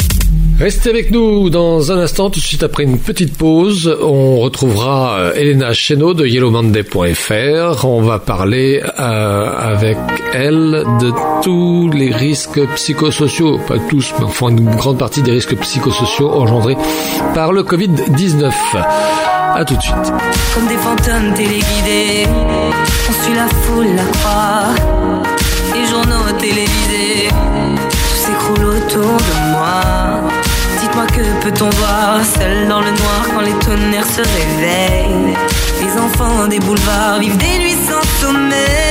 Restez 0.59 0.89
avec 0.89 1.11
nous 1.11 1.49
dans 1.49 1.91
un 1.91 1.99
instant, 1.99 2.29
tout 2.29 2.39
de 2.39 2.45
suite 2.45 2.63
après 2.63 2.83
une 2.83 2.97
petite 2.97 3.37
pause. 3.37 3.95
On 4.01 4.39
retrouvera 4.39 5.19
euh, 5.19 5.33
Elena 5.35 5.73
Cheno 5.73 6.13
de 6.13 6.25
yellowmonday.fr. 6.25 7.85
On 7.85 8.01
va 8.01 8.19
parler 8.19 8.81
euh, 8.99 9.51
avec 9.55 9.97
elle 10.33 10.83
de 10.99 11.11
tous 11.43 11.89
les 11.93 12.11
risques 12.11 12.59
psychosociaux, 12.75 13.59
pas 13.67 13.77
tous, 13.89 14.11
mais 14.17 14.25
enfin 14.25 14.49
une 14.49 14.75
grande 14.75 14.97
partie 14.97 15.21
des 15.21 15.31
risques 15.31 15.55
psychosociaux 15.57 16.31
engendrés 16.31 16.77
par 17.35 17.51
le 17.51 17.63
Covid-19. 17.63 18.51
À 18.73 19.63
tout 19.65 19.75
de 19.75 19.81
suite. 19.81 19.95
Comme 20.55 20.67
des 20.67 20.77
fantômes 20.77 21.33
téléguidés, 21.35 22.27
on 23.09 23.23
suit 23.23 23.35
la 23.35 23.47
foule, 23.47 23.95
la 23.95 24.03
croix. 24.03 25.26
Tout 26.49 28.15
s'écroule 28.15 28.65
autour 28.65 29.17
de 29.17 29.51
moi. 29.51 29.81
Dites-moi 30.79 31.05
que 31.07 31.43
peut-on 31.43 31.69
voir 31.69 32.23
seul 32.23 32.69
dans 32.69 32.79
le 32.79 32.91
noir 32.91 33.27
quand 33.33 33.41
les 33.41 33.53
tonnerres 33.65 34.05
se 34.05 34.21
réveillent? 34.21 35.35
Les 35.81 36.01
enfants 36.01 36.47
des 36.47 36.59
boulevards 36.59 37.19
vivent 37.19 37.37
des 37.37 37.59
nuits 37.59 37.75
sans 37.87 38.21
sommeil. 38.21 38.86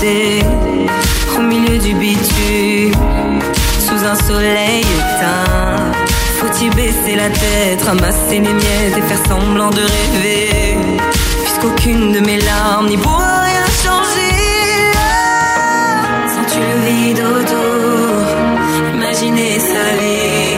Au 0.00 1.42
milieu 1.42 1.76
du 1.78 1.92
bitume 1.94 2.92
sous 3.80 4.04
un 4.04 4.14
soleil 4.14 4.80
éteint. 4.80 5.92
Faut-il 6.38 6.70
baisser 6.74 7.16
la 7.16 7.28
tête, 7.30 7.82
ramasser 7.84 8.38
les 8.38 8.52
miettes 8.52 8.96
et 8.96 9.02
faire 9.02 9.26
semblant 9.26 9.70
de 9.70 9.80
rêver? 9.80 10.76
Puisqu'aucune 11.42 12.12
de 12.12 12.20
mes 12.20 12.38
larmes 12.38 12.86
n'y 12.86 12.96
pourra 12.96 13.40
rien 13.40 13.64
changer. 13.82 14.92
Sens-tu 16.28 16.60
le 16.60 16.78
vide 16.86 17.20
autour? 17.20 18.94
Imaginez 18.94 19.58
sa 19.58 19.96
vie 20.00 20.57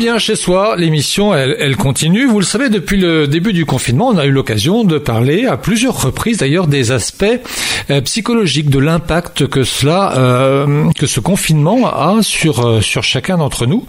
bien 0.00 0.16
chez 0.16 0.34
soi, 0.34 0.76
l'émission 0.78 1.34
elle, 1.34 1.76
continue. 1.76 2.26
Vous 2.26 2.38
le 2.38 2.44
savez, 2.46 2.70
depuis 2.70 2.96
le 2.96 3.28
début 3.28 3.52
du 3.52 3.66
confinement, 3.66 4.08
on 4.08 4.16
a 4.16 4.24
eu 4.24 4.30
l'occasion 4.30 4.82
de 4.82 4.96
parler 4.96 5.44
à 5.44 5.58
plusieurs 5.58 6.00
reprises 6.00 6.38
d'ailleurs 6.38 6.68
des 6.68 6.90
aspects 6.90 7.26
euh, 7.90 8.00
psychologiques, 8.00 8.70
de 8.70 8.78
l'impact 8.78 9.46
que 9.46 9.62
cela, 9.62 10.16
euh, 10.16 10.90
que 10.98 11.06
ce 11.06 11.20
confinement 11.20 11.86
a 11.86 12.22
sur 12.22 12.66
euh, 12.66 12.80
sur 12.80 13.02
chacun 13.02 13.36
d'entre 13.36 13.66
nous. 13.66 13.84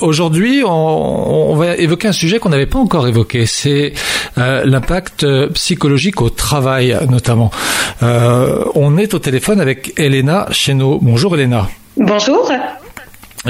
Aujourd'hui, 0.00 0.64
on, 0.66 1.52
on 1.52 1.54
va 1.54 1.76
évoquer 1.76 2.08
un 2.08 2.12
sujet 2.12 2.40
qu'on 2.40 2.48
n'avait 2.48 2.66
pas 2.66 2.80
encore 2.80 3.06
évoqué, 3.06 3.46
c'est 3.46 3.92
l'impact 4.36 5.24
psychologique 5.52 6.20
au 6.20 6.30
travail 6.30 6.98
notamment. 7.08 7.52
On 8.02 8.98
est 8.98 9.14
au 9.14 9.20
téléphone 9.20 9.60
avec 9.60 9.92
Elena 9.98 10.48
Cheno. 10.50 10.98
Bonjour 11.00 11.36
Elena. 11.36 11.68
Bonjour. 11.96 12.50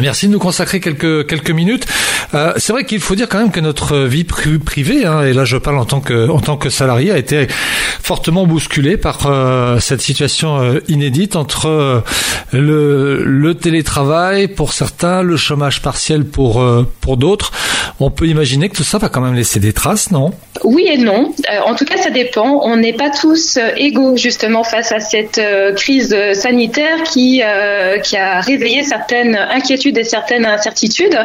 Merci 0.00 0.26
de 0.28 0.32
nous 0.32 0.38
consacrer 0.38 0.80
quelques 0.80 1.26
quelques 1.26 1.50
minutes. 1.50 1.86
Euh, 2.34 2.52
c'est 2.56 2.72
vrai 2.72 2.84
qu'il 2.84 3.00
faut 3.00 3.14
dire 3.14 3.28
quand 3.28 3.38
même 3.38 3.50
que 3.50 3.60
notre 3.60 3.98
vie 3.98 4.24
pri- 4.24 4.58
privée, 4.58 5.04
hein, 5.06 5.22
et 5.22 5.32
là 5.32 5.44
je 5.44 5.56
parle 5.56 5.78
en 5.78 5.84
tant 5.84 6.00
que 6.00 6.28
en 6.28 6.40
tant 6.40 6.56
que 6.56 6.68
salarié, 6.70 7.10
a 7.12 7.18
été 7.18 7.46
fortement 8.02 8.46
bousculée 8.46 8.96
par 8.96 9.26
euh, 9.26 9.78
cette 9.80 10.00
situation 10.02 10.60
euh, 10.60 10.80
inédite 10.88 11.36
entre 11.36 12.02
le, 12.52 13.52
télétravail 13.54 14.48
pour 14.48 14.72
certains, 14.72 15.22
le 15.22 15.36
chômage 15.36 15.80
partiel 15.82 16.24
pour 16.24 16.64
pour 17.00 17.16
d'autres. 17.16 17.52
On 18.00 18.10
peut 18.10 18.26
imaginer 18.26 18.68
que 18.68 18.76
tout 18.76 18.84
ça 18.84 18.98
va 18.98 19.08
quand 19.08 19.20
même 19.20 19.34
laisser 19.34 19.60
des 19.60 19.72
traces, 19.72 20.10
non? 20.10 20.32
Oui 20.66 20.88
et 20.88 20.98
non. 20.98 21.32
Euh, 21.48 21.60
en 21.64 21.76
tout 21.76 21.84
cas, 21.84 21.96
ça 21.96 22.10
dépend. 22.10 22.60
On 22.64 22.76
n'est 22.76 22.92
pas 22.92 23.10
tous 23.10 23.56
euh, 23.56 23.70
égaux 23.76 24.16
justement 24.16 24.64
face 24.64 24.90
à 24.90 24.98
cette 24.98 25.38
euh, 25.38 25.72
crise 25.72 26.14
sanitaire 26.32 27.04
qui 27.04 27.42
qui 28.02 28.16
a 28.16 28.40
réveillé 28.40 28.82
certaines 28.82 29.36
inquiétudes 29.36 29.96
et 29.98 30.04
certaines 30.04 30.44
incertitudes. 30.44 31.18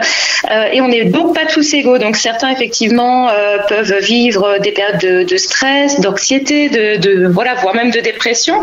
Et 0.74 0.82
on 0.82 0.88
n'est 0.88 1.06
donc 1.06 1.34
pas 1.34 1.46
tous 1.46 1.74
égaux. 1.74 1.98
Donc 1.98 2.16
certains 2.16 2.50
effectivement 2.50 3.30
peuvent 3.68 3.98
vivre 4.00 4.58
des 4.60 4.72
périodes 4.72 5.26
de, 5.28 5.38
stress, 5.38 6.00
d'anxiété, 6.00 6.70
de, 6.70 7.28
voilà, 7.28 7.56
voire 7.56 7.76
même 7.76 7.92
de 7.92 8.00
dépression. 8.00 8.56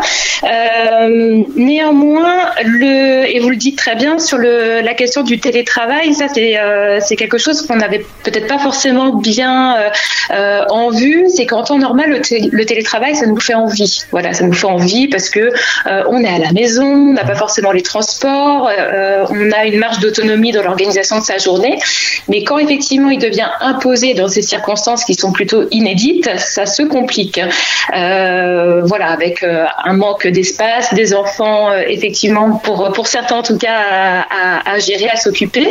Néanmoins, 1.55 2.51
le 2.63 3.25
et 3.33 3.39
vous 3.39 3.49
le 3.49 3.55
dites 3.55 3.77
très 3.77 3.95
bien 3.95 4.19
sur 4.19 4.37
la 4.37 4.93
question 4.93 5.23
du 5.23 5.39
télétravail, 5.39 6.13
ça 6.13 6.27
c'est 6.27 6.57
c'est 7.01 7.15
quelque 7.15 7.37
chose 7.37 7.65
qu'on 7.65 7.77
n'avait 7.77 8.05
peut-être 8.23 8.47
pas 8.47 8.59
forcément 8.59 9.15
bien 9.15 9.75
en 10.69 10.89
vue. 10.89 11.25
C'est 11.35 11.45
qu'en 11.45 11.63
temps 11.63 11.77
normal, 11.77 12.09
le, 12.09 12.21
té- 12.21 12.49
le 12.51 12.65
télétravail, 12.65 13.15
ça 13.15 13.25
nous 13.25 13.39
fait 13.39 13.53
envie. 13.53 14.03
Voilà, 14.11 14.33
ça 14.33 14.43
nous 14.45 14.53
fait 14.53 14.67
envie 14.67 15.07
parce 15.07 15.29
que 15.29 15.39
euh, 15.87 16.03
on 16.09 16.23
est 16.23 16.27
à 16.27 16.39
la 16.39 16.51
maison, 16.51 16.85
on 16.85 17.13
n'a 17.13 17.23
pas 17.23 17.35
forcément 17.35 17.71
les 17.71 17.81
transports, 17.81 18.69
euh, 18.69 19.25
on 19.29 19.51
a 19.51 19.65
une 19.65 19.77
marge 19.79 19.99
d'autonomie 19.99 20.51
dans 20.51 20.63
l'organisation 20.63 21.19
de 21.19 21.23
sa 21.23 21.37
journée. 21.37 21.79
Mais 22.27 22.43
quand 22.43 22.57
effectivement 22.57 23.09
il 23.09 23.19
devient 23.19 23.49
imposé 23.61 24.13
dans 24.13 24.27
ces 24.27 24.41
circonstances 24.41 25.03
qui 25.05 25.15
sont 25.15 25.31
plutôt 25.31 25.63
inédites, 25.71 26.29
ça 26.37 26.65
se 26.65 26.83
complique. 26.83 27.39
Euh, 27.95 28.81
voilà, 28.85 29.07
avec 29.07 29.43
un 29.43 29.93
manque 29.93 30.27
d'espace, 30.27 30.93
des 30.93 31.13
enfants 31.13 31.71
effectivement 31.87 32.51
pour 32.63 32.91
pour 32.93 33.07
certains 33.07 33.37
en 33.37 33.43
tout 33.43 33.57
cas 33.57 34.25
à, 34.65 34.79
gérer, 34.79 35.09
à 35.09 35.15
s'occuper. 35.15 35.67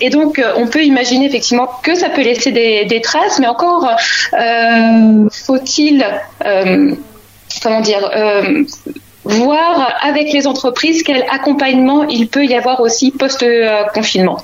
Et 0.00 0.10
donc 0.10 0.40
on 0.56 0.66
peut 0.66 0.82
imaginer 0.82 1.26
effectivement 1.26 1.68
que 1.82 1.94
ça 1.94 2.08
peut 2.10 2.22
laisser 2.22 2.52
des, 2.52 2.84
des 2.84 3.00
traces, 3.00 3.38
mais 3.38 3.46
encore 3.54 3.90
euh, 4.32 5.28
faut-il 5.30 6.04
euh, 6.44 6.94
euh, 7.66 8.64
voir 9.24 9.98
avec 10.02 10.32
les 10.32 10.46
entreprises 10.46 11.02
quel 11.02 11.24
accompagnement 11.30 12.04
il 12.04 12.28
peut 12.28 12.44
y 12.44 12.54
avoir 12.54 12.80
aussi 12.80 13.10
post-confinement. 13.10 14.38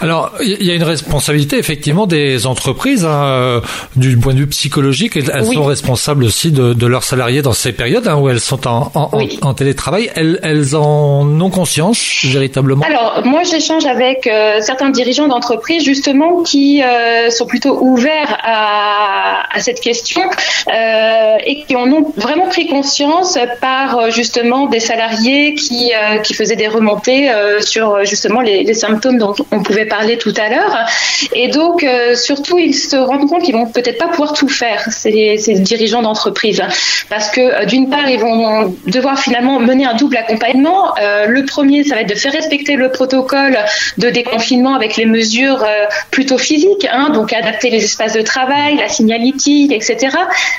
Alors, 0.00 0.32
il 0.42 0.62
y 0.64 0.70
a 0.70 0.74
une 0.74 0.82
responsabilité 0.82 1.58
effectivement 1.58 2.06
des 2.06 2.46
entreprises 2.46 3.04
hein, 3.04 3.24
euh, 3.24 3.60
du 3.94 4.16
point 4.16 4.34
de 4.34 4.40
vue 4.40 4.46
psychologique. 4.48 5.16
Elles, 5.16 5.42
Oui. 5.44 5.54
sont 5.54 5.64
responsables 5.64 6.24
aussi 6.24 6.50
de, 6.50 6.72
de 6.74 6.86
leurs 6.86 7.04
salariés 7.04 7.40
dans 7.40 7.52
ces 7.52 7.72
périodes 7.72 8.08
hein, 8.08 8.16
où 8.16 8.28
elles 8.28 8.40
sont 8.40 8.66
en, 8.66 8.90
en, 8.94 9.10
en- 9.12 9.16
Oui. 9.18 9.38
en 9.42 9.54
télétravail. 9.54 10.10
Elles, 10.16 10.40
elles 10.42 10.74
en 10.74 11.40
ont 11.40 11.50
conscience 11.50 12.00
véritablement? 12.24 12.84
Alors, 12.84 13.22
moi, 13.24 13.42
j'échange 13.44 13.86
avec 13.86 14.26
euh, 14.26 14.60
certains 14.60 14.90
dirigeants 14.90 15.28
d'entreprises, 15.28 15.84
justement, 15.84 16.42
qui 16.42 16.82
euh, 16.82 17.30
sont 17.30 17.46
plutôt 17.46 17.78
ouverts 17.80 18.36
à, 18.42 19.44
à 19.56 19.60
cette 19.60 19.80
question 19.80 20.22
euh, 20.68 21.36
et 21.46 21.62
qui 21.62 21.76
en 21.76 21.90
ont 21.92 22.12
vraiment 22.16 22.48
pris 22.48 22.66
conscience 22.66 23.38
par, 23.60 23.98
euh, 23.98 24.10
justement, 24.10 24.66
des 24.66 24.80
salariés 24.80 25.54
qui, 25.54 25.92
euh, 25.94 26.18
qui 26.18 26.34
faisaient 26.34 26.56
des 26.56 26.68
remontées 26.68 27.30
sur, 27.60 28.04
justement, 28.04 28.40
les, 28.40 28.64
les 28.64 28.74
symptômes 28.74 29.18
dont 29.18 29.34
on 29.52 29.62
pouvait 29.62 29.75
parler 29.84 30.18
tout 30.18 30.34
à 30.36 30.48
l'heure. 30.48 30.86
Et 31.32 31.48
donc, 31.48 31.84
euh, 31.84 32.14
surtout, 32.14 32.58
ils 32.58 32.74
se 32.74 32.96
rendent 32.96 33.28
compte 33.28 33.42
qu'ils 33.42 33.54
vont 33.54 33.66
peut-être 33.66 33.98
pas 33.98 34.08
pouvoir 34.08 34.32
tout 34.32 34.48
faire, 34.48 34.86
ces, 34.90 35.36
dirigeants 35.58 36.02
d'entreprise. 36.02 36.62
Parce 37.08 37.30
que, 37.30 37.40
euh, 37.40 37.64
d'une 37.64 37.88
part, 37.88 38.08
ils 38.08 38.18
vont 38.18 38.74
devoir 38.86 39.18
finalement 39.18 39.60
mener 39.60 39.86
un 39.86 39.94
double 39.94 40.16
accompagnement. 40.16 40.94
Euh, 41.00 41.26
le 41.26 41.44
premier, 41.44 41.84
ça 41.84 41.94
va 41.94 42.02
être 42.02 42.08
de 42.08 42.14
faire 42.14 42.32
respecter 42.32 42.76
le 42.76 42.90
protocole 42.90 43.58
de 43.98 44.10
déconfinement 44.10 44.74
avec 44.74 44.96
les 44.96 45.06
mesures 45.06 45.64
plutôt 46.10 46.38
physiques, 46.38 46.86
hein, 46.90 47.10
donc 47.10 47.32
adapter 47.32 47.70
les 47.70 47.84
espaces 47.84 48.12
de 48.12 48.22
travail, 48.22 48.76
la 48.76 48.88
signalétique, 48.88 49.72
etc. 49.72 50.16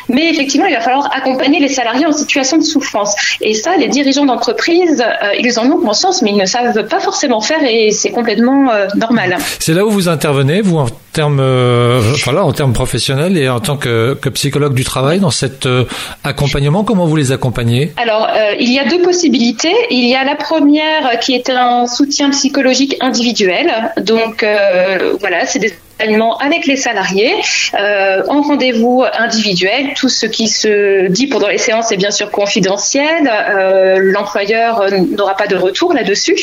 Mais 0.09 0.29
effectivement, 0.29 0.67
il 0.67 0.73
va 0.73 0.81
falloir 0.81 1.09
accompagner 1.15 1.59
les 1.59 1.69
salariés 1.69 2.05
en 2.05 2.11
situation 2.11 2.57
de 2.57 2.63
souffrance. 2.63 3.15
Et 3.41 3.53
ça, 3.53 3.77
les 3.77 3.87
dirigeants 3.87 4.25
d'entreprise, 4.25 5.03
ils 5.39 5.59
en 5.59 5.69
ont 5.69 5.79
conscience, 5.79 6.21
mais 6.21 6.31
ils 6.31 6.37
ne 6.37 6.45
savent 6.45 6.87
pas 6.87 6.99
forcément 6.99 7.41
faire 7.41 7.63
et 7.63 7.91
c'est 7.91 8.11
complètement 8.11 8.69
normal. 9.07 9.37
C'est 9.59 9.73
là 9.73 9.85
où 9.85 9.89
vous 9.89 10.09
intervenez, 10.09 10.61
vous 10.61 10.77
en 10.77 10.87
termes, 11.13 11.39
euh, 11.39 12.01
voilà, 12.25 12.43
en 12.43 12.51
termes 12.53 12.73
professionnels 12.73 13.37
et 13.37 13.49
en 13.49 13.59
tant 13.59 13.77
que, 13.77 14.15
que 14.21 14.29
psychologue 14.29 14.73
du 14.73 14.83
travail 14.83 15.19
dans 15.19 15.31
cet 15.31 15.65
euh, 15.65 15.85
accompagnement. 16.23 16.83
Comment 16.83 17.05
vous 17.05 17.15
les 17.15 17.31
accompagnez? 17.31 17.93
Alors, 17.97 18.27
euh, 18.29 18.53
il 18.59 18.71
y 18.71 18.79
a 18.79 18.85
deux 18.85 19.01
possibilités. 19.01 19.73
Il 19.89 20.07
y 20.07 20.15
a 20.15 20.23
la 20.23 20.35
première 20.35 21.07
euh, 21.07 21.15
qui 21.15 21.33
est 21.33 21.49
un 21.49 21.87
soutien 21.87 22.29
psychologique 22.29 22.97
individuel. 23.01 23.71
Donc, 24.01 24.43
euh, 24.43 25.13
voilà, 25.19 25.45
c'est 25.45 25.59
des 25.59 25.73
accompagnements 25.97 26.37
avec 26.37 26.65
les 26.65 26.75
salariés 26.75 27.33
euh, 27.73 28.23
en 28.27 28.41
rendez-vous 28.41 29.03
individuel. 29.17 29.93
Tout 29.95 30.09
ce 30.09 30.25
qui 30.25 30.47
se 30.47 31.07
dit 31.07 31.27
pendant 31.27 31.47
les 31.47 31.57
séances 31.57 31.91
est 31.91 31.97
bien 31.97 32.11
sûr 32.11 32.31
confidentiel. 32.31 33.29
Euh, 33.29 33.99
L'employeur 33.99 34.81
euh, 34.81 34.89
n'aura 34.89 35.35
pas 35.35 35.47
de 35.47 35.55
retour 35.55 35.93
là-dessus. 35.93 36.35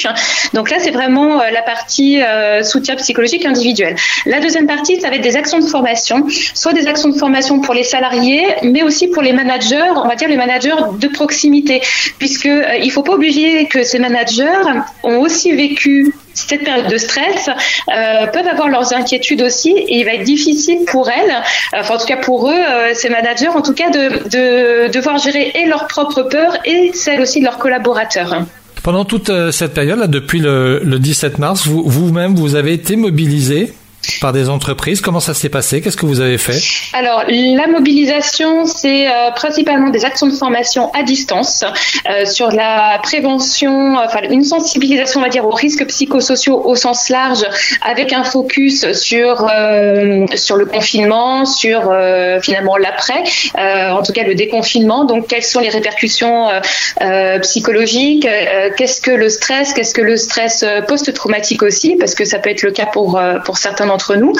Donc 0.54 0.70
là, 0.70 0.78
c'est 0.80 0.90
vraiment 0.90 1.36
la 1.36 1.62
partie 1.62 2.20
soutien 2.62 2.96
psychologique 2.96 3.44
individuel. 3.44 3.96
La 4.26 4.40
deuxième 4.40 4.66
partie, 4.66 5.00
ça 5.00 5.08
va 5.08 5.16
être 5.16 5.22
des 5.22 5.36
actions 5.36 5.58
de 5.58 5.66
formation, 5.66 6.26
soit 6.54 6.72
des 6.72 6.86
actions 6.86 7.08
de 7.08 7.18
formation 7.18 7.60
pour 7.60 7.74
les 7.74 7.84
salariés, 7.84 8.44
mais 8.62 8.82
aussi 8.82 9.08
pour 9.08 9.22
les 9.22 9.32
managers, 9.32 9.90
on 9.96 10.08
va 10.08 10.16
dire 10.16 10.28
les 10.28 10.36
managers 10.36 10.74
de 10.98 11.08
proximité, 11.08 11.80
puisque 12.18 12.48
il 12.82 12.90
faut 12.90 13.02
pas 13.02 13.14
oublier 13.14 13.66
que 13.66 13.82
ces 13.82 13.98
managers 13.98 14.62
ont 15.02 15.18
aussi 15.18 15.52
vécu 15.52 16.12
cette 16.34 16.64
période 16.64 16.88
de 16.88 16.96
stress, 16.98 17.48
euh, 17.48 18.26
peuvent 18.26 18.46
avoir 18.48 18.68
leurs 18.68 18.92
inquiétudes 18.92 19.42
aussi, 19.42 19.70
et 19.70 19.98
il 20.00 20.04
va 20.04 20.14
être 20.14 20.24
difficile 20.24 20.78
pour 20.86 21.08
elles, 21.08 21.30
euh, 21.30 21.78
enfin 21.80 21.94
en 21.94 21.98
tout 21.98 22.06
cas 22.06 22.16
pour 22.18 22.50
eux, 22.50 22.54
euh, 22.54 22.90
ces 22.94 23.08
managers, 23.08 23.48
en 23.48 23.62
tout 23.62 23.72
cas 23.74 23.90
de, 23.90 24.28
de 24.28 24.92
devoir 24.92 25.18
gérer 25.18 25.52
et 25.54 25.66
leurs 25.66 25.86
propres 25.86 26.22
peurs 26.22 26.56
et 26.64 26.90
celles 26.92 27.20
aussi 27.20 27.40
de 27.40 27.44
leurs 27.44 27.58
collaborateurs. 27.58 28.42
Pendant 28.82 29.04
toute 29.06 29.30
euh, 29.30 29.50
cette 29.50 29.72
période, 29.72 29.98
là, 29.98 30.06
depuis 30.08 30.40
le, 30.40 30.80
le 30.84 30.98
17 30.98 31.38
mars, 31.38 31.66
vous- 31.66 31.84
vous-même, 31.86 32.34
vous, 32.34 32.54
avez 32.54 32.74
été 32.74 32.96
mobilisé 32.96 33.72
par 34.20 34.32
des 34.32 34.48
entreprises. 34.48 35.00
Comment 35.00 35.20
ça 35.20 35.34
s'est 35.34 35.48
passé? 35.48 35.80
Qu'est-ce 35.80 35.96
que 35.96 36.06
vous 36.06 36.20
avez 36.20 36.38
fait? 36.38 36.58
Alors, 36.92 37.24
la 37.28 37.66
mobilisation, 37.66 38.66
c'est 38.66 39.08
euh, 39.08 39.30
principalement 39.34 39.90
des 39.90 40.04
actions 40.04 40.26
de 40.26 40.34
formation 40.34 40.92
à 40.92 41.02
distance 41.02 41.64
euh, 42.08 42.24
sur 42.24 42.50
la 42.50 42.98
prévention, 43.02 43.96
enfin 43.96 44.20
une 44.30 44.44
sensibilisation, 44.44 45.20
on 45.20 45.22
va 45.22 45.28
dire, 45.28 45.46
aux 45.46 45.54
risques 45.54 45.86
psychosociaux 45.86 46.62
au 46.64 46.74
sens 46.74 47.08
large, 47.08 47.44
avec 47.82 48.12
un 48.12 48.24
focus 48.24 48.92
sur 48.92 49.48
euh, 49.52 50.26
sur 50.34 50.56
le 50.56 50.66
confinement, 50.66 51.44
sur 51.44 51.92
finalement 52.42 52.76
l'après, 52.76 53.22
en 53.56 54.02
tout 54.02 54.12
cas 54.12 54.22
le 54.24 54.34
déconfinement. 54.34 55.04
Donc, 55.04 55.26
quelles 55.28 55.42
sont 55.42 55.60
les 55.60 55.68
répercussions 55.68 56.48
psychologiques? 57.42 58.26
Qu'est-ce 58.76 59.00
que 59.00 59.10
le 59.10 59.28
stress? 59.28 59.72
Qu'est-ce 59.72 59.94
que 59.94 60.02
le 60.02 60.16
stress 60.16 60.64
post-traumatique 60.88 61.62
aussi? 61.62 61.96
Parce 61.96 62.14
que 62.14 62.24
ça 62.24 62.38
peut 62.38 62.50
être 62.50 62.62
le 62.62 62.70
cas 62.70 62.86
pour 62.86 63.20
pour 63.44 63.58
certains 63.58 63.90
d'entre 63.94 64.16
nous. 64.16 64.32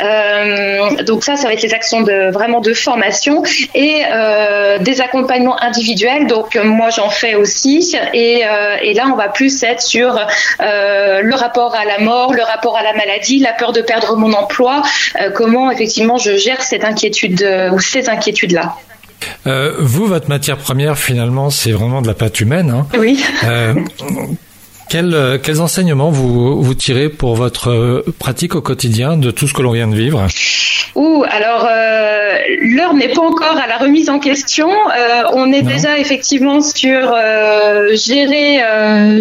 Euh, 0.00 1.02
donc 1.02 1.24
ça, 1.24 1.34
ça 1.36 1.48
va 1.48 1.54
être 1.54 1.62
les 1.62 1.74
actions 1.74 2.02
de 2.02 2.30
vraiment 2.30 2.60
de 2.60 2.72
formation 2.72 3.42
et 3.74 4.02
euh, 4.10 4.78
des 4.78 5.00
accompagnements 5.00 5.60
individuels. 5.60 6.26
Donc 6.28 6.54
euh, 6.54 6.62
moi, 6.62 6.90
j'en 6.90 7.10
fais 7.10 7.34
aussi. 7.34 7.96
Et, 8.14 8.42
euh, 8.44 8.76
et 8.82 8.94
là, 8.94 9.08
on 9.12 9.16
va 9.16 9.28
plus 9.28 9.62
être 9.62 9.82
sur 9.82 10.20
le 10.60 11.34
rapport 11.34 11.74
à 11.74 11.84
la 11.84 11.98
mort, 11.98 12.32
le 12.32 12.42
rapport 12.42 12.76
à 12.76 12.82
la 12.82 12.92
maladie, 12.92 13.38
la 13.40 13.52
peur 13.52 13.72
de 13.72 13.80
perdre 13.80 14.16
mon 14.16 14.32
emploi. 14.32 14.82
comment 15.34 15.70
effectivement 15.70 16.16
je 16.16 16.36
gère 16.36 16.62
cette 16.62 16.84
inquiétude 16.84 17.42
ou 17.72 17.80
ces 17.80 18.08
inquiétudes 18.08 18.52
là. 18.52 18.76
Euh, 19.46 19.74
Vous, 19.78 20.06
votre 20.06 20.28
matière 20.28 20.56
première, 20.56 20.98
finalement, 20.98 21.50
c'est 21.50 21.72
vraiment 21.72 22.02
de 22.02 22.06
la 22.06 22.14
pâte 22.14 22.40
humaine. 22.40 22.70
Hein. 22.70 22.86
Oui. 22.98 23.22
Euh, 23.44 23.74
Quels, 24.90 25.14
euh, 25.14 25.38
quels 25.38 25.60
enseignements 25.60 26.10
vous, 26.10 26.60
vous 26.60 26.74
tirez 26.74 27.08
pour 27.08 27.36
votre 27.36 27.70
euh, 27.70 28.04
pratique 28.18 28.56
au 28.56 28.60
quotidien 28.60 29.16
de 29.16 29.30
tout 29.30 29.46
ce 29.46 29.54
que 29.54 29.62
l'on 29.62 29.70
vient 29.70 29.86
de 29.86 29.94
vivre? 29.94 30.26
Ouh, 30.96 31.22
alors 31.30 31.68
euh, 31.70 32.36
l'heure 32.62 32.94
n'est 32.94 33.08
pas 33.12 33.22
encore 33.22 33.56
à 33.56 33.68
la 33.68 33.76
remise 33.76 34.10
en 34.10 34.18
question. 34.18 34.68
Euh, 34.68 35.22
on 35.34 35.52
est 35.52 35.62
déjà 35.62 35.96
effectivement 35.98 36.60
sur 36.60 37.12
euh, 37.14 37.94
gérer, 37.94 38.58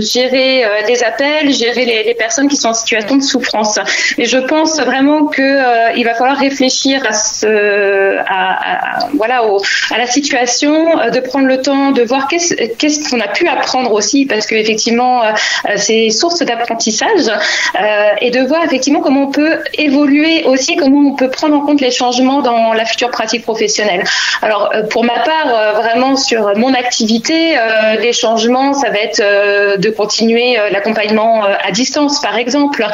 gérer 0.02 0.64
les 0.88 1.04
appels, 1.04 1.54
gérer 1.54 1.86
les, 1.86 2.04
les 2.04 2.16
personnes 2.16 2.48
qui 2.48 2.56
sont 2.58 2.70
en 2.70 2.74
situation 2.74 3.18
de 3.18 3.22
souffrance. 3.24 3.78
Et 4.18 4.26
je 4.26 4.40
pense 4.40 4.82
vraiment 4.82 5.26
que 5.28 5.96
il 5.96 6.04
va 6.04 6.16
falloir 6.16 6.38
réfléchir 6.40 7.04
à, 7.08 7.14
ce, 7.14 8.18
à, 8.26 9.04
à- 9.04 9.10
voilà, 9.16 9.46
au- 9.46 9.62
à 9.94 10.00
la 10.00 10.08
situation, 10.08 10.96
de 11.14 11.20
prendre 11.20 11.46
le 11.46 11.62
temps 11.62 11.92
de 11.92 12.02
voir 12.02 12.28
qu'est-ce 12.28 13.10
qu'on 13.12 13.20
a 13.20 13.28
pu 13.28 13.48
apprendre 13.48 13.94
aussi, 13.94 14.26
parce 14.26 14.48
que 14.48 14.56
euh, 15.66 15.70
euh, 15.70 15.74
c'est 15.78 16.10
source 16.10 16.40
d'apprentissage, 16.40 17.28
euh, 17.30 18.10
et 18.22 18.32
de 18.32 18.42
voir 18.42 18.64
effectivement 18.64 19.02
comment 19.02 19.24
on 19.24 19.32
peut 19.32 19.60
évoluer 19.76 20.44
aussi, 20.46 20.76
comment 20.76 21.10
on 21.10 21.16
peut 21.16 21.30
prendre 21.30 21.56
en 21.56 21.62
compte 21.62 21.82
les 21.82 21.92
changements 21.92 22.42
dans 22.42 22.74
la 22.74 22.86
future 22.86 23.12
pratique 23.12 23.44
professionnelle. 23.44 24.04
Alors 24.42 24.72
euh, 24.74 24.84
pour 24.84 25.04
ma 25.04 25.20
part, 25.20 25.74
vraiment 25.76 26.16
sur 26.16 26.58
mon 26.58 26.74
activité, 26.74 27.56
les 28.00 28.14
changements, 28.14 28.74
ça 28.74 28.90
va 28.90 28.98
être 28.98 29.22
de 29.78 29.90
continuer 29.90 30.58
l'accompagnement 30.72 31.44
à 31.44 31.72
distance, 31.72 32.22
par 32.22 32.38
exemple. 32.38 32.86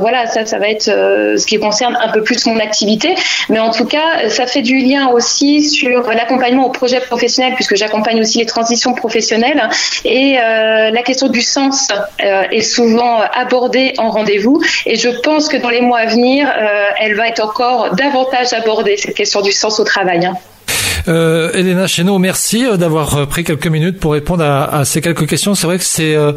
Voilà, 0.00 0.26
ça, 0.26 0.46
ça 0.46 0.58
va 0.58 0.68
être 0.68 0.84
ce 0.84 1.46
qui 1.46 1.58
concerne 1.58 1.96
un 2.00 2.08
peu 2.08 2.22
plus 2.22 2.46
mon 2.46 2.58
activité, 2.58 3.14
mais 3.48 3.58
en 3.58 3.70
tout 3.70 3.84
cas, 3.84 4.28
ça 4.28 4.46
fait 4.46 4.62
du 4.62 4.78
lien 4.78 5.08
aussi 5.08 5.62
sur 5.62 6.10
l'accompagnement 6.12 6.66
au 6.66 6.70
projet 6.70 7.00
professionnel, 7.00 7.54
puisque 7.54 7.76
j'accompagne 7.76 8.20
aussi 8.20 8.38
les 8.38 8.46
transitions 8.46 8.94
professionnelles 8.94 9.68
et 10.04 10.34
la 10.34 11.02
question 11.02 11.28
du 11.28 11.40
sens 11.40 11.88
est 12.18 12.62
souvent 12.62 13.20
abordée 13.20 13.94
en 13.98 14.10
rendez-vous. 14.10 14.62
Et 14.86 14.96
je 14.96 15.08
pense 15.08 15.48
que 15.48 15.56
dans 15.56 15.70
les 15.70 15.80
mois 15.80 16.00
à 16.00 16.06
venir, 16.06 16.48
euh, 16.48 16.84
elle 16.98 17.14
va 17.14 17.28
être 17.28 17.44
encore 17.44 17.94
davantage 17.94 18.52
abordée 18.52 18.96
cette 18.96 19.14
question 19.14 19.40
du 19.40 19.52
sens 19.52 19.80
au 19.80 19.84
travail. 19.84 20.30
Euh, 21.08 21.50
Elena 21.52 21.86
Cheno, 21.86 22.18
merci 22.18 22.64
euh, 22.64 22.76
d'avoir 22.76 23.16
euh, 23.16 23.26
pris 23.26 23.42
quelques 23.44 23.66
minutes 23.66 23.98
pour 23.98 24.12
répondre 24.12 24.44
à, 24.44 24.64
à 24.64 24.84
ces 24.84 25.00
quelques 25.00 25.26
questions. 25.26 25.54
C'est 25.54 25.66
vrai 25.66 25.78
que 25.78 25.84
c'est 25.84 26.14
euh, 26.14 26.32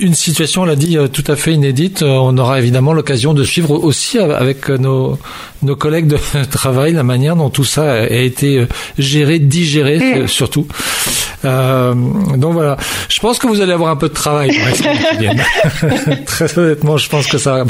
une 0.00 0.14
situation, 0.14 0.62
on 0.62 0.64
l'a 0.64 0.76
dit, 0.76 0.98
euh, 0.98 1.06
tout 1.08 1.24
à 1.28 1.36
fait 1.36 1.52
inédite. 1.52 2.02
On 2.02 2.36
aura 2.36 2.58
évidemment 2.58 2.92
l'occasion 2.92 3.34
de 3.34 3.44
suivre 3.44 3.72
aussi 3.72 4.18
avec 4.18 4.68
nos, 4.68 5.18
nos 5.62 5.76
collègues 5.76 6.08
de 6.08 6.18
travail 6.50 6.92
la 6.94 7.04
manière 7.04 7.36
dont 7.36 7.50
tout 7.50 7.64
ça 7.64 7.92
a 7.92 8.06
été 8.06 8.66
géré, 8.98 9.38
digéré 9.38 10.00
euh, 10.02 10.26
surtout. 10.26 10.66
Euh, 11.44 11.94
donc 12.36 12.54
voilà, 12.54 12.76
je 13.08 13.20
pense 13.20 13.38
que 13.38 13.46
vous 13.46 13.60
allez 13.60 13.72
avoir 13.72 13.90
un 13.90 13.96
peu 13.96 14.08
de 14.08 14.14
travail. 14.14 14.50
Très 16.26 16.58
honnêtement, 16.58 16.96
je 16.96 17.08
pense 17.08 17.26
que 17.28 17.38
ça, 17.38 17.64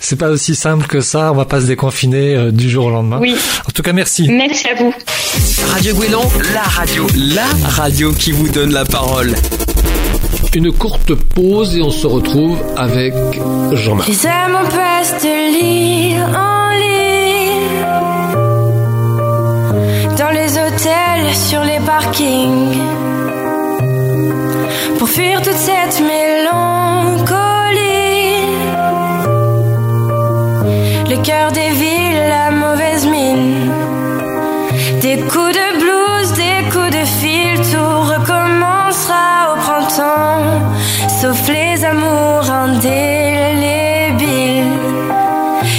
c'est 0.00 0.18
pas 0.18 0.28
aussi 0.28 0.54
simple 0.54 0.86
que 0.86 1.00
ça. 1.00 1.32
On 1.32 1.36
va 1.36 1.44
pas 1.46 1.60
se 1.62 1.66
déconfiner 1.66 2.52
du 2.52 2.68
jour 2.68 2.86
au 2.86 2.90
lendemain. 2.90 3.18
Oui. 3.20 3.34
En 3.66 3.70
tout 3.72 3.82
cas, 3.82 3.92
merci. 3.92 4.28
Merci 4.30 4.68
à 4.68 4.74
vous. 4.74 4.92
Radio 5.70 5.94
Guélan, 5.94 6.22
la 6.52 6.62
radio, 6.62 7.06
la 7.16 7.46
radio 7.70 8.12
qui 8.12 8.32
vous 8.32 8.48
donne 8.48 8.72
la 8.72 8.84
parole. 8.84 9.34
Une 10.54 10.72
courte 10.72 11.14
pause 11.14 11.76
et 11.76 11.82
on 11.82 11.90
se 11.90 12.06
retrouve 12.06 12.58
avec 12.76 13.14
Jean-Marc. 13.72 14.08
Les 14.08 14.26
âmes 14.26 14.56
en 14.56 14.64
passe 14.68 15.22
de 15.22 15.52
lit 15.52 16.16
en 16.18 16.70
lit 16.80 17.76
Dans 20.18 20.30
les 20.30 20.58
hôtels, 20.58 21.34
sur 21.34 21.62
les 21.62 21.78
parkings. 21.86 22.78
Pour 24.98 25.08
fuir 25.08 25.40
toute 25.42 25.54
cette 25.54 26.00
mélancolie. 26.00 27.32
Le 31.10 31.16
cœur 31.22 31.52
des 31.52 31.70
villes, 31.70 32.28
la 32.28 32.50
mauvaise 32.50 33.06
mine 33.06 33.91
Des 35.02 35.16
coups 35.16 35.52
de 35.52 35.78
blues, 35.80 36.32
des 36.34 36.70
coups 36.70 36.90
de 36.90 37.04
fil 37.04 37.56
Tout 37.72 38.02
recommencera 38.12 39.52
au 39.52 39.56
printemps. 39.56 40.62
Sauf 41.08 41.48
les 41.48 41.84
amours 41.84 42.48
indélébiles. 42.48 42.92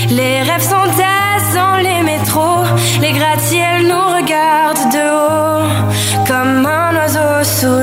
Les 0.09 0.41
rêves 0.41 0.61
s'entassent 0.61 1.53
dans 1.55 1.77
les 1.77 2.03
métros. 2.03 2.65
Les 2.99 3.13
gratte-ciels 3.13 3.87
nous 3.87 4.07
regardent 4.17 4.91
de 4.91 5.05
haut 5.15 6.25
Comme 6.27 6.65
un 6.65 6.93
oiseau 6.93 7.43
sous 7.43 7.79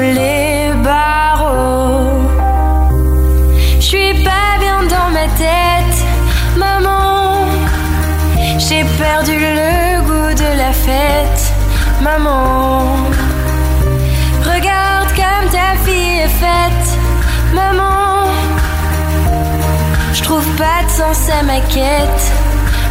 à 21.10 21.42
ma 21.42 21.58
quête, 21.62 22.32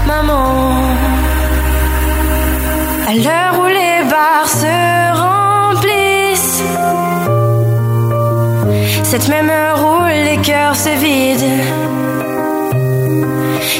maman. 0.05 0.73
À 3.07 3.13
l'heure 3.13 3.55
où 3.61 3.65
les 3.67 4.03
bars 4.09 4.49
se 4.49 4.75
remplissent, 5.25 6.63
cette 9.03 9.29
même 9.29 9.49
heure 9.49 9.79
où 9.79 10.05
les 10.07 10.37
cœurs 10.41 10.75
se 10.75 10.89
vident, 10.89 11.63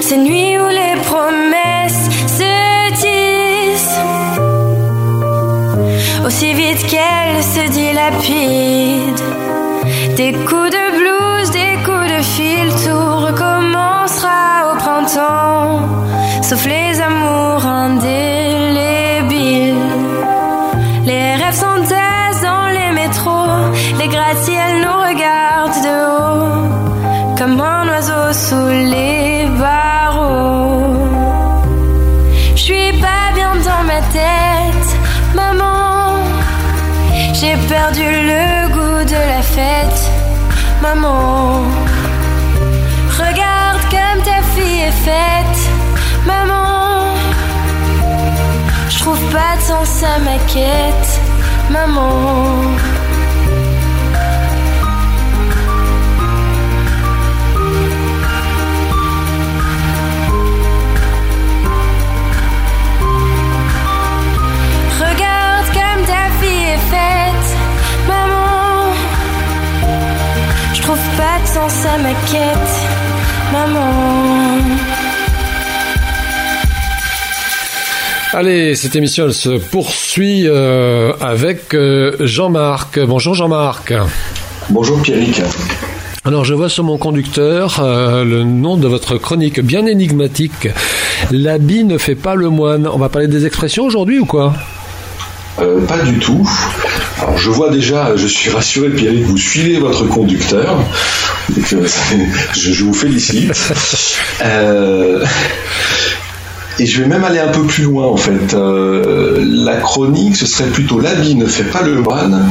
ces 0.01 0.17
nuits 0.17 0.57
où 0.57 0.67
les 0.69 0.95
promesses 1.03 2.07
se 2.39 2.53
tissent 3.01 3.99
aussi 6.25 6.53
vite 6.53 6.87
qu'elle 6.87 7.43
se 7.43 7.69
dilapide. 7.69 9.19
Des 10.15 10.31
coups 10.31 10.71
de 10.71 10.78
maman. 40.81 41.63
Regarde 43.17 43.81
comme 43.89 44.23
ta 44.23 44.41
fille 44.53 44.81
est 44.81 44.91
faite, 44.91 45.59
maman. 46.25 47.13
Je 48.89 48.99
trouve 48.99 49.19
pas 49.31 49.55
de 49.57 49.61
sens 49.61 50.03
à 50.03 50.19
ma 50.19 50.37
quête, 50.47 51.21
maman. 51.69 52.68
Ma 72.01 72.13
quête, 72.31 72.75
maman. 73.53 74.57
Allez, 78.33 78.75
cette 78.75 78.95
émission 78.95 79.25
elle 79.25 79.33
se 79.33 79.49
poursuit 79.49 80.47
euh, 80.47 81.13
avec 81.19 81.73
euh, 81.73 82.15
Jean-Marc. 82.21 82.99
Bonjour 82.99 83.35
Jean-Marc. 83.35 83.93
Bonjour 84.69 85.01
Pierrick. 85.01 85.41
Alors 86.25 86.43
je 86.43 86.53
vois 86.53 86.69
sur 86.69 86.83
mon 86.83 86.97
conducteur 86.97 87.79
euh, 87.79 88.23
le 88.23 88.43
nom 88.43 88.77
de 88.77 88.87
votre 88.87 89.17
chronique 89.17 89.59
bien 89.59 89.85
énigmatique. 89.85 90.69
L'habit 91.31 91.83
ne 91.83 91.97
fait 91.97 92.15
pas 92.15 92.35
le 92.35 92.49
moine. 92.49 92.87
On 92.91 92.97
va 92.97 93.09
parler 93.09 93.27
des 93.27 93.45
expressions 93.45 93.85
aujourd'hui 93.85 94.19
ou 94.19 94.25
quoi? 94.25 94.53
Euh, 95.59 95.85
pas 95.85 95.99
du 95.99 96.17
tout. 96.19 96.47
Alors 97.21 97.37
je 97.37 97.49
vois 97.49 97.69
déjà, 97.69 98.15
je 98.15 98.27
suis 98.27 98.49
rassuré 98.49 98.89
Pierrick, 98.89 99.23
vous 99.25 99.37
suivez 99.37 99.77
votre 99.79 100.05
conducteur. 100.05 100.77
Donc, 101.49 101.73
euh, 101.73 101.87
je, 102.53 102.71
je 102.71 102.83
vous 102.83 102.93
félicite. 102.93 103.51
Euh, 104.43 105.25
et 106.79 106.85
je 106.85 107.01
vais 107.01 107.07
même 107.07 107.25
aller 107.25 107.39
un 107.39 107.49
peu 107.49 107.63
plus 107.63 107.83
loin 107.83 108.05
en 108.07 108.15
fait. 108.17 108.53
Euh, 108.53 109.43
la 109.45 109.75
chronique, 109.77 110.37
ce 110.37 110.45
serait 110.45 110.69
plutôt 110.69 110.99
l'habit 110.99 111.35
ne 111.35 111.45
fait 111.45 111.63
pas 111.63 111.81
le 111.81 111.95
moine. 111.95 112.45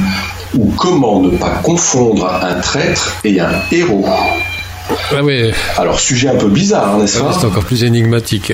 ou 0.54 0.70
comment 0.76 1.20
ne 1.22 1.30
pas 1.30 1.60
confondre 1.62 2.26
un 2.42 2.54
traître 2.60 3.16
et 3.24 3.40
un 3.40 3.52
héros. 3.72 4.06
Ah 5.10 5.22
oui, 5.22 5.50
Alors, 5.76 6.00
sujet 6.00 6.28
un 6.28 6.36
peu 6.36 6.48
bizarre, 6.48 6.94
hein, 6.94 6.98
n'est-ce 7.00 7.18
pas? 7.18 7.36
c'est 7.38 7.46
encore 7.46 7.64
plus 7.64 7.84
énigmatique. 7.84 8.52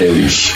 Eh 0.00 0.08
oui. 0.10 0.52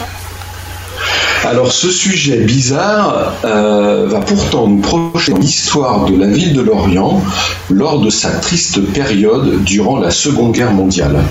Alors 1.45 1.73
ce 1.73 1.91
sujet 1.91 2.37
bizarre 2.37 3.33
euh, 3.45 4.07
va 4.09 4.21
pourtant 4.21 4.67
nous 4.67 4.81
projeter 4.81 5.33
dans 5.33 5.39
l'histoire 5.39 6.05
de 6.05 6.17
la 6.17 6.27
ville 6.27 6.53
de 6.53 6.61
Lorient 6.61 7.23
lors 7.71 8.01
de 8.01 8.11
sa 8.11 8.31
triste 8.31 8.81
période 8.93 9.65
durant 9.65 9.99
la 9.99 10.11
Seconde 10.11 10.53
Guerre 10.53 10.73
mondiale. 10.73 11.25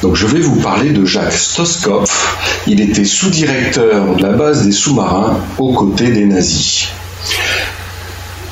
Donc 0.00 0.14
je 0.14 0.26
vais 0.26 0.40
vous 0.40 0.56
parler 0.56 0.90
de 0.90 1.04
Jacques 1.04 1.32
Stoskopf. 1.32 2.62
Il 2.68 2.80
était 2.80 3.04
sous-directeur 3.04 4.14
de 4.14 4.22
la 4.22 4.30
base 4.30 4.64
des 4.64 4.72
sous-marins 4.72 5.38
aux 5.58 5.72
côtés 5.72 6.12
des 6.12 6.24
nazis. 6.24 6.88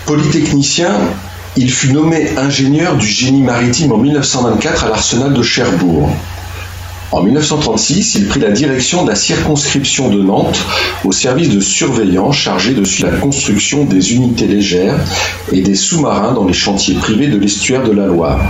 Polytechnicien, 0.06 0.92
il 1.56 1.70
fut 1.70 1.92
nommé 1.92 2.36
ingénieur 2.36 2.96
du 2.96 3.06
génie 3.06 3.42
maritime 3.42 3.92
en 3.92 3.98
1924 3.98 4.84
à 4.84 4.88
l'arsenal 4.88 5.32
de 5.32 5.42
Cherbourg. 5.42 6.10
En 7.12 7.22
1936, 7.22 8.16
il 8.16 8.26
prit 8.26 8.40
la 8.40 8.50
direction 8.50 9.04
de 9.04 9.10
la 9.10 9.14
circonscription 9.14 10.08
de 10.08 10.20
Nantes 10.22 10.58
au 11.04 11.12
service 11.12 11.50
de 11.50 11.60
surveillance 11.60 12.34
chargé 12.34 12.74
de 12.74 12.82
suivre 12.82 13.10
la 13.10 13.18
construction 13.18 13.84
des 13.84 14.14
unités 14.14 14.48
légères 14.48 14.98
et 15.52 15.62
des 15.62 15.76
sous-marins 15.76 16.32
dans 16.32 16.44
les 16.44 16.52
chantiers 16.52 16.96
privés 16.96 17.28
de 17.28 17.38
l'estuaire 17.38 17.84
de 17.84 17.92
la 17.92 18.06
Loire. 18.06 18.40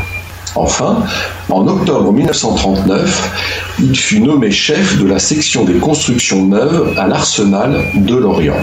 Enfin, 0.55 1.05
en 1.51 1.69
octobre 1.69 2.11
1939, 2.13 3.75
il 3.81 3.95
fut 3.95 4.21
nommé 4.21 4.51
chef 4.51 4.99
de 4.99 5.07
la 5.07 5.19
section 5.19 5.65
des 5.65 5.75
constructions 5.75 6.47
neuves 6.47 6.95
à 6.97 7.07
l'arsenal 7.07 7.85
de 7.95 8.17
Lorient. 8.17 8.57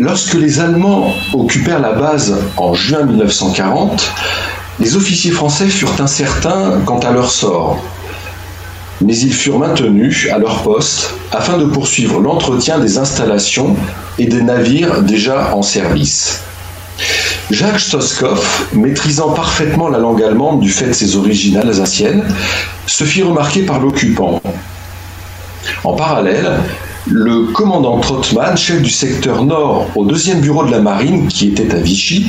Lorsque 0.00 0.34
les 0.34 0.58
Allemands 0.58 1.12
occupèrent 1.34 1.80
la 1.80 1.92
base 1.92 2.36
en 2.56 2.74
juin 2.74 3.04
1940, 3.04 4.12
les 4.80 4.96
officiers 4.96 5.30
français 5.30 5.68
furent 5.68 6.00
incertains 6.00 6.80
quant 6.84 6.98
à 6.98 7.12
leur 7.12 7.30
sort 7.30 7.80
mais 9.00 9.16
ils 9.16 9.32
furent 9.32 9.58
maintenus 9.58 10.28
à 10.32 10.38
leur 10.38 10.62
poste 10.62 11.14
afin 11.32 11.58
de 11.58 11.64
poursuivre 11.64 12.20
l'entretien 12.20 12.78
des 12.78 12.98
installations 12.98 13.76
et 14.18 14.26
des 14.26 14.42
navires 14.42 15.02
déjà 15.02 15.54
en 15.54 15.62
service. 15.62 16.40
Jacques 17.50 17.80
Stoskopf, 17.80 18.68
maîtrisant 18.74 19.32
parfaitement 19.32 19.88
la 19.88 19.98
langue 19.98 20.22
allemande 20.22 20.60
du 20.60 20.70
fait 20.70 20.88
de 20.88 20.92
ses 20.92 21.16
origines 21.16 21.56
alsaciennes, 21.56 22.24
se 22.86 23.04
fit 23.04 23.22
remarquer 23.22 23.62
par 23.62 23.80
l'occupant. 23.80 24.42
En 25.84 25.94
parallèle, 25.94 26.58
le 27.10 27.52
commandant 27.52 27.98
Trottmann, 27.98 28.56
chef 28.56 28.82
du 28.82 28.90
secteur 28.90 29.44
nord 29.44 29.86
au 29.94 30.04
deuxième 30.04 30.40
bureau 30.40 30.64
de 30.64 30.70
la 30.70 30.80
marine 30.80 31.28
qui 31.28 31.48
était 31.48 31.74
à 31.74 31.78
Vichy, 31.78 32.26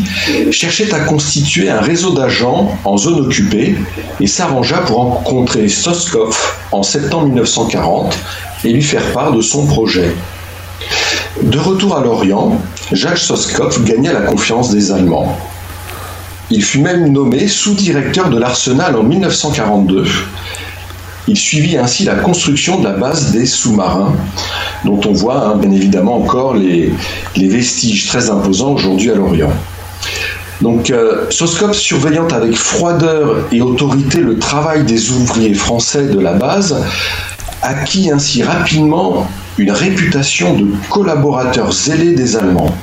cherchait 0.52 0.94
à 0.94 1.00
constituer 1.02 1.70
un 1.70 1.82
réseau 1.82 2.12
d'agents 2.12 2.72
en 2.86 2.98
zone 2.98 3.26
occupée 3.26 3.76
et 4.20 4.28
s'arrangea 4.28 4.78
pour 4.80 4.98
rencontrer 4.98 5.68
Stoskopf 5.68 6.58
en 6.72 6.84
septembre 6.84 7.28
1940 7.28 8.18
et 8.64 8.72
lui 8.72 8.82
faire 8.82 9.06
part 9.12 9.34
de 9.34 9.42
son 9.42 9.66
projet. 9.66 10.16
De 11.42 11.60
retour 11.60 11.98
à 11.98 12.02
Lorient, 12.02 12.60
Jacques 12.92 13.18
Stoskopf 13.18 13.84
gagna 13.84 14.14
la 14.14 14.22
confiance 14.22 14.72
des 14.72 14.92
Allemands. 14.92 15.38
Il 16.52 16.64
fut 16.64 16.80
même 16.80 17.12
nommé 17.12 17.48
sous-directeur 17.48 18.30
de 18.30 18.40
l'arsenal 18.40 18.96
en 18.96 19.04
1942. 19.04 20.06
Il 21.30 21.38
suivit 21.38 21.78
ainsi 21.78 22.06
la 22.06 22.16
construction 22.16 22.80
de 22.80 22.86
la 22.86 22.94
base 22.94 23.32
des 23.32 23.46
sous-marins, 23.46 24.16
dont 24.84 25.00
on 25.06 25.14
voit 25.14 25.46
hein, 25.46 25.58
bien 25.58 25.72
évidemment 25.72 26.18
encore 26.18 26.56
les, 26.56 26.92
vestiges 27.36 28.08
très 28.08 28.32
imposants 28.32 28.72
aujourd'hui 28.72 29.12
à 29.12 29.16
Lorient. 29.16 29.54
Donc, 30.60 30.90
euh, 30.90 31.30
Soskop 31.30 31.76
surveillant 31.76 32.28
avec 32.30 32.56
froideur 32.56 33.48
et 33.52 33.62
autorité 33.62 34.22
le 34.22 34.40
travail 34.40 34.84
des 34.86 35.12
ouvriers 35.12 35.54
français 35.54 36.08
de 36.08 36.20
la 36.20 36.34
base, 36.34 36.76
acquit 37.62 38.10
ainsi 38.10 38.42
rapidement 38.42 39.28
une 39.60 39.72
réputation 39.72 40.56
de 40.56 40.66
collaborateur 40.90 41.72
zélé 41.72 42.16
des 42.16 42.38
Allemands. 42.38 42.76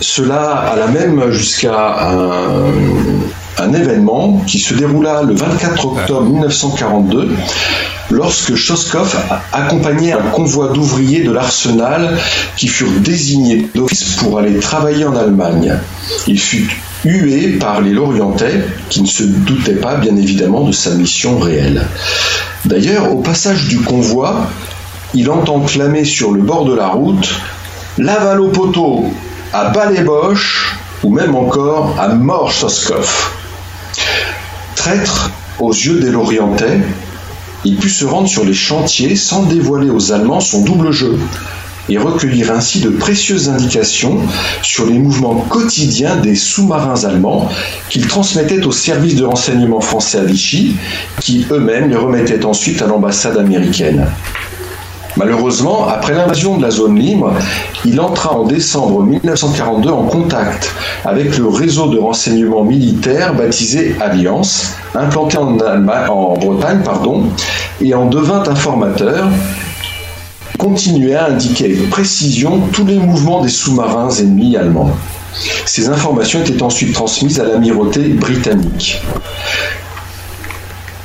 Cela 0.00 0.64
alla 0.72 0.86
même 0.86 1.32
jusqu'à 1.32 2.08
un, 2.08 2.72
un 3.58 3.72
événement 3.72 4.42
qui 4.46 4.58
se 4.58 4.74
déroula 4.74 5.22
le 5.22 5.34
24 5.34 5.86
octobre 5.86 6.22
1942 6.22 7.30
lorsque 8.10 8.54
Choskov 8.54 9.16
accompagnait 9.52 10.12
un 10.12 10.30
convoi 10.32 10.72
d'ouvriers 10.72 11.22
de 11.22 11.32
l'arsenal 11.32 12.16
qui 12.56 12.68
furent 12.68 13.00
désignés 13.00 13.68
d'office 13.74 14.16
pour 14.16 14.38
aller 14.38 14.58
travailler 14.58 15.04
en 15.04 15.16
Allemagne. 15.16 15.74
Il 16.26 16.40
fut 16.40 16.68
hué 17.04 17.58
par 17.58 17.80
les 17.80 17.92
Lorientais 17.92 18.64
qui 18.88 19.02
ne 19.02 19.06
se 19.06 19.22
doutaient 19.22 19.76
pas 19.76 19.96
bien 19.96 20.16
évidemment 20.16 20.64
de 20.64 20.72
sa 20.72 20.90
mission 20.94 21.38
réelle. 21.38 21.86
D'ailleurs, 22.64 23.12
au 23.12 23.20
passage 23.20 23.68
du 23.68 23.80
convoi, 23.80 24.46
il 25.14 25.30
entend 25.30 25.60
clamer 25.60 26.04
sur 26.04 26.32
le 26.32 26.42
bord 26.42 26.64
de 26.64 26.74
la 26.74 26.88
route 26.88 27.28
Laval 27.98 28.40
au 28.40 28.48
poteau, 28.48 29.06
à 29.52 29.70
bas 29.70 29.90
ou 31.02 31.10
même 31.10 31.34
encore 31.34 31.96
à 31.98 32.08
mort 32.08 32.50
Choskov. 32.50 33.39
Traître 34.80 35.30
aux 35.58 35.74
yeux 35.74 36.00
des 36.00 36.10
Lorientais, 36.10 36.80
il 37.66 37.76
put 37.76 37.90
se 37.90 38.06
rendre 38.06 38.26
sur 38.26 38.46
les 38.46 38.54
chantiers 38.54 39.14
sans 39.14 39.42
dévoiler 39.42 39.90
aux 39.90 40.10
Allemands 40.10 40.40
son 40.40 40.62
double 40.62 40.90
jeu 40.90 41.18
et 41.90 41.98
recueillir 41.98 42.50
ainsi 42.50 42.80
de 42.80 42.88
précieuses 42.88 43.50
indications 43.50 44.22
sur 44.62 44.86
les 44.86 44.98
mouvements 44.98 45.34
quotidiens 45.50 46.16
des 46.16 46.34
sous-marins 46.34 47.04
allemands 47.04 47.50
qu'il 47.90 48.06
transmettait 48.06 48.64
au 48.64 48.72
service 48.72 49.16
de 49.16 49.24
renseignement 49.24 49.82
français 49.82 50.20
à 50.20 50.24
Vichy, 50.24 50.76
qui 51.20 51.46
eux-mêmes 51.50 51.90
les 51.90 51.96
remettaient 51.96 52.46
ensuite 52.46 52.80
à 52.80 52.86
l'ambassade 52.86 53.36
américaine. 53.36 54.06
Malheureusement, 55.16 55.88
après 55.88 56.14
l'invasion 56.14 56.56
de 56.56 56.62
la 56.62 56.70
zone 56.70 56.96
libre, 56.98 57.32
il 57.84 58.00
entra 58.00 58.32
en 58.32 58.44
décembre 58.44 59.02
1942 59.02 59.90
en 59.90 60.04
contact 60.04 60.70
avec 61.04 61.36
le 61.36 61.48
réseau 61.48 61.88
de 61.88 61.98
renseignement 61.98 62.64
militaire 62.64 63.34
baptisé 63.34 63.96
Alliance, 64.00 64.74
implanté 64.94 65.36
en, 65.36 65.56
Bretagne, 66.36 66.80
et 67.80 67.94
en 67.94 68.06
devint 68.06 68.42
informateur. 68.46 69.28
Continuait 70.58 71.14
à 71.14 71.26
indiquer 71.26 71.64
avec 71.66 71.90
précision 71.90 72.60
tous 72.72 72.84
les 72.84 72.98
mouvements 72.98 73.40
des 73.40 73.48
sous-marins 73.48 74.10
ennemis 74.10 74.56
allemands. 74.56 74.90
Ces 75.64 75.88
informations 75.88 76.40
étaient 76.40 76.62
ensuite 76.62 76.92
transmises 76.92 77.40
à 77.40 77.44
l'amirauté 77.44 78.00
britannique. 78.10 79.00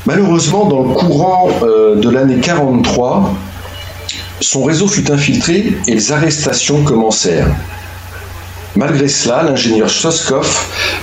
Malheureusement, 0.06 0.66
dans 0.66 0.84
le 0.84 0.94
courant 0.94 1.50
euh, 1.64 1.96
de 1.96 2.10
l'année 2.10 2.40
43, 2.40 3.34
son 4.46 4.64
réseau 4.64 4.88
fut 4.88 5.12
infiltré 5.12 5.74
et 5.88 5.94
les 5.94 6.12
arrestations 6.12 6.84
commencèrent. 6.84 7.48
Malgré 8.76 9.08
cela, 9.08 9.42
l'ingénieur 9.44 9.90
Soskov 9.90 10.48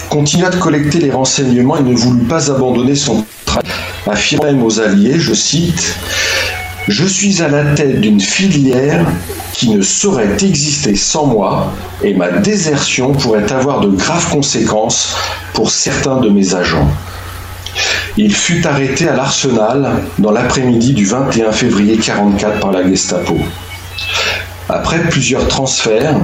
continua 0.08 0.50
de 0.50 0.58
collecter 0.58 0.98
les 1.00 1.10
renseignements 1.10 1.76
et 1.76 1.82
ne 1.82 1.94
voulut 1.94 2.24
pas 2.24 2.50
abandonner 2.50 2.94
son 2.94 3.24
travail, 3.44 3.70
affirmant 4.06 4.44
même 4.44 4.62
aux 4.62 4.80
Alliés, 4.80 5.18
je 5.18 5.34
cite, 5.34 5.96
Je 6.88 7.04
suis 7.04 7.42
à 7.42 7.48
la 7.48 7.64
tête 7.74 8.00
d'une 8.00 8.20
filière 8.20 9.06
qui 9.54 9.70
ne 9.70 9.82
saurait 9.82 10.36
exister 10.42 10.94
sans 10.94 11.26
moi 11.26 11.72
et 12.02 12.14
ma 12.14 12.30
désertion 12.30 13.12
pourrait 13.12 13.50
avoir 13.52 13.80
de 13.80 13.88
graves 13.88 14.30
conséquences 14.30 15.14
pour 15.54 15.70
certains 15.70 16.20
de 16.20 16.28
mes 16.28 16.54
agents. 16.54 16.88
Il 18.18 18.34
fut 18.34 18.66
arrêté 18.66 19.08
à 19.08 19.16
l'Arsenal 19.16 20.02
dans 20.18 20.32
l'après-midi 20.32 20.92
du 20.92 21.06
21 21.06 21.50
février 21.52 21.92
1944 21.92 22.60
par 22.60 22.72
la 22.72 22.86
Gestapo. 22.86 23.38
Après 24.68 25.00
plusieurs 25.08 25.48
transferts, 25.48 26.14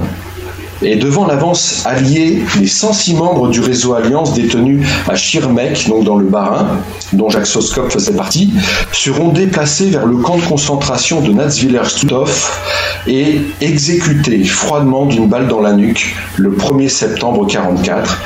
et 0.81 0.95
devant 0.95 1.25
l'avance 1.25 1.83
alliée, 1.85 2.41
les 2.59 2.67
106 2.67 3.15
membres 3.15 3.49
du 3.49 3.59
réseau 3.59 3.95
Alliance 3.95 4.33
détenus 4.33 4.87
à 5.09 5.15
Schirmeck, 5.15 5.87
donc 5.89 6.05
dans 6.05 6.15
le 6.15 6.25
Bas-Rhin, 6.25 6.67
dont 7.11 7.29
Jacques 7.29 7.47
Soskop 7.47 7.91
faisait 7.91 8.13
partie, 8.13 8.53
seront 8.93 9.29
déplacés 9.29 9.89
vers 9.89 10.05
le 10.05 10.17
camp 10.17 10.37
de 10.37 10.43
concentration 10.43 11.21
de 11.21 11.33
Natzwiller-Stutthof 11.33 12.61
et 13.07 13.41
exécutés 13.61 14.43
froidement 14.45 15.05
d'une 15.05 15.27
balle 15.27 15.47
dans 15.47 15.59
la 15.59 15.73
nuque 15.73 16.15
le 16.37 16.51
1er 16.51 16.87
septembre 16.87 17.45
1944, 17.45 18.17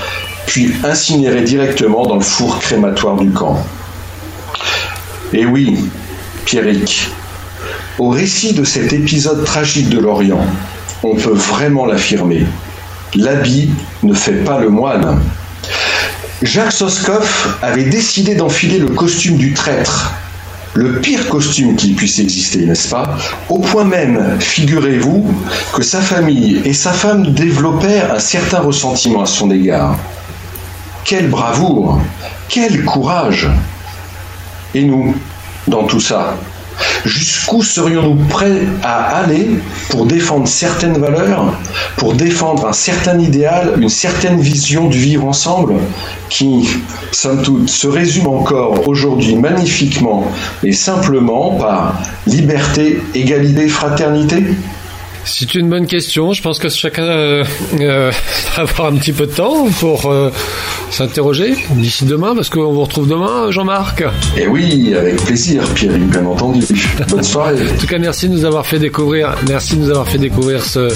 puis 0.54 0.72
incinérés 0.84 1.42
directement 1.42 2.06
dans 2.06 2.18
le 2.18 2.22
four 2.22 2.60
crématoire 2.60 3.18
du 3.18 3.32
camp. 3.32 3.58
Et 5.34 5.48
oui, 5.48 5.90
Pierrick, 6.46 7.10
au 7.98 8.10
récit 8.10 8.54
de 8.54 8.64
cet 8.64 8.94
épisode 8.94 9.44
tragique 9.46 9.90
de 9.90 9.98
l'Orient, 9.98 10.46
on 11.02 11.16
peut 11.16 11.34
vraiment 11.34 11.88
l'affirmer. 11.88 12.46
L'habit 13.16 13.72
ne 14.04 14.14
fait 14.14 14.44
pas 14.44 14.60
le 14.60 14.70
moine. 14.70 15.24
Jacques 16.44 16.72
Soskov 16.72 17.58
avait 17.64 17.86
décidé 17.86 18.36
d'enfiler 18.36 18.78
le 18.78 18.90
costume 18.90 19.38
du 19.38 19.56
traître 19.56 20.14
le 20.76 21.00
pire 21.02 21.30
costume 21.30 21.76
qui 21.76 21.94
puisse 21.94 22.18
exister, 22.18 22.66
n'est-ce 22.66 22.90
pas? 22.90 23.16
Au 23.48 23.60
point 23.60 23.84
même, 23.84 24.38
figurez-vous, 24.40 25.24
que 25.72 25.84
sa 25.84 26.02
famille 26.02 26.62
et 26.66 26.74
sa 26.74 26.92
femme 26.92 27.32
développèrent 27.34 28.12
un 28.12 28.20
certain 28.20 28.60
ressentiment 28.60 29.22
à 29.22 29.28
son 29.28 29.52
égard. 29.52 30.00
Quelle 31.06 31.30
bravoure 31.30 32.00
Quel 32.48 32.84
courage. 32.86 33.50
Et 34.74 34.84
nous, 34.84 35.16
dans 35.68 35.84
tout 35.84 36.00
ça 36.00 36.36
Jusqu'où 37.06 37.62
serions-nous 37.62 38.16
prêts 38.30 38.62
à 38.82 39.18
aller 39.18 39.60
pour 39.90 40.06
défendre 40.06 40.48
certaines 40.48 40.98
valeurs, 40.98 41.54
pour 41.98 42.14
défendre 42.14 42.68
un 42.68 42.74
certain 42.74 43.20
idéal, 43.20 43.76
une 43.80 43.90
certaine 43.90 44.40
vision 44.40 44.88
du 44.88 44.98
vivre 44.98 45.26
ensemble, 45.26 45.76
qui, 46.30 46.68
somme 47.12 47.44
toute, 47.44 47.70
se 47.70 47.88
résume 47.88 48.28
encore 48.28 48.88
aujourd'hui 48.88 49.36
magnifiquement 49.36 50.26
et 50.64 50.72
simplement 50.72 51.52
par 51.52 52.00
liberté, 52.26 53.02
égalité, 53.14 53.68
fraternité? 53.68 54.44
C'est 55.26 55.56
une 55.56 55.70
bonne 55.70 55.88
question. 55.88 56.34
Je 56.34 56.42
pense 56.42 56.60
que 56.60 56.70
chacun 56.70 57.04
euh, 57.04 57.44
euh, 57.80 58.12
va 58.56 58.64
avoir 58.64 58.88
un 58.88 58.98
petit 58.98 59.14
peu 59.14 59.26
de 59.26 59.32
temps 59.32 59.68
pour 59.80 60.12
euh, 60.12 60.32
s'interroger 60.90 61.56
d'ici 61.72 62.06
demain, 62.06 62.36
parce 62.36 62.50
qu'on 62.50 62.72
vous 62.72 62.82
retrouve 62.82 63.08
demain, 63.08 63.50
Jean-Marc. 63.52 64.04
Et 64.38 64.48
oui, 64.48 64.94
avec 64.94 65.16
plaisir, 65.24 65.64
Pierre, 65.74 65.98
bien 65.98 66.26
entendu. 66.26 66.62
Bonne 67.10 67.24
soirée. 67.24 67.56
En 67.74 67.78
tout 67.80 67.88
cas, 67.88 67.98
merci 67.98 68.28
de 68.28 68.34
nous 68.34 68.46
avoir 68.46 68.66
fait 68.66 68.80
découvrir, 68.80 69.36
merci 69.48 69.76
de 69.76 69.82
nous 69.82 69.90
avoir 69.90 70.08
fait 70.08 70.18
découvrir 70.18 70.64
ce, 70.64 70.90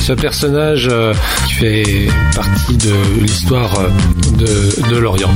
ce 0.00 0.12
personnage 0.12 0.88
euh, 0.90 1.12
qui 1.46 1.54
fait 1.54 2.08
partie 2.34 2.76
de 2.76 2.94
l'histoire 3.20 3.78
de, 4.38 4.90
de 4.90 4.96
l'Orient. 4.96 5.30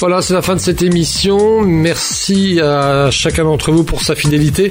Voilà, 0.00 0.20
c'est 0.22 0.34
la 0.34 0.42
fin 0.42 0.54
de 0.54 0.60
cette 0.60 0.82
émission. 0.82 1.62
Merci 1.62 2.60
à 2.60 3.10
chacun 3.10 3.44
d'entre 3.44 3.70
vous 3.72 3.84
pour 3.84 4.02
sa 4.02 4.14
fidélité. 4.14 4.70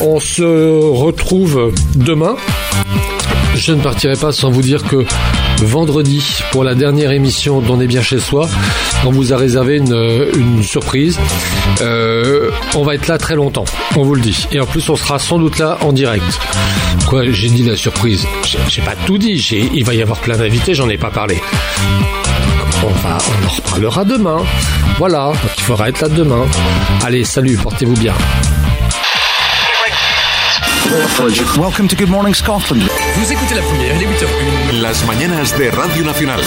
On 0.00 0.20
se 0.20 0.42
retrouve 0.42 1.72
demain. 1.96 2.36
Je 3.56 3.72
ne 3.72 3.80
partirai 3.82 4.14
pas 4.14 4.32
sans 4.32 4.50
vous 4.50 4.62
dire 4.62 4.84
que 4.84 5.04
vendredi, 5.62 6.22
pour 6.52 6.62
la 6.64 6.74
dernière 6.74 7.10
émission 7.10 7.60
d'On 7.60 7.80
est 7.80 7.86
bien 7.86 8.00
chez 8.02 8.18
soi, 8.18 8.48
on 9.04 9.10
vous 9.10 9.32
a 9.32 9.36
réservé 9.36 9.76
une, 9.78 10.62
surprise. 10.62 11.18
Euh, 11.80 12.50
on 12.74 12.84
va 12.84 12.94
être 12.94 13.08
là 13.08 13.18
très 13.18 13.34
longtemps, 13.34 13.64
on 13.96 14.02
vous 14.02 14.14
le 14.14 14.20
dit. 14.20 14.46
Et 14.52 14.60
en 14.60 14.66
plus, 14.66 14.88
on 14.88 14.96
sera 14.96 15.18
sans 15.18 15.38
doute 15.38 15.58
là 15.58 15.78
en 15.82 15.92
direct. 15.92 16.24
Quoi, 17.06 17.24
j'ai 17.30 17.48
dit 17.48 17.64
la 17.64 17.76
surprise 17.76 18.26
J'ai- 18.68 18.82
pas 18.82 18.94
tout 19.06 19.18
dit. 19.18 19.36
Il 19.74 19.84
va 19.84 19.94
y 19.94 20.02
avoir 20.02 20.20
plein 20.20 20.36
d'invités, 20.36 20.74
j'en 20.74 20.88
ai 20.88 20.96
pas 20.98 21.10
parlé. 21.10 21.36
On, 22.82 22.88
va, 22.88 23.18
on 23.42 23.46
en 23.46 23.50
reparlera 23.50 24.04
demain. 24.04 24.38
Voilà, 24.98 25.26
donc 25.26 25.50
il 25.56 25.62
faudra 25.62 25.88
être 25.88 26.00
là 26.00 26.08
demain. 26.08 26.46
Allez, 27.04 27.24
salut, 27.24 27.56
portez-vous 27.56 27.94
bien. 27.94 28.14
Welcome 31.56 31.86
to 31.88 31.94
Good 31.96 32.08
Morning 32.10 32.34
Scotland. 32.34 32.82
Vous 33.16 33.32
écoutez 33.32 33.54
la 33.54 33.62
première, 33.62 33.94
il 33.94 34.02
est 34.02 34.06
8h01. 34.06 34.82
Las 34.82 35.04
mañanas 35.06 35.54
de 35.56 35.68
Radio 35.68 36.04
Nacional. 36.04 36.40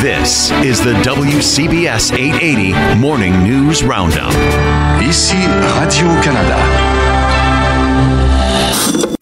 This 0.00 0.52
is 0.62 0.80
the 0.80 0.94
WCBS 1.02 2.12
880 2.16 2.96
Morning 2.98 3.34
News 3.42 3.82
Roundup. 3.82 4.32
Ici 5.02 5.36
Radio-Canada. 5.78 7.07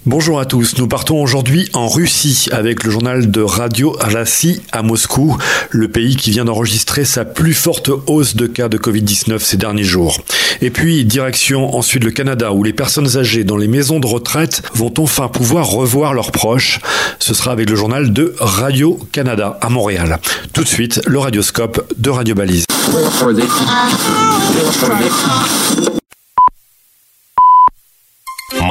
Bonjour 0.09 0.39
à 0.39 0.45
tous, 0.45 0.79
nous 0.79 0.87
partons 0.87 1.21
aujourd'hui 1.21 1.69
en 1.73 1.89
Russie 1.89 2.49
avec 2.53 2.85
le 2.85 2.93
journal 2.93 3.29
de 3.29 3.41
Radio 3.41 3.91
Rassi 3.99 4.63
à 4.71 4.83
Moscou, 4.83 5.37
le 5.71 5.89
pays 5.89 6.15
qui 6.15 6.31
vient 6.31 6.45
d'enregistrer 6.45 7.05
sa 7.05 7.25
plus 7.25 7.55
forte 7.55 7.91
hausse 8.07 8.37
de 8.37 8.47
cas 8.47 8.69
de 8.69 8.79
Covid-19 8.79 9.41
ces 9.41 9.57
derniers 9.57 9.83
jours. 9.83 10.21
Et 10.61 10.71
puis 10.71 11.05
direction 11.05 11.75
ensuite 11.77 12.05
le 12.05 12.13
Canada 12.13 12.53
où 12.53 12.63
les 12.63 12.73
personnes 12.73 13.17
âgées 13.17 13.43
dans 13.43 13.57
les 13.57 13.67
maisons 13.67 13.99
de 13.99 14.07
retraite 14.07 14.63
vont 14.75 14.95
enfin 14.99 15.27
pouvoir 15.27 15.67
revoir 15.67 16.15
leurs 16.15 16.31
proches. 16.31 16.79
Ce 17.19 17.35
sera 17.35 17.51
avec 17.51 17.69
le 17.69 17.75
journal 17.75 18.13
de 18.13 18.33
Radio-Canada 18.39 19.59
à 19.61 19.71
Montréal. 19.71 20.21
Tout 20.53 20.63
de 20.63 20.69
suite, 20.69 21.01
le 21.09 21.19
radioscope 21.19 21.85
de 21.99 22.11
Radio 22.11 22.37
Balise. 22.37 22.65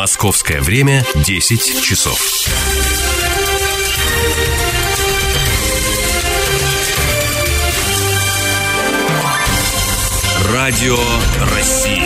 Московское 0.06 0.62
время 0.62 1.04
10 1.16 1.82
часов. 1.82 2.46
Радио 10.48 10.96
России. 11.52 12.04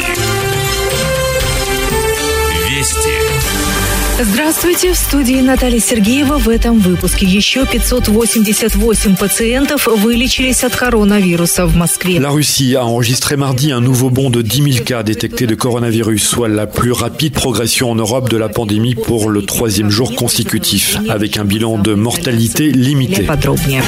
Вести. 2.69 3.28
Здравствуйте, 4.20 4.92
в 4.92 4.96
студии 4.96 5.40
Наталья 5.40 5.80
Сергеева. 5.80 6.38
В 6.38 6.48
этом 6.48 6.78
выпуске 6.78 7.26
еще 7.26 7.66
588 7.66 9.16
пациентов 9.16 9.88
вылечились 9.88 10.62
от 10.62 10.76
коронавируса 10.76 11.66
в 11.66 11.74
Москве. 11.76 12.18
La 12.18 12.30
Russie 12.30 12.76
a 12.76 12.84
enregistré 12.84 13.36
mardi 13.36 13.72
un 13.72 13.80
nouveau 13.80 14.10
bond 14.10 14.30
de 14.30 14.40
10 14.40 14.72
000 14.72 14.84
cas 14.84 15.02
détectés 15.02 15.46
de 15.46 15.56
coronavirus, 15.56 16.22
soit 16.22 16.48
la 16.48 16.66
plus 16.66 16.92
rapide 16.92 17.32
progression 17.32 17.90
en 17.90 17.96
Europe 17.96 18.30
de 18.30 18.36
la 18.36 18.48
pandémie 18.48 18.94
pour 18.94 19.30
le 19.30 19.42
troisième 19.42 19.90
jour 19.90 20.14
consécutif, 20.14 20.96
avec 21.08 21.36
un 21.36 21.44
bilan 21.44 21.78
de 21.78 21.94
mortalité 21.94 22.70
limité. 22.70 23.24
Подробнее. 23.24 23.82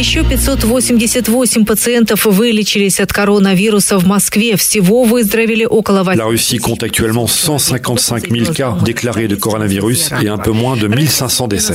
Еще 0.00 0.24
588 0.24 1.64
пациентов 1.64 2.26
вылечились 2.26 3.00
от 3.00 3.12
коронавируса 3.12 3.98
в 3.98 4.06
Москве. 4.06 4.56
Всего 4.56 5.04
выздоровели 5.04 5.64
около 5.64 6.02
8 6.02 6.20
La 6.20 6.26
Russie 6.26 6.58
compte 6.58 6.82
actuellement 6.82 7.26
155 7.26 8.30
000 8.30 8.52
cas 8.52 8.76
déclarés 8.84 9.26
de 9.26 9.36
coronavirus 9.36 10.10
et 10.22 10.28
un 10.28 10.38
peu 10.38 10.52
moins 10.52 10.76
de 10.76 10.86
1500 10.86 11.48
décès. 11.48 11.74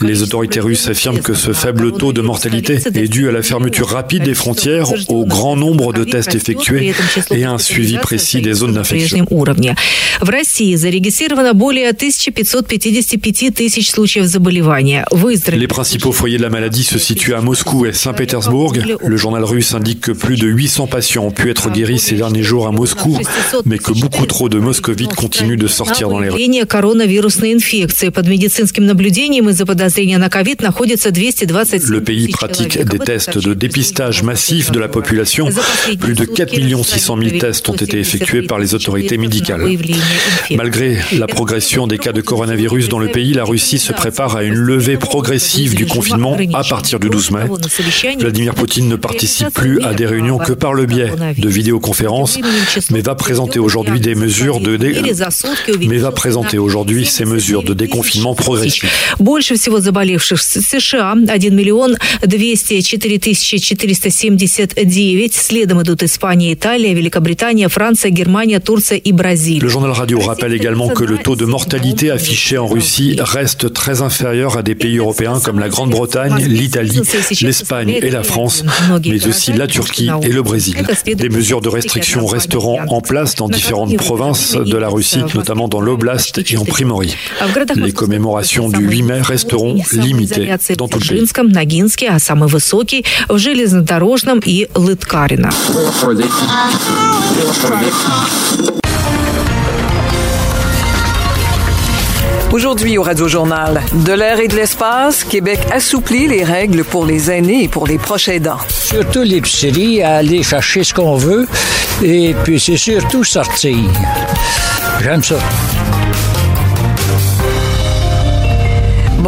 Les 0.00 0.22
autorités 0.22 0.60
russes 0.60 0.88
affirment 0.88 1.20
que 1.20 1.34
ce 1.34 1.52
faible 1.52 1.92
taux 1.92 2.12
de 2.12 2.20
mortalité 2.20 2.78
est 2.94 3.08
dû 3.08 3.28
à 3.28 3.32
la 3.32 3.42
fermeture 3.42 3.88
rapide 3.88 4.24
des 4.24 4.34
frontières, 4.34 4.88
au 5.08 5.24
grand 5.24 5.56
nombre 5.56 5.92
de 5.92 6.04
tests 6.04 6.34
effectués 6.34 6.92
et 7.30 7.44
à 7.44 7.52
un 7.52 7.58
suivi 7.58 7.96
précis 7.98 8.40
des 8.42 8.54
zones 8.54 8.72
d'infection. 8.74 9.18
прежнем 9.18 9.26
уровне. 9.30 9.76
В 10.20 10.28
России 10.28 10.74
зарегистрировано 10.76 11.54
более 11.54 11.92
1555 11.92 13.54
тысяч 13.54 13.90
случаев 13.90 14.26
заболевания. 14.26 15.04
Выздоровели 15.10 15.62
Les 15.62 15.68
principaux 15.68 16.12
foyers 16.12 16.38
de 16.38 16.42
la 16.42 16.50
maladie 16.50 16.84
se 16.84 16.98
situent 16.98 17.34
à 17.34 17.40
Moscou 17.40 17.55
Moscou 17.57 17.87
et 17.87 17.93
Saint-Pétersbourg. 17.93 18.73
Le 19.03 19.17
journal 19.17 19.43
russe 19.43 19.73
indique 19.73 20.01
que 20.01 20.11
plus 20.11 20.35
de 20.35 20.47
800 20.47 20.85
patients 20.85 21.23
ont 21.25 21.31
pu 21.31 21.49
être 21.49 21.71
guéris 21.71 21.97
ces 21.97 22.13
derniers 22.13 22.43
jours 22.43 22.67
à 22.67 22.71
Moscou, 22.71 23.17
mais 23.65 23.79
que 23.79 23.93
beaucoup 23.93 24.27
trop 24.27 24.47
de 24.47 24.59
moscovites 24.59 25.15
continuent 25.15 25.57
de 25.57 25.65
sortir 25.65 26.09
dans 26.09 26.19
les 26.19 26.29
rues. 26.29 26.39
Le 31.89 32.03
pays 32.03 32.27
pratique 32.27 32.79
des 32.79 32.99
tests 32.99 33.39
de 33.39 33.55
dépistage 33.55 34.21
massif 34.21 34.71
de 34.71 34.79
la 34.79 34.87
population. 34.87 35.49
Plus 35.99 36.13
de 36.13 36.25
4 36.25 36.53
600 36.83 37.17
000 37.17 37.37
tests 37.39 37.67
ont 37.69 37.73
été 37.73 37.97
effectués 37.99 38.43
par 38.43 38.59
les 38.59 38.75
autorités 38.75 39.17
médicales. 39.17 39.63
Malgré 40.55 40.99
la 41.17 41.25
progression 41.25 41.87
des 41.87 41.97
cas 41.97 42.11
de 42.13 42.21
coronavirus 42.21 42.87
dans 42.89 42.99
le 42.99 43.07
pays, 43.07 43.33
la 43.33 43.45
Russie 43.45 43.79
se 43.79 43.93
prépare 43.93 44.35
à 44.35 44.43
une 44.43 44.53
levée 44.53 44.97
progressive 44.97 45.73
du 45.73 45.87
confinement 45.87 46.37
à 46.53 46.63
partir 46.63 46.99
du 46.99 47.09
12 47.09 47.31
mai. 47.31 47.46
Vladimir 48.18 48.54
Poutine 48.54 48.88
ne 48.88 48.96
participe 48.96 49.50
plus 49.50 49.80
à 49.82 49.94
des 49.94 50.06
réunions 50.06 50.38
que 50.38 50.52
par 50.52 50.72
le 50.74 50.86
biais 50.86 51.10
de 51.38 51.48
vidéoconférences, 51.48 52.38
mais 52.90 53.00
va 53.00 53.14
présenter 53.14 53.58
aujourd'hui 53.58 54.00
des 54.00 54.14
mesures 54.14 54.60
de 54.60 54.76
dé- 54.76 55.00
mais 55.88 55.98
va 55.98 56.10
présenter 56.12 56.58
aujourd'hui 56.58 57.06
ces 57.06 57.24
mesures 57.24 57.62
de 57.62 57.74
déconfinement 57.74 58.34
progressif. 58.34 58.84
Больше 59.18 59.54
всего 59.56 59.78
заболевших 59.80 60.38
в 60.38 60.42
США 60.42 61.12
1 61.14 61.50
миллион 61.54 61.96
204 62.26 63.18
тысячи 63.18 63.58
479. 63.58 65.32
Следом 65.34 65.82
идут 65.82 66.02
Испания, 66.02 66.52
Италия, 66.54 66.94
Великобритания, 66.94 67.68
Франция, 67.68 68.10
Германия, 68.10 68.60
Турция 68.60 68.98
и 68.98 69.12
Бразилия. 69.12 69.60
Le 69.60 69.68
journal 69.68 69.92
radio 69.92 70.18
rappelle 70.20 70.52
également 70.54 70.88
que 70.88 71.04
le 71.04 71.18
taux 71.18 71.36
de 71.36 71.44
mortalité 71.44 72.10
affiché 72.10 72.58
en 72.58 72.66
Russie 72.66 73.16
reste 73.18 73.72
très 73.72 74.02
inférieur 74.02 74.56
à 74.56 74.62
des 74.62 74.74
pays 74.74 74.98
européens 74.98 75.40
comme 75.44 75.58
la 75.58 75.68
Grande-Bretagne, 75.68 76.44
l'Italie, 76.48 77.00
l'Espagne 77.42 77.90
et 77.90 78.10
la 78.10 78.22
France, 78.22 78.64
mais 79.04 79.26
aussi 79.26 79.52
la 79.52 79.66
Turquie 79.66 80.10
et 80.22 80.28
le 80.28 80.42
Brésil. 80.42 80.76
Des 81.06 81.28
mesures 81.28 81.60
de 81.60 81.68
restriction 81.68 82.26
resteront 82.26 82.80
en 82.88 83.00
place 83.00 83.34
dans 83.34 83.48
différentes 83.48 83.96
provinces 83.96 84.56
de 84.56 84.76
la 84.76 84.88
Russie, 84.88 85.22
notamment 85.34 85.68
dans 85.68 85.80
l'Oblast 85.80 86.40
et 86.50 86.56
en 86.56 86.64
Primorie. 86.64 87.14
Les 87.76 87.92
commémorations 87.92 88.68
du 88.68 88.84
8 88.84 89.02
mai 89.02 89.20
resteront 89.20 89.76
limitées 89.92 90.48
dans 90.76 90.88
tout 90.88 90.98
le 90.98 91.06
pays. 91.06 91.18
Жинском, 91.22 91.48
Ногинске, 91.48 92.08
а 92.08 92.18
самый 92.18 92.48
высокий 92.48 93.04
в 93.28 93.38
железнодорожном 93.38 94.40
и 94.44 94.68
Лыткарино. 94.74 95.50
Aujourd'hui 102.57 102.97
au 102.97 103.03
Radio 103.03 103.27
Journal, 103.27 103.83
de 103.93 104.13
l'air 104.13 104.39
et 104.39 104.47
de 104.47 104.55
l'espace, 104.55 105.23
Québec 105.23 105.59
assouplit 105.71 106.25
les 106.25 106.43
règles 106.43 106.83
pour 106.83 107.05
les 107.05 107.29
aînés 107.29 107.65
et 107.65 107.67
pour 107.67 107.85
les 107.85 107.99
proches 107.99 108.29
aidants. 108.29 108.57
Surtout 108.67 109.21
l'épicerie, 109.21 110.01
à 110.01 110.15
aller 110.15 110.41
chercher 110.41 110.83
ce 110.83 110.91
qu'on 110.91 111.17
veut 111.17 111.47
et 112.03 112.33
puis 112.43 112.59
c'est 112.59 112.77
surtout 112.77 113.23
sortir. 113.23 113.77
J'aime 115.03 115.23
ça. 115.23 115.37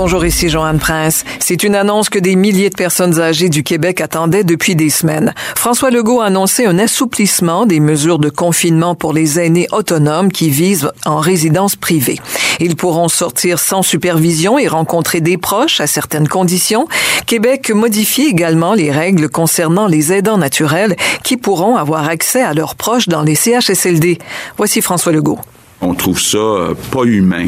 Bonjour, 0.01 0.23
ici 0.23 0.47
Joanne 0.47 0.79
Prince. 0.79 1.25
C'est 1.39 1.61
une 1.61 1.75
annonce 1.75 2.07
que 2.07 2.19
des 2.19 2.37
milliers 2.37 2.69
de 2.69 2.75
personnes 2.75 3.19
âgées 3.19 3.49
du 3.49 3.63
Québec 3.63 3.99
attendaient 3.99 4.45
depuis 4.45 4.73
des 4.73 4.89
semaines. 4.89 5.33
François 5.55 5.91
Legault 5.91 6.21
a 6.21 6.27
annoncé 6.27 6.65
un 6.65 6.79
assouplissement 6.79 7.65
des 7.65 7.81
mesures 7.81 8.17
de 8.17 8.29
confinement 8.29 8.95
pour 8.95 9.11
les 9.11 9.41
aînés 9.41 9.67
autonomes 9.73 10.31
qui 10.31 10.51
vivent 10.51 10.93
en 11.05 11.17
résidence 11.17 11.75
privée. 11.75 12.17
Ils 12.61 12.77
pourront 12.77 13.09
sortir 13.09 13.59
sans 13.59 13.81
supervision 13.81 14.57
et 14.57 14.69
rencontrer 14.69 15.19
des 15.19 15.37
proches 15.37 15.81
à 15.81 15.85
certaines 15.85 16.29
conditions. 16.29 16.87
Québec 17.25 17.69
modifie 17.69 18.27
également 18.27 18.75
les 18.75 18.91
règles 18.91 19.27
concernant 19.27 19.87
les 19.87 20.13
aidants 20.13 20.37
naturels 20.37 20.95
qui 21.23 21.35
pourront 21.35 21.75
avoir 21.75 22.07
accès 22.07 22.41
à 22.41 22.53
leurs 22.53 22.75
proches 22.75 23.09
dans 23.09 23.21
les 23.21 23.35
CHSLD. 23.35 24.17
Voici 24.55 24.79
François 24.79 25.11
Legault. 25.11 25.39
On 25.81 25.93
trouve 25.93 26.19
ça 26.19 26.37
euh, 26.37 26.73
pas 26.91 27.03
humain 27.03 27.47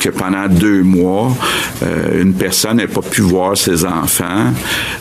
que 0.00 0.08
pendant 0.08 0.46
deux 0.48 0.82
mois, 0.82 1.36
euh, 1.82 2.22
une 2.22 2.34
personne 2.34 2.76
n'ait 2.76 2.86
pas 2.86 3.00
pu 3.00 3.20
voir 3.22 3.56
ses 3.56 3.84
enfants. 3.84 4.52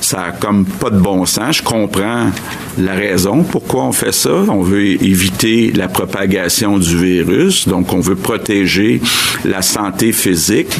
Ça 0.01 0.23
a 0.23 0.31
comme 0.31 0.65
pas 0.65 0.89
de 0.89 0.97
bon 0.97 1.25
sens. 1.25 1.57
Je 1.57 1.63
comprends 1.63 2.31
la 2.79 2.93
raison 2.93 3.43
pourquoi 3.43 3.83
on 3.83 3.91
fait 3.91 4.11
ça. 4.11 4.31
On 4.49 4.63
veut 4.63 5.03
éviter 5.03 5.71
la 5.71 5.87
propagation 5.87 6.79
du 6.79 6.97
virus, 6.97 7.67
donc 7.67 7.93
on 7.93 7.99
veut 7.99 8.15
protéger 8.15 9.01
la 9.45 9.61
santé 9.61 10.11
physique, 10.11 10.75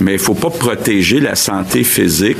mais 0.00 0.14
il 0.14 0.18
faut 0.18 0.34
pas 0.34 0.50
protéger 0.50 1.20
la 1.20 1.36
santé 1.36 1.84
physique 1.84 2.38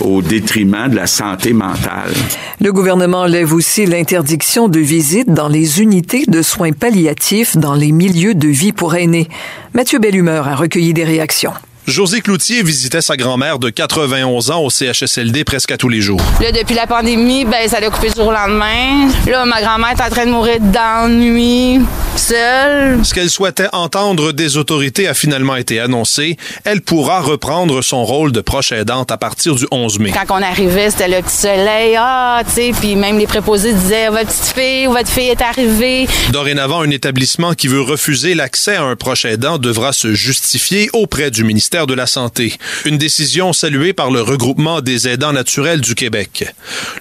au 0.00 0.22
détriment 0.22 0.88
de 0.88 0.96
la 0.96 1.06
santé 1.06 1.52
mentale. 1.52 2.12
Le 2.60 2.72
gouvernement 2.72 3.26
lève 3.26 3.54
aussi 3.54 3.86
l'interdiction 3.86 4.68
de 4.68 4.80
visite 4.80 5.32
dans 5.32 5.48
les 5.48 5.80
unités 5.80 6.24
de 6.26 6.42
soins 6.42 6.72
palliatifs 6.72 7.56
dans 7.56 7.74
les 7.74 7.92
milieux 7.92 8.34
de 8.40 8.48
vie 8.48 8.72
pour 8.72 8.96
aînés. 8.96 9.28
Mathieu 9.74 10.00
Bellumeur 10.00 10.48
a 10.48 10.56
recueilli 10.56 10.92
des 10.92 11.04
réactions. 11.04 11.52
José 11.90 12.20
Cloutier 12.20 12.62
visitait 12.62 13.00
sa 13.00 13.16
grand-mère 13.16 13.58
de 13.58 13.68
91 13.68 14.52
ans 14.52 14.62
au 14.62 14.70
CHSLD 14.70 15.42
presque 15.42 15.72
à 15.72 15.76
tous 15.76 15.88
les 15.88 16.00
jours. 16.00 16.20
Là, 16.40 16.52
depuis 16.52 16.76
la 16.76 16.86
pandémie, 16.86 17.44
ben, 17.44 17.68
ça 17.68 17.78
a 17.78 17.90
coupé 17.90 18.10
du 18.10 18.14
jour 18.14 18.28
au 18.28 18.32
lendemain. 18.32 19.08
Là, 19.26 19.44
ma 19.44 19.60
grand-mère 19.60 19.90
est 19.90 20.00
en 20.00 20.08
train 20.08 20.24
de 20.24 20.30
mourir 20.30 20.58
d'ennui, 20.60 21.80
seule. 22.16 23.04
Ce 23.04 23.12
qu'elle 23.12 23.28
souhaitait 23.28 23.66
entendre 23.72 24.32
des 24.32 24.56
autorités 24.56 25.08
a 25.08 25.14
finalement 25.14 25.56
été 25.56 25.80
annoncé. 25.80 26.36
Elle 26.64 26.80
pourra 26.80 27.20
reprendre 27.20 27.82
son 27.82 28.04
rôle 28.04 28.30
de 28.30 28.40
proche 28.40 28.70
aidante 28.70 29.10
à 29.10 29.16
partir 29.16 29.56
du 29.56 29.66
11 29.72 29.98
mai. 29.98 30.12
Quand 30.12 30.32
on 30.32 30.42
arrivait, 30.42 30.90
c'était 30.90 31.08
le 31.08 31.22
petit 31.22 31.36
soleil, 31.36 31.96
ah, 31.98 32.42
tu 32.46 32.52
sais, 32.52 32.72
puis 32.80 32.94
même 32.94 33.18
les 33.18 33.26
préposés 33.26 33.72
disaient, 33.72 34.10
votre 34.10 34.26
petite 34.26 34.54
fille 34.54 34.86
ou 34.86 34.92
votre 34.92 35.08
fille 35.08 35.28
est 35.28 35.42
arrivée. 35.42 36.06
Dorénavant, 36.30 36.82
un 36.82 36.90
établissement 36.90 37.54
qui 37.54 37.66
veut 37.66 37.82
refuser 37.82 38.34
l'accès 38.34 38.76
à 38.76 38.84
un 38.84 38.94
proche 38.94 39.24
aidant 39.24 39.58
devra 39.58 39.92
se 39.92 40.14
justifier 40.14 40.88
auprès 40.92 41.32
du 41.32 41.42
ministère 41.42 41.79
de 41.86 41.94
la 41.94 42.06
Santé. 42.06 42.54
Une 42.84 42.98
décision 42.98 43.52
saluée 43.52 43.92
par 43.92 44.10
le 44.10 44.22
regroupement 44.22 44.80
des 44.80 45.08
aidants 45.08 45.32
naturels 45.32 45.80
du 45.80 45.94
Québec. 45.94 46.44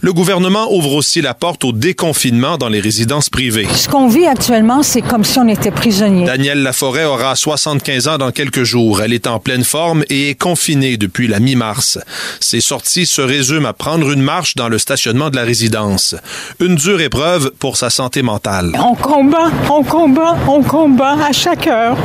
Le 0.01 0.13
gouvernement 0.13 0.73
ouvre 0.73 0.93
aussi 0.93 1.21
la 1.21 1.33
porte 1.33 1.63
au 1.63 1.71
déconfinement 1.71 2.57
dans 2.57 2.69
les 2.69 2.79
résidences 2.79 3.29
privées. 3.29 3.67
Ce 3.75 3.87
qu'on 3.87 4.07
vit 4.07 4.27
actuellement, 4.27 4.83
c'est 4.83 5.01
comme 5.01 5.23
si 5.23 5.39
on 5.39 5.47
était 5.47 5.71
prisonnier. 5.71 6.25
Danielle 6.25 6.63
Laforêt 6.63 7.05
aura 7.05 7.35
75 7.35 8.07
ans 8.07 8.17
dans 8.17 8.31
quelques 8.31 8.63
jours. 8.63 9.01
Elle 9.01 9.13
est 9.13 9.27
en 9.27 9.39
pleine 9.39 9.63
forme 9.63 10.03
et 10.09 10.29
est 10.29 10.35
confinée 10.35 10.97
depuis 10.97 11.27
la 11.27 11.39
mi-mars. 11.39 11.99
Ses 12.39 12.61
sorties 12.61 13.05
se 13.05 13.21
résument 13.21 13.69
à 13.69 13.73
prendre 13.73 14.11
une 14.11 14.21
marche 14.21 14.55
dans 14.55 14.69
le 14.69 14.77
stationnement 14.77 15.29
de 15.29 15.35
la 15.35 15.43
résidence. 15.43 16.15
Une 16.59 16.75
dure 16.75 17.01
épreuve 17.01 17.51
pour 17.59 17.77
sa 17.77 17.89
santé 17.89 18.21
mentale. 18.21 18.71
On 18.79 18.95
combat, 18.95 19.51
on 19.69 19.83
combat, 19.83 20.37
on 20.47 20.61
combat 20.61 21.15
à 21.27 21.31
chaque 21.31 21.67
heure. 21.67 21.97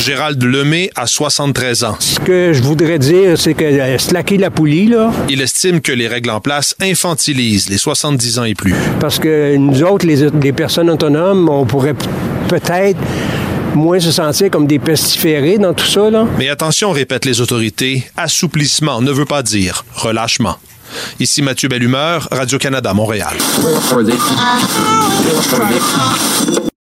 Gérald 0.00 0.42
Lemay 0.42 0.90
a 0.96 1.06
73 1.06 1.84
ans. 1.84 1.98
Ce 2.20 2.26
que 2.26 2.52
je 2.52 2.62
voudrais 2.62 2.98
dire, 2.98 3.38
c'est 3.38 3.54
que 3.54 3.64
euh, 3.64 3.96
slacker 3.96 4.36
la 4.36 4.50
poulie, 4.50 4.88
là. 4.88 5.10
Il 5.30 5.40
estime 5.40 5.80
que 5.80 5.90
les 5.90 6.06
règles 6.06 6.28
en 6.30 6.40
place 6.40 6.76
infantilisent 6.80 7.70
les 7.70 7.78
70 7.78 8.38
ans 8.38 8.44
et 8.44 8.54
plus. 8.54 8.74
Parce 9.00 9.18
que 9.18 9.56
nous 9.56 9.82
autres, 9.82 10.06
les, 10.06 10.28
les 10.42 10.52
personnes 10.52 10.90
autonomes, 10.90 11.48
on 11.48 11.64
pourrait 11.64 11.94
peut-être 12.48 12.98
moins 13.74 13.98
se 14.00 14.12
sentir 14.12 14.50
comme 14.50 14.66
des 14.66 14.78
pestiférés 14.78 15.56
dans 15.56 15.72
tout 15.72 15.86
ça, 15.86 16.10
là. 16.10 16.26
Mais 16.38 16.50
attention, 16.50 16.90
répètent 16.90 17.24
les 17.24 17.40
autorités, 17.40 18.04
assouplissement 18.18 19.00
ne 19.00 19.12
veut 19.12 19.24
pas 19.24 19.42
dire 19.42 19.84
relâchement. 19.94 20.56
Ici 21.20 21.40
Mathieu 21.40 21.68
Bellumeur, 21.70 22.28
Radio-Canada, 22.30 22.92
Montréal. 22.92 23.36